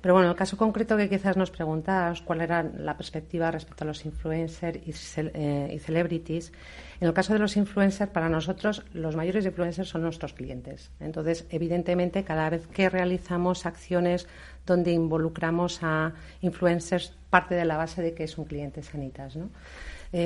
Pero 0.00 0.14
bueno, 0.14 0.26
en 0.26 0.32
el 0.32 0.36
caso 0.36 0.56
concreto 0.56 0.96
que 0.96 1.08
quizás 1.08 1.36
nos 1.36 1.52
preguntabas 1.52 2.20
cuál 2.22 2.40
era 2.40 2.64
la 2.64 2.96
perspectiva 2.96 3.52
respecto 3.52 3.84
a 3.84 3.86
los 3.86 4.04
influencers 4.04 4.76
y, 4.84 4.92
eh, 5.18 5.70
y 5.72 5.78
celebrities, 5.78 6.52
en 7.00 7.06
el 7.06 7.14
caso 7.14 7.32
de 7.32 7.38
los 7.38 7.56
influencers, 7.56 8.10
para 8.10 8.28
nosotros 8.28 8.84
los 8.92 9.14
mayores 9.14 9.46
influencers 9.46 9.88
son 9.88 10.02
nuestros 10.02 10.32
clientes. 10.32 10.90
Entonces, 10.98 11.46
evidentemente, 11.48 12.24
cada 12.24 12.50
vez 12.50 12.66
que 12.66 12.88
realizamos 12.88 13.66
acciones 13.66 14.26
donde 14.66 14.90
involucramos 14.90 15.78
a 15.84 16.12
influencers, 16.40 17.16
parte 17.30 17.54
de 17.54 17.64
la 17.64 17.76
base 17.76 18.02
de 18.02 18.14
que 18.14 18.24
es 18.24 18.36
un 18.36 18.46
cliente 18.46 18.82
Sanitas. 18.82 19.36
¿no? 19.36 19.50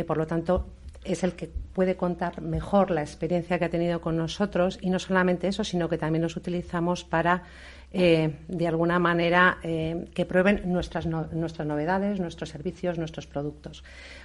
por 0.07 0.17
lo 0.17 0.29
tanto, 0.29 0.69
es 1.05 1.25
el 1.25 1.33
que 1.35 1.49
puede 1.49 1.97
contar 1.97 2.41
mejor 2.43 2.91
la 2.91 3.01
experiencia 3.01 3.59
que 3.59 3.65
ha 3.65 3.71
tenido 3.71 4.01
con 4.01 4.17
nosotros 4.17 4.79
y 4.81 4.91
no 4.91 4.99
solamente 4.99 5.49
eso, 5.49 5.65
sino 5.65 5.89
que 5.89 5.99
también 5.99 6.23
los 6.23 6.37
utilizamos 6.37 7.03
para, 7.03 7.43
eh, 7.93 8.37
de 8.47 8.69
alguna 8.69 8.99
manera, 8.99 9.59
eh, 9.63 10.09
que 10.15 10.25
prueben 10.27 10.63
nuestras, 10.67 11.07
nuestras 11.07 11.67
novedades, 11.67 12.21
nuestros 12.21 12.51
servicios, 12.51 12.99
nuestros 12.99 13.27
productos. 13.27 13.83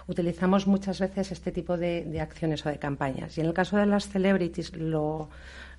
Utilizamos 0.08 0.68
muchas 0.68 1.00
veces 1.00 1.32
este 1.32 1.52
tipo 1.52 1.78
de, 1.78 2.20
acciones 2.22 2.66
o 2.66 2.70
de 2.70 2.78
campañas 2.78 3.38
y 3.38 3.42
en 3.42 3.48
el 3.48 3.54
caso 3.54 3.78
de 3.78 3.86
las 3.86 4.10
celebrities 4.10 4.76
lo, 4.76 5.30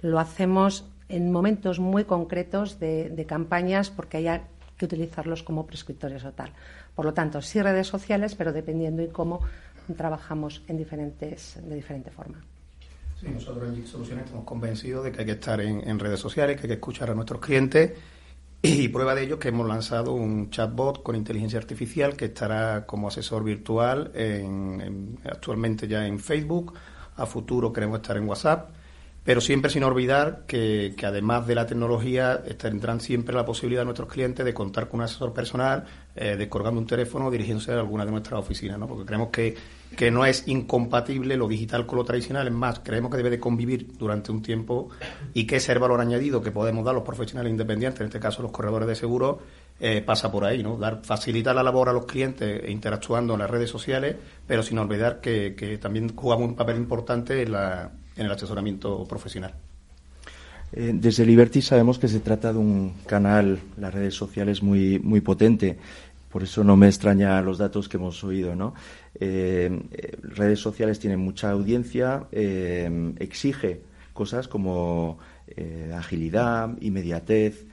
lo 0.00 0.18
hacemos 0.18 0.84
en 1.08 1.30
momentos 1.30 1.78
muy 1.78 2.04
concretos 2.04 2.80
de, 2.80 3.10
de 3.10 3.24
campañas 3.24 3.90
porque 3.90 4.18
haya 4.18 4.42
que 4.78 4.84
utilizarlos 4.84 5.42
como 5.42 5.66
prescriptores 5.66 6.24
o 6.24 6.32
tal. 6.32 6.52
Por 6.94 7.04
lo 7.04 7.12
tanto, 7.12 7.42
sí 7.42 7.60
redes 7.60 7.88
sociales, 7.88 8.34
pero 8.34 8.52
dependiendo 8.52 9.02
y 9.02 9.08
cómo 9.08 9.40
trabajamos 9.94 10.62
en 10.68 10.76
diferentes, 10.76 11.58
de 11.62 11.74
diferente 11.74 12.10
forma. 12.10 12.42
Sí, 13.20 13.26
nosotros 13.28 13.76
en 13.76 13.86
Soluciones 13.86 14.26
estamos 14.26 14.44
convencidos 14.44 15.04
de 15.04 15.12
que 15.12 15.20
hay 15.20 15.26
que 15.26 15.32
estar 15.32 15.60
en, 15.60 15.98
redes 15.98 16.20
sociales, 16.20 16.56
que 16.56 16.62
hay 16.62 16.68
que 16.68 16.74
escuchar 16.74 17.10
a 17.10 17.14
nuestros 17.14 17.40
clientes. 17.40 17.92
Y 18.60 18.88
prueba 18.88 19.14
de 19.14 19.24
ello 19.24 19.38
que 19.38 19.48
hemos 19.48 19.68
lanzado 19.68 20.12
un 20.12 20.50
chatbot 20.50 21.02
con 21.02 21.14
inteligencia 21.14 21.58
artificial 21.58 22.16
que 22.16 22.26
estará 22.26 22.86
como 22.86 23.08
asesor 23.08 23.44
virtual 23.44 24.10
en, 24.14 25.18
actualmente 25.24 25.86
ya 25.86 26.06
en 26.06 26.18
Facebook, 26.18 26.74
a 27.16 27.26
futuro 27.26 27.72
queremos 27.72 28.00
estar 28.00 28.16
en 28.16 28.28
WhatsApp 28.28 28.70
pero 29.24 29.40
siempre 29.40 29.70
sin 29.70 29.84
olvidar 29.84 30.44
que, 30.46 30.94
además 31.04 31.46
de 31.46 31.54
la 31.54 31.66
tecnología 31.66 32.42
tendrán 32.56 33.00
siempre 33.00 33.34
la 33.34 33.44
posibilidad 33.44 33.82
de 33.82 33.86
nuestros 33.86 34.08
clientes 34.08 34.44
de 34.44 34.54
contar 34.54 34.88
con 34.88 35.00
un 35.00 35.04
asesor 35.04 35.32
personal, 35.32 35.84
eh, 36.16 36.36
descolgando 36.36 36.80
un 36.80 36.86
teléfono 36.86 37.26
o 37.26 37.30
dirigiéndose 37.30 37.72
a 37.72 37.78
alguna 37.78 38.04
de 38.04 38.10
nuestras 38.10 38.40
oficinas, 38.40 38.78
¿no? 38.78 38.86
porque 38.86 39.04
creemos 39.04 39.28
que, 39.28 39.54
que 39.96 40.10
no 40.10 40.24
es 40.24 40.48
incompatible 40.48 41.36
lo 41.36 41.46
digital 41.46 41.84
con 41.84 41.98
lo 41.98 42.04
tradicional, 42.04 42.46
es 42.46 42.52
más, 42.52 42.80
creemos 42.80 43.10
que 43.10 43.18
debe 43.18 43.30
de 43.30 43.38
convivir 43.38 43.98
durante 43.98 44.32
un 44.32 44.42
tiempo 44.42 44.88
y 45.34 45.46
que 45.46 45.56
ese 45.56 45.74
valor 45.74 46.00
añadido 46.00 46.42
que 46.42 46.50
podemos 46.50 46.84
dar 46.84 46.94
los 46.94 47.04
profesionales 47.04 47.50
independientes, 47.50 48.00
en 48.00 48.06
este 48.06 48.20
caso 48.20 48.42
los 48.42 48.50
corredores 48.50 48.88
de 48.88 48.94
seguros, 48.94 49.38
eh, 49.80 50.02
pasa 50.02 50.32
por 50.32 50.44
ahí, 50.44 50.60
¿no? 50.60 50.76
Dar, 50.76 51.02
facilitar 51.04 51.54
la 51.54 51.62
labor 51.62 51.88
a 51.88 51.92
los 51.92 52.04
clientes 52.04 52.68
interactuando 52.68 53.34
en 53.34 53.40
las 53.40 53.50
redes 53.50 53.70
sociales, 53.70 54.16
pero 54.46 54.62
sin 54.64 54.78
olvidar 54.78 55.20
que, 55.20 55.54
que 55.54 55.78
también 55.78 56.16
jugamos 56.16 56.48
un 56.48 56.56
papel 56.56 56.76
importante 56.76 57.42
en 57.42 57.52
la 57.52 57.92
en 58.18 58.26
el 58.26 58.32
asesoramiento 58.32 59.04
profesional. 59.04 59.54
Eh, 60.72 60.92
desde 60.94 61.24
Liberty 61.24 61.62
sabemos 61.62 61.98
que 61.98 62.08
se 62.08 62.20
trata 62.20 62.52
de 62.52 62.58
un 62.58 62.94
canal, 63.06 63.58
las 63.78 63.94
redes 63.94 64.14
sociales, 64.14 64.62
muy, 64.62 64.98
muy 64.98 65.20
potente. 65.20 65.78
Por 66.30 66.42
eso 66.42 66.62
no 66.62 66.76
me 66.76 66.88
extraña 66.88 67.40
los 67.40 67.56
datos 67.56 67.88
que 67.88 67.96
hemos 67.96 68.22
oído. 68.22 68.54
¿no? 68.54 68.74
Eh, 69.18 69.70
eh, 69.92 70.16
redes 70.22 70.60
sociales 70.60 70.98
tienen 70.98 71.20
mucha 71.20 71.50
audiencia, 71.50 72.26
exige 72.30 73.80
cosas 74.12 74.48
como 74.48 75.18
agilidad, 75.96 76.76
inmediatez 76.80 77.64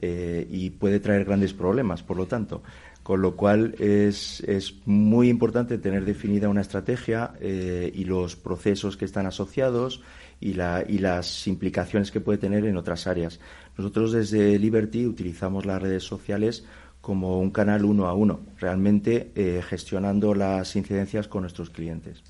y 0.00 0.70
puede 0.70 1.00
traer 1.00 1.24
grandes 1.24 1.52
problemas, 1.54 2.02
por 2.02 2.16
lo 2.16 2.26
tanto. 2.26 2.62
Con 3.04 3.22
lo 3.22 3.36
cual 3.36 3.76
es, 3.78 4.40
es 4.40 4.74
muy 4.86 5.28
importante 5.28 5.78
tener 5.78 6.04
definida 6.04 6.48
una 6.48 6.62
estrategia 6.62 7.34
eh, 7.38 7.92
y 7.94 8.04
los 8.04 8.34
procesos 8.34 8.96
que 8.96 9.04
están 9.04 9.26
asociados 9.26 10.02
y, 10.40 10.54
la, 10.54 10.84
y 10.88 10.98
las 10.98 11.46
implicaciones 11.46 12.10
que 12.10 12.20
puede 12.20 12.38
tener 12.38 12.64
en 12.64 12.76
otras 12.76 13.06
áreas. 13.06 13.40
Nosotros 13.78 14.12
desde 14.12 14.58
Liberty 14.58 15.06
utilizamos 15.06 15.66
las 15.66 15.80
redes 15.80 16.02
sociales 16.02 16.64
como 17.04 17.38
un 17.38 17.50
canal 17.50 17.84
uno 17.84 18.06
a 18.06 18.14
uno, 18.14 18.40
realmente 18.58 19.30
eh, 19.34 19.62
gestionando 19.62 20.34
las 20.34 20.74
incidencias 20.74 21.28
con 21.28 21.42
nuestros 21.42 21.68
clientes. 21.68 22.22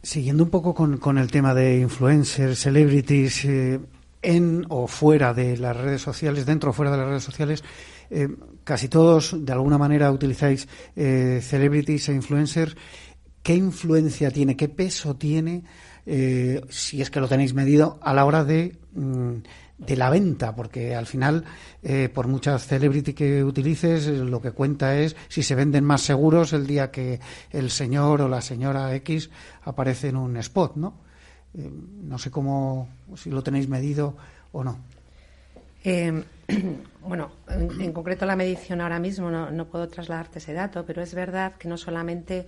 Siguiendo 0.00 0.44
un 0.44 0.50
poco 0.50 0.72
con, 0.74 1.18
el 1.18 1.30
tema 1.30 1.52
de 1.52 1.80
influencers, 1.80 2.60
celebrities, 2.60 3.44
eh, 3.44 3.80
en 4.22 4.64
o 4.68 4.86
fuera 4.86 5.34
de 5.34 5.56
las 5.56 5.76
redes 5.76 6.00
sociales, 6.00 6.46
dentro 6.46 6.70
o 6.70 6.72
fuera 6.72 6.92
de 6.92 6.98
las 6.98 7.08
redes 7.08 7.24
sociales, 7.24 7.64
casi 8.68 8.90
todos, 8.90 9.34
de 9.34 9.50
alguna 9.50 9.78
manera, 9.78 10.12
utilizáis 10.12 10.68
eh, 10.94 11.40
celebrities 11.40 12.10
e 12.10 12.12
influencers. 12.12 12.76
¿Qué 13.42 13.54
influencia 13.54 14.30
tiene, 14.30 14.58
qué 14.58 14.68
peso 14.68 15.16
tiene, 15.16 15.64
eh, 16.04 16.60
si 16.68 17.00
es 17.00 17.10
que 17.10 17.18
lo 17.18 17.28
tenéis 17.28 17.54
medido, 17.54 17.98
a 18.02 18.12
la 18.12 18.26
hora 18.26 18.44
de, 18.44 18.76
mm, 18.92 19.36
de 19.78 19.96
la 19.96 20.10
venta? 20.10 20.54
Porque 20.54 20.94
al 20.94 21.06
final, 21.06 21.44
por 22.12 22.28
muchas 22.28 22.66
celebrity 22.66 23.14
que 23.14 23.42
utilices, 23.42 24.06
lo 24.06 24.42
que 24.42 24.50
cuenta 24.50 24.98
es 24.98 25.16
si 25.28 25.42
se 25.42 25.54
venden 25.54 25.84
más 25.84 26.02
seguros 26.02 26.52
el 26.52 26.66
día 26.66 26.90
que 26.90 27.20
el 27.50 27.70
señor 27.70 28.20
o 28.20 28.28
la 28.28 28.42
señora 28.42 28.94
X 28.96 29.30
aparece 29.62 30.08
en 30.08 30.16
un 30.16 30.36
spot, 30.36 30.76
¿no? 30.76 31.08
no 31.54 32.18
sé 32.18 32.30
cómo, 32.30 32.90
si 33.16 33.30
lo 33.30 33.42
tenéis 33.42 33.66
medido 33.66 34.14
o 34.52 34.62
no. 34.62 34.76
Bueno, 37.00 37.30
en, 37.48 37.92
concreto 37.92 38.26
la 38.26 38.36
medición 38.36 38.82
ahora 38.82 38.98
mismo 38.98 39.30
no, 39.30 39.64
puedo 39.66 39.88
trasladarte 39.88 40.40
ese 40.40 40.52
dato, 40.52 40.84
pero 40.84 41.00
es 41.00 41.14
verdad 41.14 41.54
que 41.58 41.68
no 41.68 41.78
solamente 41.78 42.46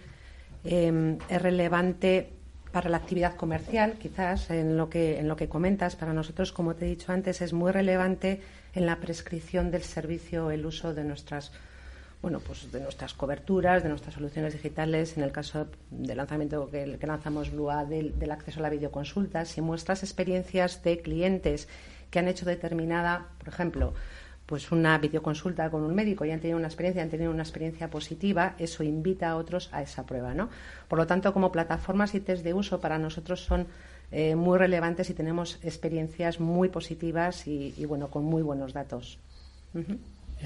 em, 0.65 1.17
es 1.31 1.41
relevante 1.41 2.29
para 2.71 2.91
la 2.91 2.99
actividad 2.99 3.37
comercial, 3.37 3.95
quizás 3.99 4.51
en 4.51 4.77
lo 4.77 4.91
que 4.91 5.19
en 5.19 5.29
lo 5.29 5.37
que 5.37 5.49
comentas, 5.49 5.97
para 5.97 6.13
nosotros, 6.13 6.53
como 6.53 6.75
te 6.75 6.85
he 6.85 6.89
dicho 6.89 7.11
antes, 7.11 7.41
es 7.41 7.53
muy 7.55 7.73
relevante 7.73 8.43
en 8.75 8.85
la 8.85 8.97
prescripción 8.97 9.71
del 9.71 9.83
servicio 9.83 10.51
el 10.51 10.67
uso 10.67 10.93
de 10.93 11.05
nuestras 11.05 11.53
bueno, 12.23 12.39
pues 12.41 12.71
de 12.71 12.81
nuestras 12.81 13.15
coberturas, 13.15 13.83
de 13.83 13.89
nuestras 13.89 14.15
soluciones 14.15 14.53
digitales, 14.53 15.17
en 15.17 15.23
el 15.23 15.33
caso 15.33 15.69
del 15.91 16.19
lanzamiento 16.19 16.69
que, 16.71 16.99
lanzamos 17.07 17.51
Blua 17.51 17.87
del, 17.87 18.19
del, 18.19 18.31
acceso 18.31 18.59
a 18.59 18.63
la 18.63 18.69
videoconsulta, 18.69 19.47
si 19.47 19.63
muestras 19.63 20.03
experiencias 20.03 20.83
de 20.83 21.01
clientes 21.01 21.67
que 22.11 22.19
han 22.19 22.29
hecho 22.29 22.45
determinada, 22.45 23.29
por 23.39 23.49
ejemplo, 23.49 23.95
pues 24.47 24.73
una 24.73 24.99
videoconsulta 24.99 25.71
con 25.71 25.85
un 25.85 25.95
médico 25.95 26.25
y 26.25 26.33
han 26.33 26.41
tenido 26.41 26.59
una 26.59 26.67
experiencia, 26.67 27.03
han 27.03 27.09
tenido 27.09 27.31
una 27.31 27.45
experiencia 27.45 27.89
positiva, 27.89 28.57
eso 28.59 28.83
invita 28.83 29.31
a 29.31 29.37
otros 29.37 29.69
a 29.73 29.81
esa 29.81 30.05
prueba, 30.05 30.35
¿no? 30.35 30.49
Por 30.89 30.99
lo 30.99 31.07
tanto, 31.07 31.33
como 31.33 31.53
plataformas 31.53 32.17
y 32.17 32.21
test 32.21 32.43
de 32.43 32.53
uso 32.53 32.81
para 32.81 32.99
nosotros 32.99 33.45
son 33.45 33.69
eh, 34.11 34.35
muy 34.35 34.59
relevantes 34.59 35.09
y 35.09 35.15
tenemos 35.15 35.61
experiencias 35.63 36.41
muy 36.41 36.69
positivas 36.69 37.47
y, 37.47 37.85
bueno, 37.87 38.09
con 38.09 38.25
muy 38.25 38.43
buenos 38.43 38.73
datos. 38.73 39.21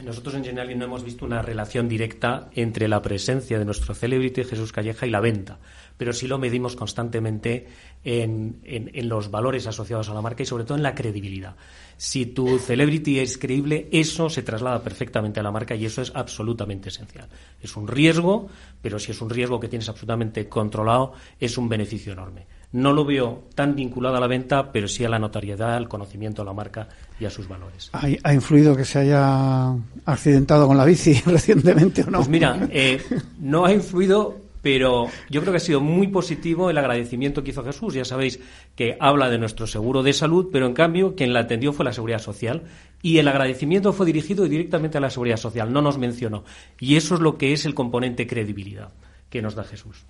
Nosotros 0.03 0.35
en 0.35 0.45
Generali 0.45 0.75
no 0.75 0.87
hemos 0.87 1.05
visto 1.05 1.25
una 1.25 1.41
relación 1.41 1.89
directa 1.89 2.51
entre 2.55 2.89
la 2.89 3.01
presencia 3.01 3.59
de 3.59 3.65
nuestro 3.65 3.95
celebrity 3.95 4.43
Jesús 4.43 4.73
Calleja 4.73 5.07
y 5.07 5.11
la 5.11 5.21
venta, 5.21 5.61
pero 5.97 6.13
sí 6.13 6.27
lo 6.27 6.39
medimos 6.39 6.75
constantemente 6.75 7.69
en, 8.03 8.61
en, 8.65 9.09
los 9.09 9.31
valores 9.31 9.67
asociados 9.67 10.09
a 10.09 10.15
la 10.15 10.21
marca 10.21 10.43
y 10.43 10.47
sobre 10.47 10.65
todo 10.65 10.77
en 10.77 10.83
la 10.83 10.95
credibilidad. 10.95 11.55
Si 11.97 12.27
tu 12.27 12.59
celebrity 12.59 13.21
es 13.21 13.39
creíble, 13.39 13.89
eso 13.93 14.29
se 14.29 14.43
traslada 14.43 14.83
perfectamente 14.83 15.39
a 15.39 15.45
la 15.45 15.53
marca 15.53 15.77
y 15.77 15.87
eso 15.87 16.03
es 16.03 16.11
absolutamente 16.15 16.89
esencial. 16.89 17.29
Es 17.63 17.77
un 17.77 17.87
riesgo, 17.87 18.49
pero 18.83 18.99
si 18.99 19.13
es 19.13 19.21
un 19.23 19.31
riesgo 19.31 19.61
que 19.61 19.69
tienes 19.69 19.89
absolutamente 19.89 20.49
controlado, 20.49 21.13
es 21.39 21.57
un 21.57 21.69
beneficio 21.69 22.13
enorme. 22.13 22.47
No 22.75 22.93
lo 22.93 23.05
veo 23.05 23.45
tan 23.55 23.77
vinculado 23.77 24.17
a 24.17 24.21
la 24.21 24.27
venta, 24.27 24.73
pero 24.73 24.89
sí 24.89 25.05
a 25.05 25.09
la 25.09 25.21
notariedad, 25.21 25.77
al 25.77 25.89
conocimiento 25.89 26.43
de 26.43 26.47
la 26.47 26.53
marca 26.53 26.89
y 27.21 27.25
a 27.25 27.31
sus 27.31 27.47
valores. 27.47 27.89
¿Ha, 27.93 28.35
influido 28.35 28.77
que 28.77 28.85
se 28.85 28.99
haya 28.99 29.73
accidentado 30.05 30.67
con 30.67 30.77
la 30.77 30.85
bici 30.85 31.15
recientemente 31.27 32.03
o 32.03 32.11
no? 32.11 32.19
Pues 32.19 32.29
mira, 32.29 32.69
eh, 32.73 33.01
no 33.39 33.65
ha 33.65 33.73
influido 33.73 34.45
pero 34.61 35.09
yo 35.29 35.43
creo 35.43 35.53
que 35.53 35.59
ha 35.59 35.61
sido 35.61 35.83
muy 35.83 36.09
positivo 36.09 36.71
el 36.71 36.79
agradecimiento 36.79 37.45
que 37.45 37.51
hizo 37.51 37.63
Jesús. 37.63 37.93
Ya 37.93 38.07
sabéis 38.07 38.41
que 38.75 38.97
habla 38.99 39.29
de 39.29 39.37
nuestro 39.37 39.67
seguro 39.67 40.03
de 40.03 40.15
salud, 40.15 40.49
pero 40.51 40.67
en 40.67 40.73
cambio 40.73 41.15
quien 41.15 41.35
la 41.35 41.41
atendió 41.41 41.75
fue 41.75 41.85
la 41.85 41.93
Seguridad 41.93 42.19
Social 42.19 42.63
y 43.03 43.19
el 43.19 43.29
agradecimiento 43.29 43.93
fue 43.93 44.07
dirigido 44.07 44.49
directamente 44.49 44.97
a 44.97 45.03
la 45.03 45.11
Seguridad 45.11 45.37
Social, 45.37 45.71
no 45.71 45.83
nos 45.83 45.99
mencionó. 45.99 46.45
Y 46.81 46.97
eso 46.97 47.15
es 47.15 47.21
lo 47.21 47.37
que 47.37 47.53
es 47.53 47.67
el 47.67 47.75
componente 47.75 48.27
credibilidad 48.27 48.89
que 49.29 49.43
nos 49.43 49.55
da 49.55 49.65
Jesús. 49.65 50.07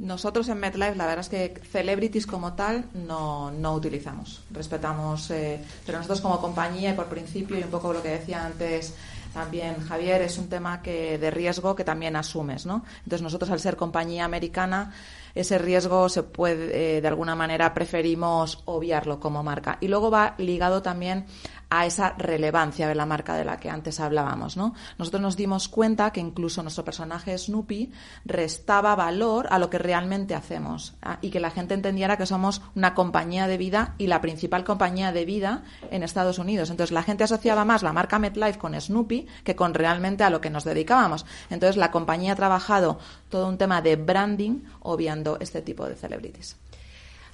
Nosotros 0.00 0.48
en 0.48 0.58
MedLife 0.58 0.96
la 0.96 1.04
verdad 1.04 1.20
es 1.20 1.28
que 1.28 1.60
celebrities 1.70 2.26
como 2.26 2.54
tal 2.54 2.86
no, 2.94 3.50
no 3.50 3.74
utilizamos. 3.74 4.40
Respetamos, 4.50 5.30
eh, 5.30 5.62
pero 5.84 5.98
nosotros 5.98 6.22
como 6.22 6.40
compañía 6.40 6.96
por 6.96 7.06
principio 7.06 7.58
y 7.58 7.62
un 7.62 7.70
poco 7.70 7.92
lo 7.92 8.02
que 8.02 8.08
decía 8.08 8.46
antes 8.46 8.94
también, 9.34 9.78
Javier, 9.86 10.22
es 10.22 10.38
un 10.38 10.48
tema 10.48 10.80
que 10.80 11.18
de 11.18 11.30
riesgo 11.30 11.76
que 11.76 11.84
también 11.84 12.16
asumes, 12.16 12.64
¿no? 12.64 12.82
Entonces 13.04 13.22
nosotros 13.22 13.50
al 13.50 13.60
ser 13.60 13.76
compañía 13.76 14.24
americana 14.24 14.92
ese 15.34 15.58
riesgo 15.58 16.08
se 16.08 16.22
puede, 16.22 16.96
eh, 16.96 17.00
de 17.00 17.08
alguna 17.08 17.34
manera, 17.34 17.74
preferimos 17.74 18.62
obviarlo 18.64 19.20
como 19.20 19.42
marca. 19.42 19.78
Y 19.80 19.88
luego 19.88 20.10
va 20.10 20.34
ligado 20.38 20.82
también 20.82 21.26
a 21.70 21.86
esa 21.86 22.14
relevancia 22.18 22.88
de 22.88 22.96
la 22.96 23.06
marca 23.06 23.34
de 23.36 23.44
la 23.44 23.58
que 23.58 23.70
antes 23.70 24.00
hablábamos, 24.00 24.56
¿no? 24.56 24.74
Nosotros 24.98 25.22
nos 25.22 25.36
dimos 25.36 25.68
cuenta 25.68 26.12
que 26.12 26.20
incluso 26.20 26.62
nuestro 26.62 26.84
personaje 26.84 27.38
Snoopy 27.38 27.92
restaba 28.24 28.96
valor 28.96 29.46
a 29.50 29.58
lo 29.60 29.70
que 29.70 29.78
realmente 29.78 30.34
hacemos 30.34 30.94
¿ah? 31.00 31.18
y 31.22 31.30
que 31.30 31.38
la 31.38 31.50
gente 31.50 31.74
entendiera 31.74 32.16
que 32.16 32.26
somos 32.26 32.60
una 32.74 32.94
compañía 32.94 33.46
de 33.46 33.56
vida 33.56 33.94
y 33.98 34.08
la 34.08 34.20
principal 34.20 34.64
compañía 34.64 35.12
de 35.12 35.24
vida 35.24 35.62
en 35.92 36.02
Estados 36.02 36.40
Unidos. 36.40 36.70
Entonces 36.70 36.92
la 36.92 37.04
gente 37.04 37.22
asociaba 37.22 37.64
más 37.64 37.84
la 37.84 37.92
marca 37.92 38.18
MetLife 38.18 38.58
con 38.58 38.78
Snoopy 38.78 39.28
que 39.44 39.54
con 39.54 39.72
realmente 39.72 40.24
a 40.24 40.30
lo 40.30 40.40
que 40.40 40.50
nos 40.50 40.64
dedicábamos. 40.64 41.24
Entonces 41.50 41.76
la 41.76 41.92
compañía 41.92 42.32
ha 42.32 42.36
trabajado 42.36 42.98
todo 43.30 43.48
un 43.48 43.56
tema 43.56 43.80
de 43.80 43.96
branding 43.96 44.60
obviando 44.80 45.38
este 45.40 45.62
tipo 45.62 45.86
de 45.86 45.94
celebrities. 45.94 46.56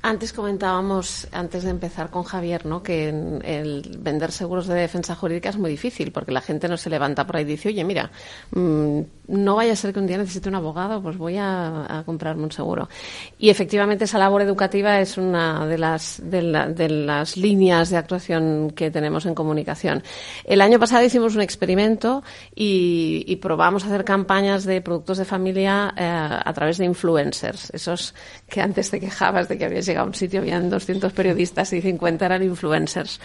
Antes 0.07 0.33
comentábamos, 0.33 1.27
antes 1.33 1.65
de 1.65 1.71
empezar 1.71 2.11
con 2.11 2.23
Javier, 2.23 2.65
¿no? 2.65 2.81
que 2.81 3.09
el 3.09 3.99
vender 3.99 4.31
seguros 4.31 4.69
de 4.69 4.77
defensa 4.77 5.17
jurídica 5.17 5.49
es 5.49 5.59
muy 5.59 5.69
difícil 5.69 6.13
porque 6.13 6.31
la 6.31 6.41
gente 6.41 6.69
no 6.69 6.77
se 6.77 6.91
levanta 6.91 7.27
por 7.27 7.35
ahí 7.35 7.43
y 7.43 7.47
dice, 7.47 7.71
oye, 7.71 7.83
mira, 7.83 8.13
mm, 8.53 9.01
no 9.27 9.57
vaya 9.57 9.73
a 9.73 9.77
ser 9.77 9.93
que 9.93 9.99
un 9.99 10.07
día 10.07 10.17
necesite 10.17 10.49
un 10.49 10.55
abogado, 10.55 11.03
pues 11.03 11.17
voy 11.17 11.39
a, 11.39 12.05
comprarme 12.07 12.45
un 12.45 12.53
seguro. 12.53 12.89
Y 13.37 13.51
efectivamente 13.51 14.05
esa 14.05 14.19
labor 14.19 14.43
educativa 14.43 15.01
es 15.01 15.19
una 15.19 15.67
de 15.67 15.77
las, 15.77 16.21
de, 16.23 16.89
las 16.89 17.37
líneas 17.37 17.91
de 17.91 17.97
actuación 17.97 18.71
que 18.77 18.93
tenemos 18.93 19.27
en 19.27 19.35
comunicación. 19.35 20.05
El 20.45 20.61
año 20.61 20.79
pasado 20.79 21.05
hicimos 21.05 21.35
un 21.35 21.43
experimento 21.43 22.23
y, 22.55 23.37
probamos 23.43 23.85
hacer 23.85 24.05
campañas 24.05 24.65
de 24.65 24.81
productos 24.81 25.19
de 25.19 25.25
familia 25.25 25.93
eh, 25.97 26.05
a 26.05 26.53
través 26.53 26.79
de 26.79 26.85
influencers, 26.85 27.71
esos 27.71 28.15
que 28.49 28.61
antes 28.61 28.91
te 28.91 29.01
quejabas 29.01 29.49
de 29.49 29.59
que 29.59 29.65
habías 29.65 29.85
llegado 29.85 29.96
a 29.97 30.05
un 30.05 30.15
sitio, 30.15 30.41
habían 30.41 30.71
200 30.71 31.13
periodistas 31.13 31.73
y 31.73 31.81
50 31.81 32.27
eran 32.27 32.43
influencers. 32.43 33.21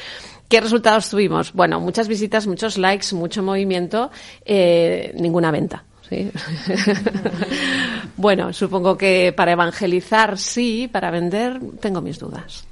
¿Qué 0.47 0.59
resultados 0.59 1.09
tuvimos? 1.09 1.53
Bueno, 1.53 1.79
muchas 1.79 2.07
visitas, 2.07 2.47
muchos 2.47 2.77
likes, 2.77 3.15
mucho 3.15 3.43
movimiento, 3.43 4.11
eh, 4.45 5.13
ninguna 5.17 5.51
venta. 5.51 5.85
bueno, 8.17 8.51
supongo 8.51 8.97
que 8.97 9.33
para 9.35 9.53
evangelizar 9.53 10.37
sí, 10.37 10.89
para 10.91 11.09
vender 11.09 11.59
tengo 11.79 12.01
mis 12.01 12.19
dudas. 12.19 12.65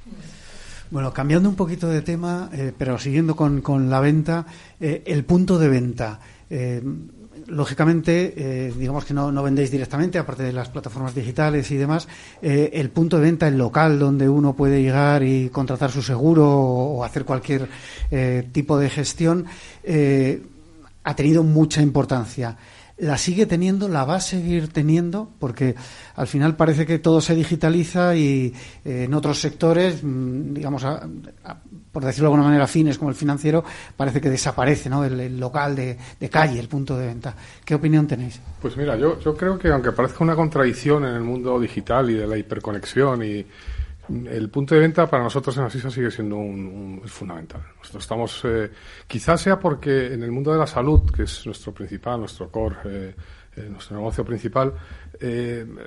Bueno, 0.90 1.12
cambiando 1.12 1.48
un 1.48 1.54
poquito 1.54 1.88
de 1.88 2.02
tema, 2.02 2.50
eh, 2.52 2.72
pero 2.76 2.98
siguiendo 2.98 3.36
con, 3.36 3.60
con 3.60 3.88
la 3.88 4.00
venta, 4.00 4.44
eh, 4.80 5.02
el 5.06 5.24
punto 5.24 5.58
de 5.58 5.68
venta. 5.68 6.20
Eh, 7.50 7.54
lógicamente, 7.54 8.72
digamos 8.76 9.04
que 9.04 9.14
no, 9.14 9.30
no, 9.32 9.42
vendéis 9.42 9.70
directamente, 9.70 10.18
aparte 10.18 10.42
de 10.42 10.52
las 10.52 10.68
plataformas 10.68 11.14
digitales 11.14 11.70
y 11.70 11.76
demás, 11.76 12.08
el 12.42 12.90
punto 12.90 13.16
de 13.16 13.22
venta, 13.22 13.48
el 13.48 13.58
local 13.58 13.98
donde 13.98 14.28
uno 14.28 14.54
puede 14.54 14.82
llegar 14.82 15.22
y 15.22 15.48
contratar 15.50 15.90
su 15.90 16.02
seguro 16.02 16.48
o, 16.48 17.04
hacer 17.04 17.24
cualquier 17.24 17.68
tipo 18.52 18.78
de 18.78 18.90
gestión, 18.90 19.46
ha 21.02 21.16
tenido 21.16 21.42
mucha 21.42 21.82
importancia 21.82 22.56
la 23.00 23.16
sigue 23.16 23.46
teniendo, 23.46 23.88
la 23.88 24.04
va 24.04 24.16
a 24.16 24.20
seguir 24.20 24.68
teniendo, 24.68 25.30
porque 25.38 25.74
al 26.14 26.26
final 26.26 26.56
parece 26.56 26.86
que 26.86 26.98
todo 26.98 27.20
se 27.20 27.34
digitaliza 27.34 28.14
y 28.14 28.54
eh, 28.84 29.04
en 29.04 29.14
otros 29.14 29.40
sectores, 29.40 30.02
mm, 30.02 30.54
digamos, 30.54 30.84
por 31.92 32.04
decirlo 32.04 32.28
de 32.28 32.34
alguna 32.34 32.48
manera, 32.48 32.66
fines 32.66 32.98
como 32.98 33.10
el 33.10 33.16
financiero, 33.16 33.64
parece 33.96 34.20
que 34.20 34.28
desaparece 34.28 34.90
¿no? 34.90 35.04
el, 35.04 35.40
local 35.40 35.74
de, 35.74 35.96
calle, 36.30 36.60
el 36.60 36.68
punto 36.68 36.96
de 36.96 37.06
venta. 37.06 37.34
¿Qué 37.64 37.74
opinión 37.74 38.06
tenéis? 38.06 38.40
Pues 38.60 38.76
mira, 38.76 38.96
yo, 38.96 39.18
yo 39.18 39.34
creo 39.34 39.58
que 39.58 39.68
aunque 39.68 39.92
parezca 39.92 40.22
una 40.22 40.36
contradicción 40.36 41.04
en 41.04 41.14
el 41.14 41.22
mundo 41.22 41.58
digital 41.58 42.10
y 42.10 42.14
de 42.14 42.26
la 42.26 42.36
hiperconexión 42.36 43.22
y 43.24 43.46
el 44.28 44.50
punto 44.50 44.74
de 44.74 44.80
venta 44.80 45.06
para 45.08 45.22
nosotros 45.22 45.56
en 45.56 45.64
Asisa 45.64 45.90
sigue 45.90 46.10
siendo 46.10 46.36
un, 46.36 47.02
fundamental. 47.06 47.62
Nosotros 47.78 48.02
estamos, 48.04 48.42
eh, 48.44 48.70
quizás 49.06 49.40
sea 49.40 49.58
porque 49.58 50.12
en 50.12 50.22
el 50.22 50.30
mundo 50.30 50.52
de 50.52 50.58
la 50.58 50.66
salud, 50.66 51.10
que 51.10 51.24
es 51.24 51.46
nuestro 51.46 51.72
principal, 51.72 52.20
nuestro 52.20 52.50
core, 52.50 52.76
eh, 52.84 53.14
eh, 53.56 53.68
nuestro 53.70 53.96
negocio 53.96 54.24
principal, 54.24 54.72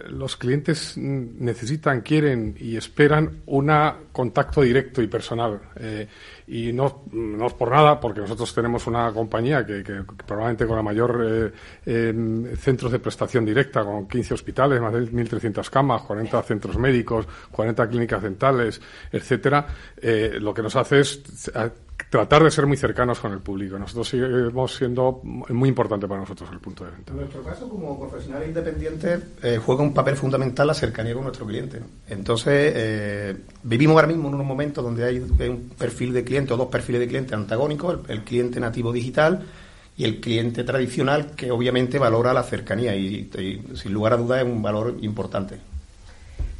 los 0.09 0.37
clientes 0.37 0.95
necesitan, 0.95 2.01
quieren 2.01 2.55
y 2.59 2.77
esperan 2.77 3.41
un 3.47 3.71
contacto 4.11 4.61
directo 4.61 5.01
y 5.01 5.07
personal. 5.07 5.59
Y 6.47 6.73
no, 6.73 7.05
no 7.11 7.47
es 7.47 7.53
por 7.53 7.71
nada, 7.71 7.99
porque 7.99 8.19
nosotros 8.19 8.53
tenemos 8.53 8.85
una 8.87 9.11
compañía 9.11 9.65
que, 9.65 9.83
probablemente 10.25 10.67
con 10.67 10.75
la 10.75 10.83
mayor 10.83 11.25
eh, 11.25 12.09
em, 12.09 12.55
centros 12.57 12.91
de 12.91 12.99
prestación 12.99 13.45
directa, 13.45 13.83
con 13.83 14.07
15 14.07 14.33
hospitales, 14.33 14.81
más 14.81 14.93
de 14.93 15.01
1.300 15.09 15.69
camas, 15.69 16.01
40 16.01 16.43
centros 16.43 16.77
médicos, 16.77 17.27
40 17.51 17.87
clínicas 17.87 18.21
dentales, 18.21 18.81
etcétera, 19.11 19.65
eh, 19.97 20.37
lo 20.39 20.53
que 20.53 20.61
nos 20.61 20.75
hace 20.75 20.99
es 20.99 21.21
tratar 22.13 22.43
de 22.43 22.51
ser 22.51 22.67
muy 22.67 22.77
cercanos 22.77 23.19
con 23.19 23.31
el 23.31 23.39
público. 23.39 23.79
Nosotros 23.79 24.07
seguimos 24.07 24.75
siendo 24.75 25.19
muy 25.23 25.67
importante 25.67 26.07
para 26.07 26.21
nosotros 26.21 26.47
el 26.51 26.59
punto 26.59 26.85
de 26.85 26.91
venta. 26.91 27.11
En 27.11 27.17
nuestro 27.17 27.41
caso, 27.41 27.67
como 27.67 27.99
profesional 27.99 28.45
independiente, 28.45 29.19
eh, 29.41 29.59
juega 29.63 29.81
un 29.81 29.95
papel 29.95 30.15
fundamental 30.15 30.67
la 30.67 30.75
cercanía 30.75 31.15
con 31.15 31.23
nuestro 31.23 31.47
cliente. 31.47 31.81
Entonces, 32.07 32.71
eh, 32.75 33.35
vivimos 33.63 33.95
ahora 33.95 34.05
mismo 34.05 34.29
en 34.29 34.35
un 34.35 34.45
momento 34.45 34.83
donde 34.83 35.05
hay 35.05 35.17
un 35.17 35.71
perfil 35.75 36.13
de 36.13 36.23
cliente 36.23 36.53
o 36.53 36.57
dos 36.57 36.67
perfiles 36.67 37.01
de 37.01 37.07
cliente 37.07 37.33
antagónicos, 37.33 38.01
el, 38.07 38.23
cliente 38.23 38.59
nativo 38.59 38.93
digital 38.93 39.47
y 39.97 40.03
el 40.03 40.21
cliente 40.21 40.63
tradicional 40.63 41.31
que 41.31 41.49
obviamente 41.49 41.97
valora 41.97 42.31
la 42.31 42.43
cercanía 42.43 42.95
y 42.95 43.27
sin 43.73 43.91
lugar 43.91 44.13
a 44.13 44.17
dudas 44.17 44.43
es 44.43 44.45
un 44.45 44.61
valor 44.61 44.97
importante. 45.01 45.72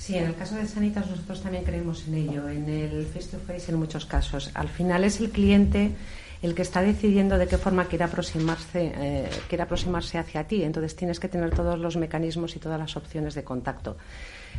Sí, 0.03 0.17
en 0.17 0.25
el 0.25 0.35
caso 0.35 0.55
de 0.55 0.67
Sanitas 0.67 1.09
nosotros 1.09 1.41
también 1.41 1.63
creemos 1.63 2.05
en 2.09 2.15
ello, 2.15 2.49
en 2.49 2.67
el 2.67 3.05
face 3.05 3.29
to 3.29 3.37
face 3.39 3.71
en 3.71 3.77
muchos 3.77 4.05
casos. 4.05 4.51
Al 4.53 4.67
final 4.67 5.05
es 5.05 5.21
el 5.21 5.29
cliente 5.29 5.91
el 6.41 6.53
que 6.53 6.61
está 6.61 6.81
decidiendo 6.81 7.37
de 7.37 7.47
qué 7.47 7.57
forma 7.57 7.85
quiere 7.85 8.03
aproximarse, 8.03 8.91
eh, 8.97 9.29
quiere 9.47 9.63
aproximarse 9.63 10.17
hacia 10.17 10.43
ti. 10.43 10.61
Entonces 10.61 10.97
tienes 10.97 11.21
que 11.21 11.29
tener 11.29 11.51
todos 11.51 11.79
los 11.79 11.95
mecanismos 11.95 12.53
y 12.57 12.59
todas 12.59 12.77
las 12.77 12.97
opciones 12.97 13.33
de 13.33 13.45
contacto. 13.45 13.95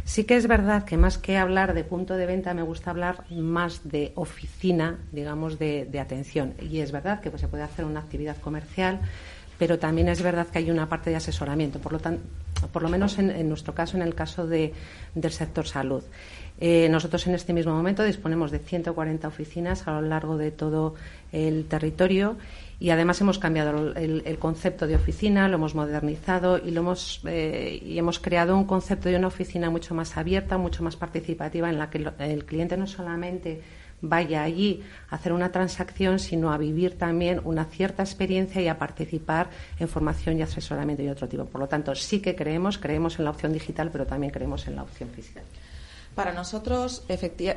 Sí 0.06 0.24
que 0.24 0.36
es 0.36 0.46
verdad 0.46 0.86
que 0.86 0.96
más 0.96 1.18
que 1.18 1.36
hablar 1.36 1.74
de 1.74 1.84
punto 1.84 2.16
de 2.16 2.24
venta, 2.24 2.54
me 2.54 2.62
gusta 2.62 2.88
hablar 2.88 3.24
más 3.28 3.82
de 3.84 4.12
oficina, 4.14 4.98
digamos, 5.12 5.58
de, 5.58 6.00
atención. 6.00 6.54
Y 6.58 6.78
es 6.78 6.90
verdad 6.90 7.20
que 7.20 7.28
pues, 7.28 7.42
se 7.42 7.48
puede 7.48 7.64
hacer 7.64 7.84
una 7.84 8.00
actividad 8.00 8.38
comercial 8.38 9.02
pero 9.58 9.78
también 9.78 10.08
es 10.08 10.20
verdad 10.20 10.48
que 10.48 10.58
hay 10.58 10.70
una 10.70 10.88
parte 10.88 11.10
de 11.10 11.16
asesoramiento, 11.16 11.78
por 11.78 11.92
lo, 11.92 12.00
por 12.68 12.82
lo 12.82 12.88
menos 12.88 13.18
en, 13.18 13.48
nuestro 13.48 13.74
caso, 13.74 13.96
en 13.96 14.02
el 14.02 14.14
caso 14.14 14.46
del 14.46 14.72
sector 15.30 15.66
salud. 15.66 16.02
Eh, 16.60 16.88
nosotros 16.88 17.26
en 17.26 17.34
este 17.34 17.52
mismo 17.52 17.72
momento 17.72 18.04
disponemos 18.04 18.52
de 18.52 18.60
140 18.60 19.26
oficinas 19.26 19.88
a 19.88 19.92
lo 19.92 20.02
largo 20.02 20.36
de 20.36 20.52
todo 20.52 20.94
el 21.32 21.64
territorio 21.66 22.36
y 22.78 22.90
además 22.90 23.20
hemos 23.20 23.38
cambiado 23.38 23.92
el, 23.94 24.38
concepto 24.38 24.86
de 24.86 24.94
oficina, 24.94 25.48
lo 25.48 25.56
hemos 25.56 25.74
modernizado 25.74 26.58
y, 26.58 26.70
lo 26.70 26.80
hemos, 26.80 27.22
eh, 27.26 27.80
y 27.84 27.98
hemos 27.98 28.18
creado 28.18 28.56
un 28.56 28.66
concepto 28.66 29.08
de 29.08 29.16
una 29.16 29.28
oficina 29.28 29.70
mucho 29.70 29.94
más 29.94 30.16
abierta, 30.16 30.58
mucho 30.58 30.82
más 30.82 30.96
participativa, 30.96 31.70
en 31.70 31.78
la 31.78 31.90
que 31.90 32.06
el 32.18 32.44
cliente 32.44 32.76
no 32.76 32.86
solamente 32.86 33.62
vaya 34.00 34.42
allí 34.42 34.82
a 35.10 35.16
hacer 35.16 35.32
una 35.32 35.50
transacción, 35.52 36.18
sino 36.18 36.52
a 36.52 36.58
vivir 36.58 36.98
también 36.98 37.40
una 37.44 37.64
cierta 37.64 38.02
experiencia 38.02 38.60
y 38.60 38.68
a 38.68 38.78
participar 38.78 39.50
en 39.78 39.88
formación 39.88 40.38
y 40.38 40.42
asesoramiento 40.42 41.02
y 41.02 41.08
otro 41.08 41.28
tipo. 41.28 41.44
Por 41.46 41.60
lo 41.60 41.68
tanto, 41.68 41.94
sí 41.94 42.20
que 42.20 42.34
creemos, 42.34 42.78
creemos 42.78 43.18
en 43.18 43.24
la 43.24 43.30
opción 43.30 43.52
digital, 43.52 43.90
pero 43.90 44.06
también 44.06 44.32
creemos 44.32 44.66
en 44.66 44.76
la 44.76 44.82
opción 44.82 45.08
física. 45.10 45.42
Para 46.14 46.32
nosotros, 46.32 47.02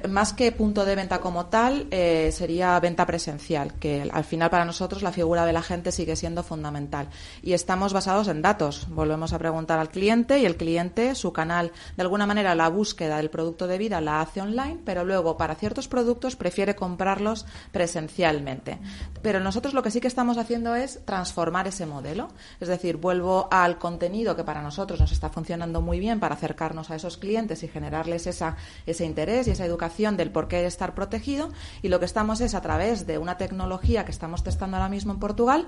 más 0.10 0.34
que 0.34 0.52
punto 0.52 0.84
de 0.84 0.96
venta 0.96 1.20
como 1.20 1.46
tal, 1.46 1.86
eh, 1.92 2.32
sería 2.32 2.80
venta 2.80 3.06
presencial, 3.06 3.76
que 3.76 4.10
al 4.12 4.24
final 4.24 4.50
para 4.50 4.66
nosotros 4.66 5.04
la 5.04 5.12
figura 5.12 5.46
de 5.46 5.54
la 5.54 5.62
gente 5.62 5.92
sigue 5.92 6.16
siendo 6.16 6.42
fundamental. 6.42 7.08
Y 7.44 7.54
estamos 7.54 7.94
basados 7.94 8.28
en 8.30 8.42
datos. 8.42 8.88
Volvemos 8.90 9.32
a 9.32 9.38
preguntar 9.38 9.78
al 9.78 9.90
cliente 9.90 10.40
y 10.40 10.46
el 10.48 10.58
cliente, 10.58 11.14
su 11.14 11.32
canal, 11.32 11.72
de 11.96 12.02
alguna 12.02 12.26
manera 12.26 12.56
la 12.56 12.68
búsqueda 12.70 13.18
del 13.18 13.30
producto 13.30 13.68
de 13.68 13.78
vida 13.78 14.02
la 14.02 14.22
hace 14.22 14.42
online, 14.42 14.80
pero 14.84 15.06
luego 15.06 15.38
para 15.38 15.54
ciertos 15.54 15.88
productos 15.88 16.36
prefiere 16.36 16.76
comprarlos 16.76 17.46
presencialmente. 17.72 18.80
Pero 19.22 19.40
nosotros 19.40 19.76
lo 19.76 19.84
que 19.84 19.92
sí 19.92 20.02
que 20.02 20.08
estamos 20.08 20.40
haciendo 20.40 20.74
es 20.74 21.06
transformar 21.06 21.68
ese 21.68 21.86
modelo. 21.86 22.30
Es 22.60 22.70
decir, 22.70 22.98
vuelvo 22.98 23.50
al 23.52 23.78
contenido 23.78 24.36
que 24.36 24.44
para 24.44 24.64
nosotros 24.64 25.00
nos 25.00 25.12
está 25.12 25.30
funcionando 25.30 25.80
muy 25.80 26.00
bien 26.00 26.20
para 26.20 26.34
acercarnos 26.34 26.90
a 26.90 26.96
esos 26.96 27.18
clientes 27.18 27.62
y 27.62 27.68
generarles 27.68 28.26
esa 28.26 28.47
ese 28.86 29.04
interés 29.04 29.48
y 29.48 29.52
esa 29.52 29.66
educación 29.66 30.16
del 30.16 30.32
por 30.32 30.48
qué 30.48 30.66
estar 30.66 30.94
protegido. 30.94 31.50
Y 31.82 31.90
lo 31.90 32.00
que 32.00 32.06
estamos 32.06 32.40
es 32.42 32.56
a 32.56 32.62
través 32.62 33.08
de 33.08 33.18
una 33.18 33.38
tecnología 33.38 34.06
que 34.06 34.12
estamos 34.12 34.44
testando 34.44 34.78
ahora 34.78 34.90
mismo 34.90 35.12
en 35.12 35.20
Portugal, 35.20 35.68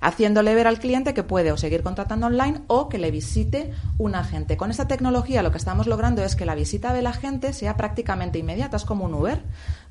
haciéndole 0.00 0.54
ver 0.54 0.66
al 0.66 0.78
cliente 0.78 1.14
que 1.14 1.22
puede 1.22 1.52
o 1.52 1.56
seguir 1.56 1.82
contratando 1.82 2.26
online 2.26 2.60
o 2.66 2.88
que 2.88 2.98
le 2.98 3.10
visite 3.10 3.72
un 3.98 4.14
agente. 4.14 4.56
Con 4.56 4.70
esta 4.70 4.86
tecnología 4.86 5.42
lo 5.42 5.50
que 5.50 5.58
estamos 5.58 5.86
logrando 5.86 6.22
es 6.22 6.36
que 6.36 6.44
la 6.44 6.54
visita 6.54 6.92
de 6.92 7.02
la 7.02 7.12
gente 7.12 7.52
sea 7.52 7.76
prácticamente 7.76 8.38
inmediata, 8.38 8.76
es 8.76 8.84
como 8.84 9.04
un 9.04 9.14
Uber. 9.14 9.42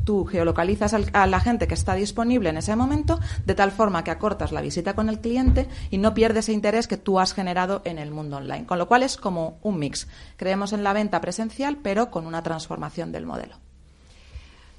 tú 0.04 0.26
geolocalizas 0.26 0.94
a 1.14 1.28
la 1.28 1.40
gente 1.40 1.68
que 1.68 1.74
está 1.74 1.94
disponible 1.96 2.50
en 2.50 2.58
ese 2.58 2.76
momento, 2.76 3.20
de 3.46 3.56
tal 3.56 3.72
forma 3.72 4.04
que 4.04 4.12
acortas 4.12 4.52
la 4.52 4.62
visita 4.62 4.96
con 4.96 5.08
el 5.08 5.20
cliente 5.20 5.70
y 5.90 5.98
no 5.98 6.14
pierdes 6.14 6.44
ese 6.44 6.52
interés 6.52 6.88
que 6.88 6.98
tú 6.98 7.20
has 7.20 7.34
generado 7.34 7.82
en 7.86 7.98
el 7.98 8.12
mundo 8.12 8.38
online. 8.38 8.66
Con 8.66 8.80
lo 8.80 8.88
cual 8.88 9.04
es 9.04 9.16
como 9.16 9.60
un 9.62 9.80
mix. 9.80 10.08
Creemos 10.36 10.74
en 10.74 10.84
la 10.84 10.94
venta 10.94 11.22
presencial, 11.22 11.78
pero 11.82 12.12
con 12.12 12.28
una 12.28 12.44
transformación 12.44 13.12
del 13.12 13.26
modelo. 13.26 13.56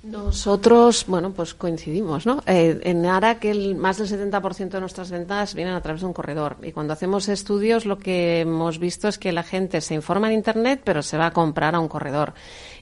Nosotros, 0.04 1.06
bueno, 1.08 1.32
pues 1.32 1.54
coincidimos, 1.54 2.26
¿no? 2.26 2.42
Eh, 2.46 2.78
en 2.82 3.06
ARA 3.06 3.38
que 3.38 3.50
el, 3.50 3.74
más 3.74 3.96
del 3.96 4.06
70% 4.06 4.68
de 4.68 4.80
nuestras 4.80 5.10
ventas 5.10 5.54
vienen 5.54 5.72
a 5.72 5.80
través 5.80 6.02
de 6.02 6.06
un 6.06 6.12
corredor. 6.12 6.58
Y 6.62 6.72
cuando 6.72 6.92
hacemos 6.92 7.26
estudios, 7.30 7.86
lo 7.86 7.98
que 7.98 8.40
hemos 8.40 8.78
visto 8.78 9.08
es 9.08 9.18
que 9.18 9.32
la 9.32 9.42
gente 9.42 9.80
se 9.80 9.94
informa 9.94 10.28
en 10.28 10.34
Internet, 10.34 10.82
pero 10.84 11.02
se 11.02 11.16
va 11.16 11.28
a 11.28 11.30
comprar 11.32 11.74
a 11.74 11.80
un 11.80 11.88
corredor 11.88 12.34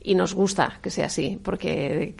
y 0.04 0.14
nos 0.14 0.34
gusta 0.34 0.78
que 0.82 0.90
sea 0.90 1.06
así, 1.06 1.38
porque 1.42 2.14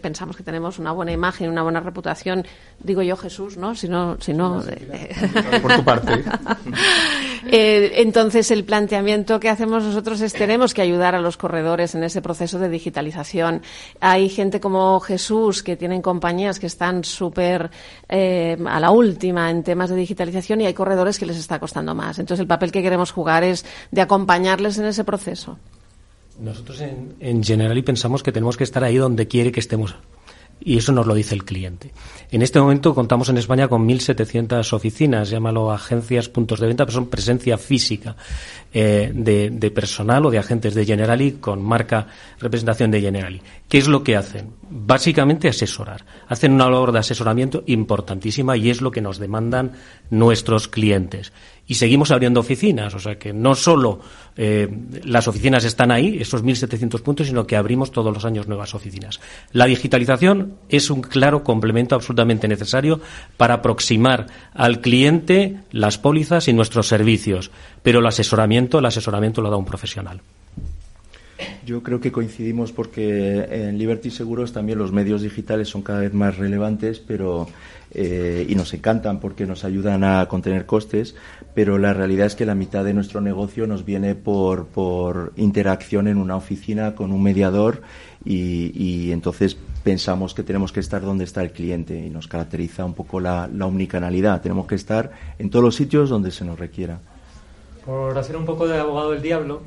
pensamos 0.00 0.36
que 0.36 0.42
tenemos 0.42 0.78
una 0.78 0.92
buena 0.92 1.12
imagen, 1.12 1.50
una 1.50 1.62
buena 1.62 1.80
reputación. 1.80 2.44
Digo 2.80 3.02
yo 3.02 3.16
Jesús, 3.16 3.56
¿no? 3.56 3.74
Si 3.74 3.88
no, 3.88 4.16
si 4.20 4.34
no. 4.34 4.62
Eh, 4.68 5.14
por 5.62 5.76
tu 5.76 5.84
parte. 5.84 6.24
eh, 7.46 7.92
entonces 7.96 8.50
el 8.50 8.64
planteamiento 8.64 9.38
que 9.38 9.48
hacemos 9.48 9.84
nosotros 9.84 10.20
es 10.20 10.32
tenemos 10.32 10.74
que 10.74 10.82
ayudar 10.82 11.14
a 11.14 11.20
los 11.20 11.36
corredores 11.36 11.94
en 11.94 12.02
ese 12.02 12.22
proceso 12.22 12.58
de 12.58 12.68
digitalización. 12.68 13.62
Hay 14.00 14.28
gente 14.28 14.60
como 14.60 14.98
Jesús 15.00 15.62
que 15.62 15.76
tienen 15.76 16.02
compañías 16.02 16.58
que 16.58 16.66
están 16.66 17.04
súper 17.04 17.70
eh, 18.08 18.56
a 18.66 18.80
la 18.80 18.90
última 18.90 19.50
en 19.50 19.62
temas 19.62 19.90
de 19.90 19.96
digitalización 19.96 20.60
y 20.60 20.66
hay 20.66 20.74
corredores 20.74 21.18
que 21.18 21.26
les 21.26 21.36
está 21.36 21.60
costando 21.60 21.94
más. 21.94 22.18
Entonces 22.18 22.40
el 22.40 22.48
papel 22.48 22.72
que 22.72 22.82
queremos 22.82 23.12
jugar 23.12 23.44
es 23.44 23.64
de 23.92 24.00
acompañarles 24.00 24.78
en 24.78 24.86
ese 24.86 25.04
proceso. 25.04 25.58
Nosotros 26.40 26.80
en, 26.80 27.14
en 27.20 27.42
Generali 27.42 27.82
pensamos 27.82 28.22
que 28.22 28.32
tenemos 28.32 28.56
que 28.56 28.64
estar 28.64 28.84
ahí 28.84 28.96
donde 28.96 29.26
quiere 29.26 29.52
que 29.52 29.60
estemos. 29.60 29.96
Y 30.60 30.76
eso 30.76 30.92
nos 30.92 31.06
lo 31.06 31.14
dice 31.14 31.34
el 31.34 31.44
cliente. 31.44 31.92
En 32.30 32.42
este 32.42 32.60
momento 32.60 32.94
contamos 32.94 33.28
en 33.28 33.38
España 33.38 33.68
con 33.68 33.86
1.700 33.86 34.72
oficinas, 34.72 35.30
llámalo 35.30 35.70
agencias, 35.70 36.28
puntos 36.28 36.58
de 36.58 36.66
venta, 36.66 36.84
pero 36.84 36.96
son 36.96 37.06
presencia 37.06 37.56
física 37.58 38.16
eh, 38.72 39.12
de, 39.14 39.50
de, 39.50 39.70
personal 39.70 40.26
o 40.26 40.30
de 40.30 40.38
agentes 40.38 40.74
de 40.74 40.84
Generali 40.84 41.32
con 41.32 41.62
marca 41.62 42.08
representación 42.40 42.90
de 42.90 43.00
Generali. 43.00 43.40
¿Qué 43.68 43.78
es 43.78 43.86
lo 43.86 44.02
que 44.02 44.16
hacen? 44.16 44.50
Básicamente 44.68 45.48
asesorar. 45.48 46.04
Hacen 46.26 46.52
una 46.52 46.68
labor 46.68 46.90
de 46.90 46.98
asesoramiento 46.98 47.62
importantísima 47.66 48.56
y 48.56 48.70
es 48.70 48.80
lo 48.80 48.90
que 48.90 49.00
nos 49.00 49.18
demandan 49.18 49.72
nuestros 50.10 50.66
clientes 50.66 51.32
y 51.68 51.74
seguimos 51.74 52.10
abriendo 52.10 52.40
oficinas. 52.40 52.94
O 52.94 52.98
sea 52.98 53.16
que 53.18 53.32
no 53.32 53.54
solo 53.54 54.00
eh, 54.36 54.68
las 55.04 55.28
oficinas 55.28 55.64
están 55.64 55.92
ahí, 55.92 56.16
esos 56.18 56.42
1.700 56.42 57.02
puntos, 57.02 57.26
sino 57.28 57.46
que 57.46 57.56
abrimos 57.56 57.92
todos 57.92 58.12
los 58.12 58.24
años 58.24 58.48
nuevas 58.48 58.74
oficinas. 58.74 59.20
La 59.52 59.66
digitalización 59.66 60.54
es 60.70 60.90
un 60.90 61.02
claro 61.02 61.44
complemento 61.44 61.94
absolutamente 61.94 62.48
necesario 62.48 63.00
para 63.36 63.54
aproximar 63.54 64.26
al 64.54 64.80
cliente 64.80 65.60
las 65.70 65.98
pólizas 65.98 66.48
y 66.48 66.54
nuestros 66.54 66.88
servicios, 66.88 67.50
pero 67.82 68.00
el 68.00 68.06
asesoramiento, 68.06 68.78
el 68.78 68.86
asesoramiento 68.86 69.42
lo 69.42 69.50
da 69.50 69.56
un 69.56 69.66
profesional. 69.66 70.22
Yo 71.64 71.82
creo 71.82 72.00
que 72.00 72.10
coincidimos 72.10 72.72
porque 72.72 73.46
en 73.50 73.78
Liberty 73.78 74.10
Seguros 74.10 74.52
también 74.52 74.78
los 74.78 74.90
medios 74.90 75.22
digitales 75.22 75.68
son 75.68 75.82
cada 75.82 76.00
vez 76.00 76.14
más 76.14 76.38
relevantes, 76.38 76.98
pero 76.98 77.46
eh, 77.90 78.46
y 78.48 78.54
nos 78.54 78.74
encantan 78.74 79.20
porque 79.20 79.46
nos 79.46 79.64
ayudan 79.64 80.04
a 80.04 80.26
contener 80.26 80.66
costes, 80.66 81.14
pero 81.54 81.78
la 81.78 81.94
realidad 81.94 82.26
es 82.26 82.34
que 82.34 82.44
la 82.44 82.54
mitad 82.54 82.84
de 82.84 82.92
nuestro 82.92 83.20
negocio 83.20 83.66
nos 83.66 83.84
viene 83.84 84.14
por, 84.14 84.66
por 84.66 85.32
interacción 85.36 86.08
en 86.08 86.18
una 86.18 86.36
oficina 86.36 86.94
con 86.94 87.12
un 87.12 87.22
mediador 87.22 87.82
y, 88.24 88.72
y, 88.74 89.12
entonces 89.12 89.56
pensamos 89.84 90.34
que 90.34 90.42
tenemos 90.42 90.72
que 90.72 90.80
estar 90.80 91.02
donde 91.02 91.24
está 91.24 91.42
el 91.42 91.52
cliente 91.52 91.98
y 91.98 92.10
nos 92.10 92.28
caracteriza 92.28 92.84
un 92.84 92.94
poco 92.94 93.20
la, 93.20 93.48
la 93.52 93.66
omnicanalidad. 93.66 94.42
Tenemos 94.42 94.66
que 94.66 94.74
estar 94.74 95.12
en 95.38 95.48
todos 95.48 95.64
los 95.64 95.76
sitios 95.76 96.10
donde 96.10 96.30
se 96.30 96.44
nos 96.44 96.58
requiera. 96.58 97.00
Por 97.86 98.18
hacer 98.18 98.36
un 98.36 98.44
poco 98.44 98.68
de 98.68 98.78
abogado 98.78 99.12
del 99.12 99.22
diablo, 99.22 99.62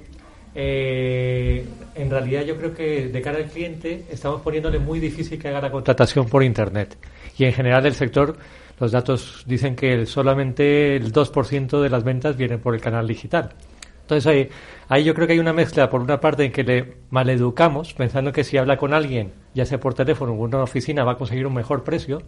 eh, 0.53 1.65
en 1.95 2.09
realidad 2.09 2.43
yo 2.43 2.57
creo 2.57 2.73
que 2.73 3.07
de 3.07 3.21
cara 3.21 3.37
al 3.37 3.45
cliente 3.45 4.05
estamos 4.09 4.41
poniéndole 4.41 4.79
muy 4.79 4.99
difícil 4.99 5.39
que 5.39 5.47
haga 5.47 5.61
la 5.61 5.71
contratación 5.71 6.27
por 6.27 6.43
Internet. 6.43 6.97
Y 7.37 7.45
en 7.45 7.53
general 7.53 7.83
del 7.83 7.93
sector 7.93 8.37
los 8.79 8.91
datos 8.91 9.43
dicen 9.45 9.75
que 9.75 10.05
solamente 10.07 10.95
el 10.95 11.13
2% 11.13 11.81
de 11.81 11.89
las 11.89 12.03
ventas 12.03 12.35
vienen 12.35 12.59
por 12.59 12.73
el 12.73 12.81
canal 12.81 13.07
digital. 13.07 13.53
Entonces 14.01 14.27
ahí, 14.27 14.49
ahí 14.89 15.03
yo 15.03 15.13
creo 15.13 15.27
que 15.27 15.33
hay 15.33 15.39
una 15.39 15.53
mezcla, 15.53 15.89
por 15.89 16.01
una 16.01 16.19
parte, 16.19 16.43
en 16.43 16.51
que 16.51 16.63
le 16.63 16.95
maleducamos, 17.11 17.93
pensando 17.93 18.31
que 18.31 18.43
si 18.43 18.57
habla 18.57 18.77
con 18.77 18.93
alguien, 18.93 19.31
ya 19.53 19.65
sea 19.65 19.79
por 19.79 19.93
teléfono 19.93 20.33
o 20.33 20.35
en 20.47 20.55
una 20.55 20.63
oficina, 20.63 21.03
va 21.03 21.13
a 21.13 21.17
conseguir 21.17 21.45
un 21.45 21.53
mejor 21.53 21.83
precio. 21.83 22.23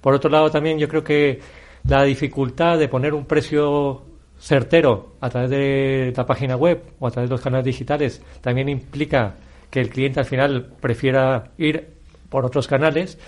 Por 0.00 0.14
otro 0.14 0.30
lado, 0.30 0.50
también 0.50 0.78
yo 0.78 0.88
creo 0.88 1.02
que 1.02 1.40
la 1.88 2.04
dificultad 2.04 2.78
de 2.78 2.88
poner 2.88 3.14
un 3.14 3.24
precio 3.24 4.02
certero 4.38 5.14
a 5.20 5.30
través 5.30 5.50
de 5.50 6.12
la 6.16 6.26
página 6.26 6.56
web 6.56 6.82
o 6.98 7.06
a 7.06 7.10
través 7.10 7.28
de 7.28 7.34
los 7.34 7.40
canales 7.40 7.64
digitales 7.64 8.22
también 8.40 8.68
implica 8.68 9.34
que 9.70 9.80
el 9.80 9.90
cliente 9.90 10.20
al 10.20 10.26
final 10.26 10.72
prefiera 10.80 11.50
ir 11.58 11.88
por 12.28 12.44
otros 12.44 12.66
canales, 12.66 13.18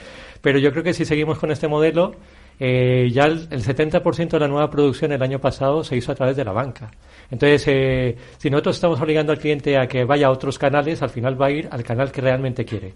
pero 0.40 0.58
yo 0.58 0.70
creo 0.72 0.84
que 0.84 0.94
si 0.94 1.04
seguimos 1.04 1.38
con 1.38 1.50
este 1.50 1.68
modelo, 1.68 2.12
eh, 2.58 3.08
ya 3.12 3.24
el, 3.24 3.48
el 3.50 3.62
70% 3.62 4.30
de 4.30 4.40
la 4.40 4.48
nueva 4.48 4.70
producción 4.70 5.12
el 5.12 5.22
año 5.22 5.38
pasado 5.38 5.82
se 5.84 5.96
hizo 5.96 6.12
a 6.12 6.14
través 6.14 6.36
de 6.36 6.44
la 6.44 6.52
banca. 6.52 6.90
Entonces, 7.30 7.64
eh, 7.68 8.16
si 8.38 8.50
nosotros 8.50 8.76
estamos 8.76 9.00
obligando 9.00 9.32
al 9.32 9.38
cliente 9.38 9.78
a 9.78 9.86
que 9.86 10.04
vaya 10.04 10.26
a 10.26 10.30
otros 10.30 10.58
canales, 10.58 11.02
al 11.02 11.11
final 11.11 11.40
va 11.40 11.46
a 11.46 11.50
ir 11.50 11.68
al 11.70 11.82
canal 11.82 12.11
que 12.11 12.20
realmente 12.20 12.64
quiere. 12.64 12.94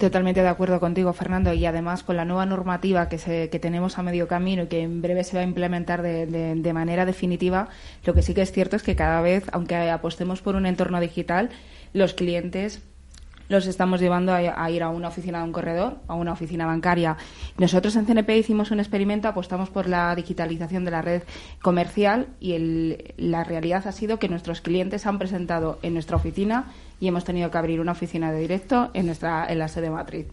Totalmente 0.00 0.40
de 0.40 0.48
acuerdo 0.48 0.80
contigo, 0.80 1.12
Fernando. 1.12 1.52
Y 1.52 1.66
además, 1.66 2.02
con 2.02 2.16
la 2.16 2.24
nueva 2.24 2.46
normativa 2.46 3.10
que, 3.10 3.18
se, 3.18 3.50
que 3.50 3.58
tenemos 3.58 3.98
a 3.98 4.02
medio 4.02 4.28
camino 4.28 4.62
y 4.62 4.66
que 4.66 4.80
en 4.80 5.02
breve 5.02 5.24
se 5.24 5.36
va 5.36 5.42
a 5.42 5.44
implementar 5.44 6.00
de, 6.00 6.72
manera 6.72 7.04
definitiva, 7.04 7.68
lo 8.06 8.14
que 8.14 8.22
sí 8.22 8.32
que 8.32 8.40
es 8.40 8.50
cierto 8.50 8.76
es 8.76 8.82
que 8.82 8.96
cada 8.96 9.20
vez, 9.20 9.44
aunque 9.52 9.76
apostemos 9.76 10.40
por 10.40 10.56
un 10.56 10.64
entorno 10.64 11.00
digital, 11.00 11.50
los 11.92 12.14
clientes 12.14 12.82
los 13.50 13.66
estamos 13.66 14.00
llevando 14.00 14.32
a, 14.32 14.38
a, 14.38 14.70
ir 14.70 14.82
a 14.82 14.88
una 14.88 15.08
oficina 15.08 15.40
de 15.40 15.44
un 15.44 15.52
corredor, 15.52 15.98
a 16.08 16.14
una 16.14 16.32
oficina 16.32 16.64
bancaria. 16.64 17.18
Nosotros 17.58 17.94
en 17.96 18.06
CNP 18.06 18.38
hicimos 18.38 18.70
un 18.70 18.80
experimento, 18.80 19.28
apostamos 19.28 19.68
por 19.68 19.86
la 19.86 20.14
digitalización 20.14 20.86
de 20.86 20.92
la 20.92 21.02
red 21.02 21.24
comercial 21.60 22.28
y 22.40 22.52
el, 22.52 23.12
la 23.18 23.44
realidad 23.44 23.86
ha 23.86 23.92
sido 23.92 24.18
que 24.18 24.30
nuestros 24.30 24.62
clientes 24.62 25.04
han 25.04 25.18
presentado 25.18 25.78
en 25.82 25.92
nuestra 25.92 26.16
oficina 26.16 26.72
y 27.00 27.08
hemos 27.08 27.24
tenido 27.24 27.50
que 27.50 27.58
abrir 27.58 27.80
una 27.80 27.92
oficina 27.92 28.30
de 28.30 28.40
directo 28.40 28.90
en, 28.94 29.06
nuestra, 29.06 29.50
en 29.50 29.58
la 29.58 29.68
sede 29.68 29.90
matriz. 29.90 30.26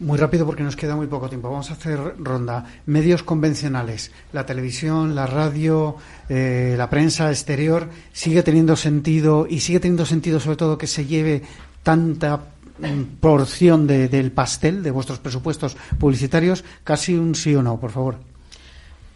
Muy 0.00 0.18
rápido 0.18 0.44
porque 0.44 0.62
nos 0.62 0.74
queda 0.74 0.96
muy 0.96 1.06
poco 1.06 1.28
tiempo. 1.28 1.50
Vamos 1.50 1.70
a 1.70 1.74
hacer 1.74 1.98
ronda. 2.18 2.64
Medios 2.86 3.22
convencionales, 3.22 4.10
la 4.32 4.44
televisión, 4.44 5.14
la 5.14 5.26
radio, 5.26 5.96
eh, 6.28 6.74
la 6.76 6.90
prensa 6.90 7.30
exterior, 7.30 7.88
¿sigue 8.12 8.42
teniendo 8.42 8.74
sentido 8.74 9.46
y 9.48 9.60
sigue 9.60 9.78
teniendo 9.78 10.06
sentido 10.06 10.40
sobre 10.40 10.56
todo 10.56 10.78
que 10.78 10.88
se 10.88 11.06
lleve 11.06 11.42
tanta 11.84 12.38
mm, 12.78 13.18
porción 13.20 13.86
de, 13.86 14.08
del 14.08 14.32
pastel 14.32 14.82
de 14.82 14.90
vuestros 14.90 15.20
presupuestos 15.20 15.76
publicitarios? 15.98 16.64
Casi 16.82 17.14
un 17.14 17.36
sí 17.36 17.54
o 17.54 17.62
no, 17.62 17.78
por 17.78 17.92
favor. 17.92 18.31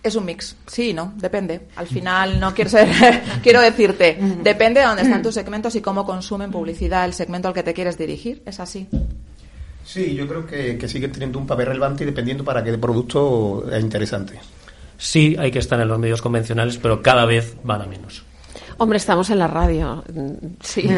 Es 0.06 0.14
un 0.14 0.24
mix, 0.24 0.54
sí, 0.68 0.92
no, 0.92 1.14
depende. 1.16 1.62
Al 1.74 1.88
final 1.88 2.38
no 2.38 2.54
quiero 2.54 2.70
ser, 2.70 2.88
quiero 3.42 3.60
decirte, 3.60 4.16
depende 4.40 4.78
de 4.78 4.86
dónde 4.86 5.02
están 5.02 5.20
tus 5.20 5.34
segmentos 5.34 5.74
y 5.74 5.80
cómo 5.80 6.06
consumen 6.06 6.52
publicidad 6.52 7.04
el 7.04 7.12
segmento 7.12 7.48
al 7.48 7.54
que 7.54 7.64
te 7.64 7.74
quieres 7.74 7.98
dirigir, 7.98 8.40
es 8.46 8.60
así. 8.60 8.86
Sí, 9.84 10.14
yo 10.14 10.28
creo 10.28 10.46
que, 10.46 10.78
que 10.78 10.86
siguen 10.86 11.10
teniendo 11.10 11.40
un 11.40 11.46
papel 11.48 11.66
relevante 11.66 12.04
y 12.04 12.06
dependiendo 12.06 12.44
para 12.44 12.62
qué 12.62 12.78
producto 12.78 13.68
es 13.68 13.82
interesante. 13.82 14.38
Sí, 14.96 15.34
hay 15.40 15.50
que 15.50 15.58
estar 15.58 15.80
en 15.80 15.88
los 15.88 15.98
medios 15.98 16.22
convencionales, 16.22 16.78
pero 16.78 17.02
cada 17.02 17.24
vez 17.24 17.56
van 17.64 17.82
a 17.82 17.86
menos. 17.86 18.22
Hombre, 18.78 18.98
estamos 18.98 19.28
en 19.30 19.40
la 19.40 19.48
radio, 19.48 20.04
sí. 20.60 20.82
sí. 20.82 20.88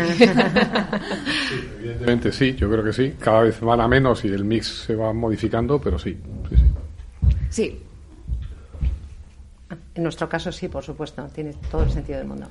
Evidentemente 1.79 2.31
sí, 2.31 2.55
yo 2.57 2.71
creo 2.71 2.85
que 2.85 2.93
sí. 2.93 3.15
Cada 3.19 3.41
vez 3.41 3.59
van 3.63 3.81
a 3.81 3.89
menos 3.89 4.23
y 4.27 4.29
el 4.29 4.45
mix 4.45 4.85
se 4.87 4.95
va 4.95 5.15
modificando, 5.15 5.81
pero 5.81 5.99
sí. 5.99 6.15
Sí. 6.51 6.57
sí. 6.57 6.65
sí. 7.49 7.83
En 9.99 10.05
nuestro 10.05 10.29
caso 10.29 10.53
sí, 10.53 10.69
por 10.69 10.85
supuesto, 10.85 11.29
tiene 11.35 11.55
todo 11.73 11.83
el 11.83 11.91
sentido 11.91 12.19
del 12.19 12.29
mundo. 12.29 12.47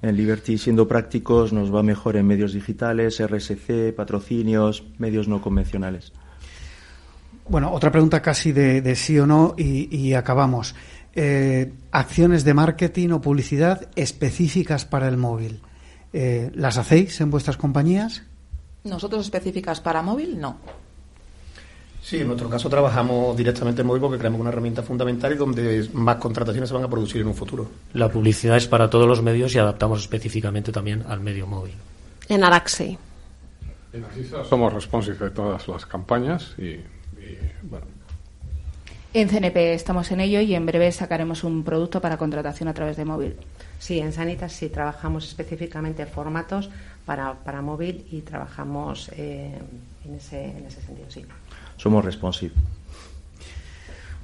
En 0.00 0.16
Liberty, 0.16 0.56
siendo 0.56 0.86
prácticos, 0.86 1.52
nos 1.52 1.74
va 1.74 1.82
mejor 1.82 2.16
en 2.16 2.24
medios 2.24 2.52
digitales, 2.52 3.20
RSC, 3.20 3.92
patrocinios, 3.96 4.84
medios 4.98 5.26
no 5.26 5.42
convencionales. 5.42 6.12
Bueno, 7.48 7.72
otra 7.72 7.90
pregunta 7.90 8.22
casi 8.22 8.52
de, 8.52 8.80
de 8.80 8.94
sí 8.94 9.18
o 9.18 9.26
no 9.26 9.56
y, 9.58 9.92
y 9.92 10.14
acabamos. 10.14 10.76
Eh, 11.16 11.72
acciones 11.90 12.44
de 12.44 12.54
marketing 12.54 13.08
o 13.08 13.20
publicidad 13.20 13.88
específicas 13.96 14.84
para 14.84 15.08
el 15.08 15.16
móvil. 15.16 15.62
Eh, 16.12 16.52
¿Las 16.54 16.78
hacéis 16.78 17.20
en 17.20 17.32
vuestras 17.32 17.56
compañías? 17.56 18.22
Nosotros 18.84 19.24
específicas 19.24 19.80
para 19.80 20.00
móvil, 20.00 20.38
no. 20.38 20.58
Sí, 22.04 22.20
en 22.20 22.26
nuestro 22.26 22.50
caso 22.50 22.68
trabajamos 22.68 23.34
directamente 23.34 23.80
en 23.80 23.86
móvil 23.86 24.02
porque 24.02 24.18
creemos 24.18 24.38
una 24.38 24.50
herramienta 24.50 24.82
fundamental 24.82 25.32
y 25.32 25.36
donde 25.36 25.88
más 25.94 26.16
contrataciones 26.16 26.68
se 26.68 26.74
van 26.74 26.84
a 26.84 26.88
producir 26.90 27.22
en 27.22 27.28
un 27.28 27.34
futuro. 27.34 27.66
La 27.94 28.10
publicidad 28.10 28.58
es 28.58 28.68
para 28.68 28.90
todos 28.90 29.08
los 29.08 29.22
medios 29.22 29.54
y 29.54 29.58
adaptamos 29.58 30.02
específicamente 30.02 30.70
también 30.70 31.02
al 31.08 31.20
medio 31.20 31.46
móvil. 31.46 31.72
En 32.28 32.44
Araxi. 32.44 32.98
En 33.94 34.04
Asisa 34.04 34.44
somos 34.44 34.70
responsables 34.74 35.18
de 35.18 35.30
todas 35.30 35.66
las 35.66 35.86
campañas 35.86 36.54
y, 36.58 36.76
bueno. 37.62 37.86
En 39.14 39.30
CNP 39.30 39.72
estamos 39.72 40.10
en 40.10 40.20
ello 40.20 40.40
y 40.40 40.54
en 40.54 40.66
breve 40.66 40.92
sacaremos 40.92 41.42
un 41.42 41.64
producto 41.64 42.02
para 42.02 42.18
contratación 42.18 42.68
a 42.68 42.74
través 42.74 42.98
de 42.98 43.06
móvil. 43.06 43.36
Sí, 43.84 43.98
en 43.98 44.14
Sanitas 44.14 44.50
sí 44.54 44.70
trabajamos 44.70 45.26
específicamente 45.26 46.06
formatos 46.06 46.70
para, 47.04 47.34
para 47.34 47.60
móvil 47.60 48.06
y 48.10 48.22
trabajamos 48.22 49.10
eh, 49.14 49.58
en, 50.06 50.14
ese, 50.14 50.42
en 50.42 50.64
ese 50.64 50.80
sentido, 50.80 51.10
sí. 51.10 51.22
Somos 51.76 52.02
responsive. 52.02 52.54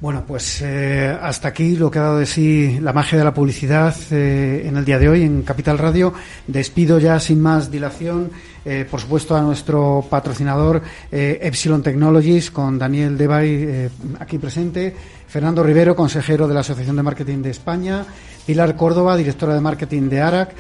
Bueno, 0.01 0.25
pues 0.27 0.63
eh, 0.63 1.15
hasta 1.21 1.49
aquí 1.49 1.77
lo 1.77 1.91
que 1.91 1.99
ha 1.99 2.03
dado 2.03 2.19
de 2.21 2.25
sí 2.25 2.79
la 2.81 2.95
magia 2.95 3.19
de 3.19 3.25
la 3.25 3.35
publicidad 3.35 3.95
eh, 4.11 4.63
en 4.65 4.79
el 4.79 4.85
día 4.87 4.99
de 4.99 5.11
hoy 5.11 5.25
en 5.25 5.43
Capital 5.43 5.77
Radio. 5.77 6.15
Despido 6.47 6.99
ya 6.99 7.21
sin 7.21 7.39
más 7.39 7.71
dilación, 7.71 8.31
eh, 8.65 8.87
por 8.91 8.99
supuesto, 8.99 9.37
a 9.37 9.43
nuestro 9.43 10.03
patrocinador 10.09 10.81
Epsilon 11.11 11.83
Technologies 11.83 12.51
con 12.51 12.79
Daniel 12.79 13.19
Debay 13.19 13.91
aquí 14.19 14.39
presente, 14.39 14.97
Fernando 15.29 15.63
Rivero, 15.63 15.95
consejero 15.95 16.49
de 16.49 16.55
la 16.55 16.61
Asociación 16.61 16.97
de 16.97 17.03
Marketing 17.03 17.43
de 17.43 17.51
España, 17.51 18.07
Pilar 18.51 18.75
Córdoba, 18.75 19.17
directora 19.17 19.55
de 19.55 19.61
Marketing 19.61 20.09
de 20.09 20.21
ARAC, 20.21 20.51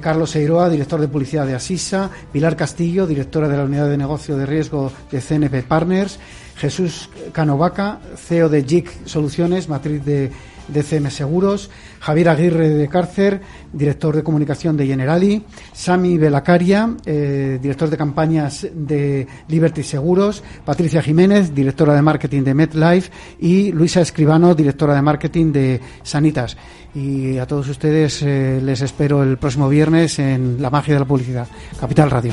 Carlos 0.00 0.34
Eiroa, 0.36 0.70
director 0.70 0.98
de 0.98 1.06
publicidad 1.06 1.46
de 1.46 1.54
Asisa, 1.54 2.10
Pilar 2.32 2.56
Castillo, 2.56 3.06
directora 3.06 3.46
de 3.46 3.58
la 3.58 3.64
Unidad 3.64 3.90
de 3.90 3.98
Negocio 3.98 4.38
de 4.38 4.46
Riesgo 4.46 4.90
de 5.10 5.20
CNP 5.20 5.62
Partners, 5.64 6.18
Jesús 6.56 7.10
Canovaca, 7.32 8.00
CEO 8.16 8.48
de 8.48 8.64
JIC 8.64 9.06
Soluciones, 9.06 9.68
matriz 9.68 10.02
de, 10.02 10.32
CM 10.74 11.10
Seguros, 11.10 11.70
Javier 12.00 12.28
Aguirre 12.28 12.68
de 12.68 12.88
Cárcer, 12.88 13.40
director 13.72 14.14
de 14.14 14.22
comunicación 14.22 14.76
de 14.76 14.86
Generali, 14.86 15.44
Sami 15.72 16.18
Belacaria, 16.18 16.96
eh, 17.04 17.58
director 17.60 17.90
de 17.90 17.96
campañas 17.96 18.66
de 18.72 19.26
Liberty 19.48 19.82
Seguros, 19.82 20.42
Patricia 20.64 21.02
Jiménez, 21.02 21.54
directora 21.54 21.94
de 21.94 22.02
marketing 22.02 22.42
de 22.42 22.54
MedLife 22.54 23.10
y 23.40 23.72
Luisa 23.72 24.00
Escribano, 24.00 24.54
directora 24.54 24.94
de 24.94 25.02
marketing 25.02 25.52
de 25.52 25.80
Sanitas. 26.02 26.56
Y 26.94 27.38
a 27.38 27.46
todos 27.46 27.68
ustedes 27.68 28.22
eh, 28.22 28.60
les 28.62 28.80
espero 28.80 29.22
el 29.22 29.36
próximo 29.36 29.68
viernes 29.68 30.18
en 30.18 30.60
La 30.60 30.70
Magia 30.70 30.94
de 30.94 31.00
la 31.00 31.06
Publicidad, 31.06 31.46
Capital 31.78 32.10
Radio. 32.10 32.32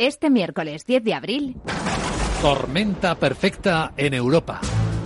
Este 0.00 0.30
miércoles 0.30 0.86
10 0.86 1.04
de 1.04 1.12
abril. 1.12 1.56
Tormenta 2.40 3.16
perfecta 3.16 3.92
en 3.98 4.14
Europa. 4.14 4.58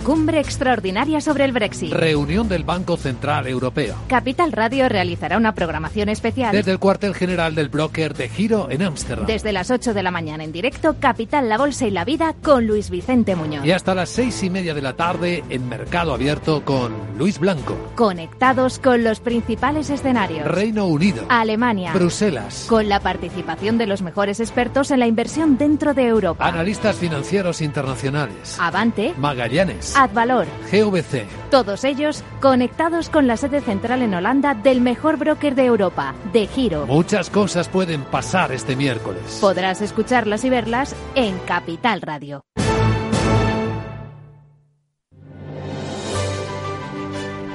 Cumbre 0.05 0.39
extraordinaria 0.39 1.19
sobre 1.19 1.45
el 1.45 1.51
Brexit. 1.51 1.91
Reunión 1.91 2.47
del 2.47 2.63
Banco 2.63 2.95
Central 2.95 3.47
Europeo. 3.47 3.95
Capital 4.07 4.51
Radio 4.51 4.87
realizará 4.87 5.35
una 5.35 5.55
programación 5.55 6.09
especial. 6.09 6.51
Desde 6.51 6.69
el 6.69 6.77
cuartel 6.77 7.15
general 7.15 7.55
del 7.55 7.69
broker 7.69 8.13
de 8.13 8.29
Giro 8.29 8.67
en 8.69 8.83
Ámsterdam. 8.83 9.25
Desde 9.25 9.51
las 9.51 9.71
8 9.71 9.95
de 9.95 10.03
la 10.03 10.11
mañana 10.11 10.43
en 10.43 10.51
directo, 10.51 10.97
Capital, 10.99 11.49
la 11.49 11.57
Bolsa 11.57 11.87
y 11.87 11.89
la 11.89 12.05
Vida 12.05 12.35
con 12.43 12.67
Luis 12.67 12.91
Vicente 12.91 13.35
Muñoz. 13.35 13.65
Y 13.65 13.71
hasta 13.71 13.95
las 13.95 14.09
seis 14.09 14.43
y 14.43 14.51
media 14.51 14.75
de 14.75 14.83
la 14.83 14.93
tarde 14.93 15.43
en 15.49 15.67
Mercado 15.67 16.13
Abierto 16.13 16.63
con 16.63 16.93
Luis 17.17 17.39
Blanco. 17.39 17.75
Conectados 17.95 18.77
con 18.77 19.03
los 19.03 19.19
principales 19.19 19.89
escenarios. 19.89 20.45
Reino 20.45 20.85
Unido. 20.85 21.25
Alemania. 21.29 21.93
Bruselas. 21.93 22.67
Con 22.69 22.89
la 22.89 22.99
participación 22.99 23.79
de 23.79 23.87
los 23.87 24.03
mejores 24.03 24.39
expertos 24.39 24.91
en 24.91 24.99
la 24.99 25.07
inversión 25.07 25.57
dentro 25.57 25.95
de 25.95 26.05
Europa. 26.05 26.45
Analistas 26.45 26.95
financieros 26.97 27.59
internacionales. 27.59 28.57
Avante. 28.59 29.15
Magallanes. 29.17 29.94
Advalor, 29.95 30.45
GVC. 30.71 31.25
Todos 31.49 31.83
ellos 31.83 32.23
conectados 32.41 33.09
con 33.09 33.27
la 33.27 33.37
sede 33.37 33.61
central 33.61 34.01
en 34.01 34.13
Holanda 34.13 34.53
del 34.53 34.81
mejor 34.81 35.17
broker 35.17 35.55
de 35.55 35.65
Europa, 35.65 36.13
de 36.33 36.47
Giro. 36.47 36.85
Muchas 36.85 37.29
cosas 37.29 37.69
pueden 37.69 38.03
pasar 38.03 38.51
este 38.51 38.75
miércoles. 38.75 39.37
Podrás 39.39 39.81
escucharlas 39.81 40.43
y 40.43 40.49
verlas 40.49 40.95
en 41.15 41.37
Capital 41.39 42.01
Radio. 42.01 42.43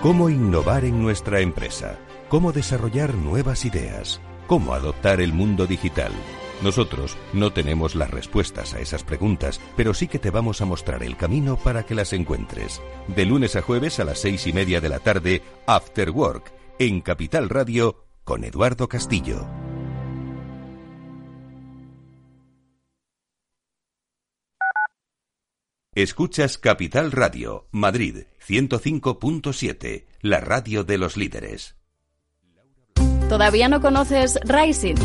¿Cómo 0.02 0.30
innovar 0.30 0.86
en 0.86 1.02
nuestra 1.02 1.40
empresa? 1.40 1.98
¿Cómo 2.30 2.52
desarrollar 2.52 3.14
nuevas 3.14 3.66
ideas? 3.66 4.18
¿Cómo 4.46 4.72
adoptar 4.72 5.20
el 5.20 5.34
mundo 5.34 5.66
digital? 5.66 6.10
Nosotros 6.62 7.16
no 7.32 7.52
tenemos 7.52 7.94
las 7.94 8.10
respuestas 8.10 8.74
a 8.74 8.80
esas 8.80 9.02
preguntas, 9.02 9.60
pero 9.76 9.94
sí 9.94 10.08
que 10.08 10.18
te 10.18 10.30
vamos 10.30 10.60
a 10.60 10.66
mostrar 10.66 11.02
el 11.02 11.16
camino 11.16 11.56
para 11.56 11.84
que 11.84 11.94
las 11.94 12.12
encuentres. 12.12 12.82
De 13.08 13.24
lunes 13.24 13.56
a 13.56 13.62
jueves 13.62 13.98
a 13.98 14.04
las 14.04 14.18
seis 14.18 14.46
y 14.46 14.52
media 14.52 14.80
de 14.80 14.90
la 14.90 14.98
tarde, 14.98 15.42
After 15.66 16.10
Work, 16.10 16.52
en 16.78 17.00
Capital 17.00 17.48
Radio, 17.48 18.04
con 18.24 18.44
Eduardo 18.44 18.88
Castillo. 18.88 19.46
Escuchas 25.94 26.56
Capital 26.56 27.10
Radio, 27.10 27.68
Madrid 27.72 28.24
105.7, 28.46 30.06
la 30.20 30.40
radio 30.40 30.84
de 30.84 30.98
los 30.98 31.16
líderes. 31.16 31.76
¿Todavía 33.28 33.68
no 33.68 33.80
conoces 33.80 34.38
Rising? 34.44 34.96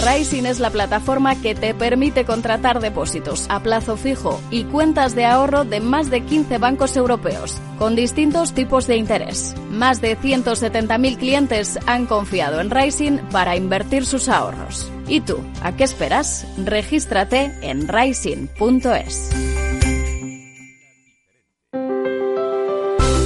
Rising 0.00 0.46
es 0.46 0.58
la 0.58 0.70
plataforma 0.70 1.40
que 1.40 1.54
te 1.54 1.74
permite 1.74 2.24
contratar 2.24 2.80
depósitos 2.80 3.46
a 3.48 3.62
plazo 3.62 3.96
fijo 3.96 4.40
y 4.50 4.64
cuentas 4.64 5.14
de 5.14 5.24
ahorro 5.24 5.64
de 5.64 5.80
más 5.80 6.10
de 6.10 6.22
15 6.22 6.58
bancos 6.58 6.96
europeos, 6.96 7.60
con 7.78 7.94
distintos 7.94 8.52
tipos 8.52 8.86
de 8.86 8.96
interés. 8.96 9.54
Más 9.70 10.00
de 10.00 10.18
170.000 10.18 11.18
clientes 11.18 11.78
han 11.86 12.06
confiado 12.06 12.60
en 12.60 12.70
Rising 12.70 13.18
para 13.30 13.56
invertir 13.56 14.06
sus 14.06 14.28
ahorros. 14.28 14.90
¿Y 15.06 15.20
tú? 15.20 15.38
¿A 15.62 15.76
qué 15.76 15.84
esperas? 15.84 16.46
Regístrate 16.58 17.52
en 17.62 17.86
rising.es. 17.86 19.30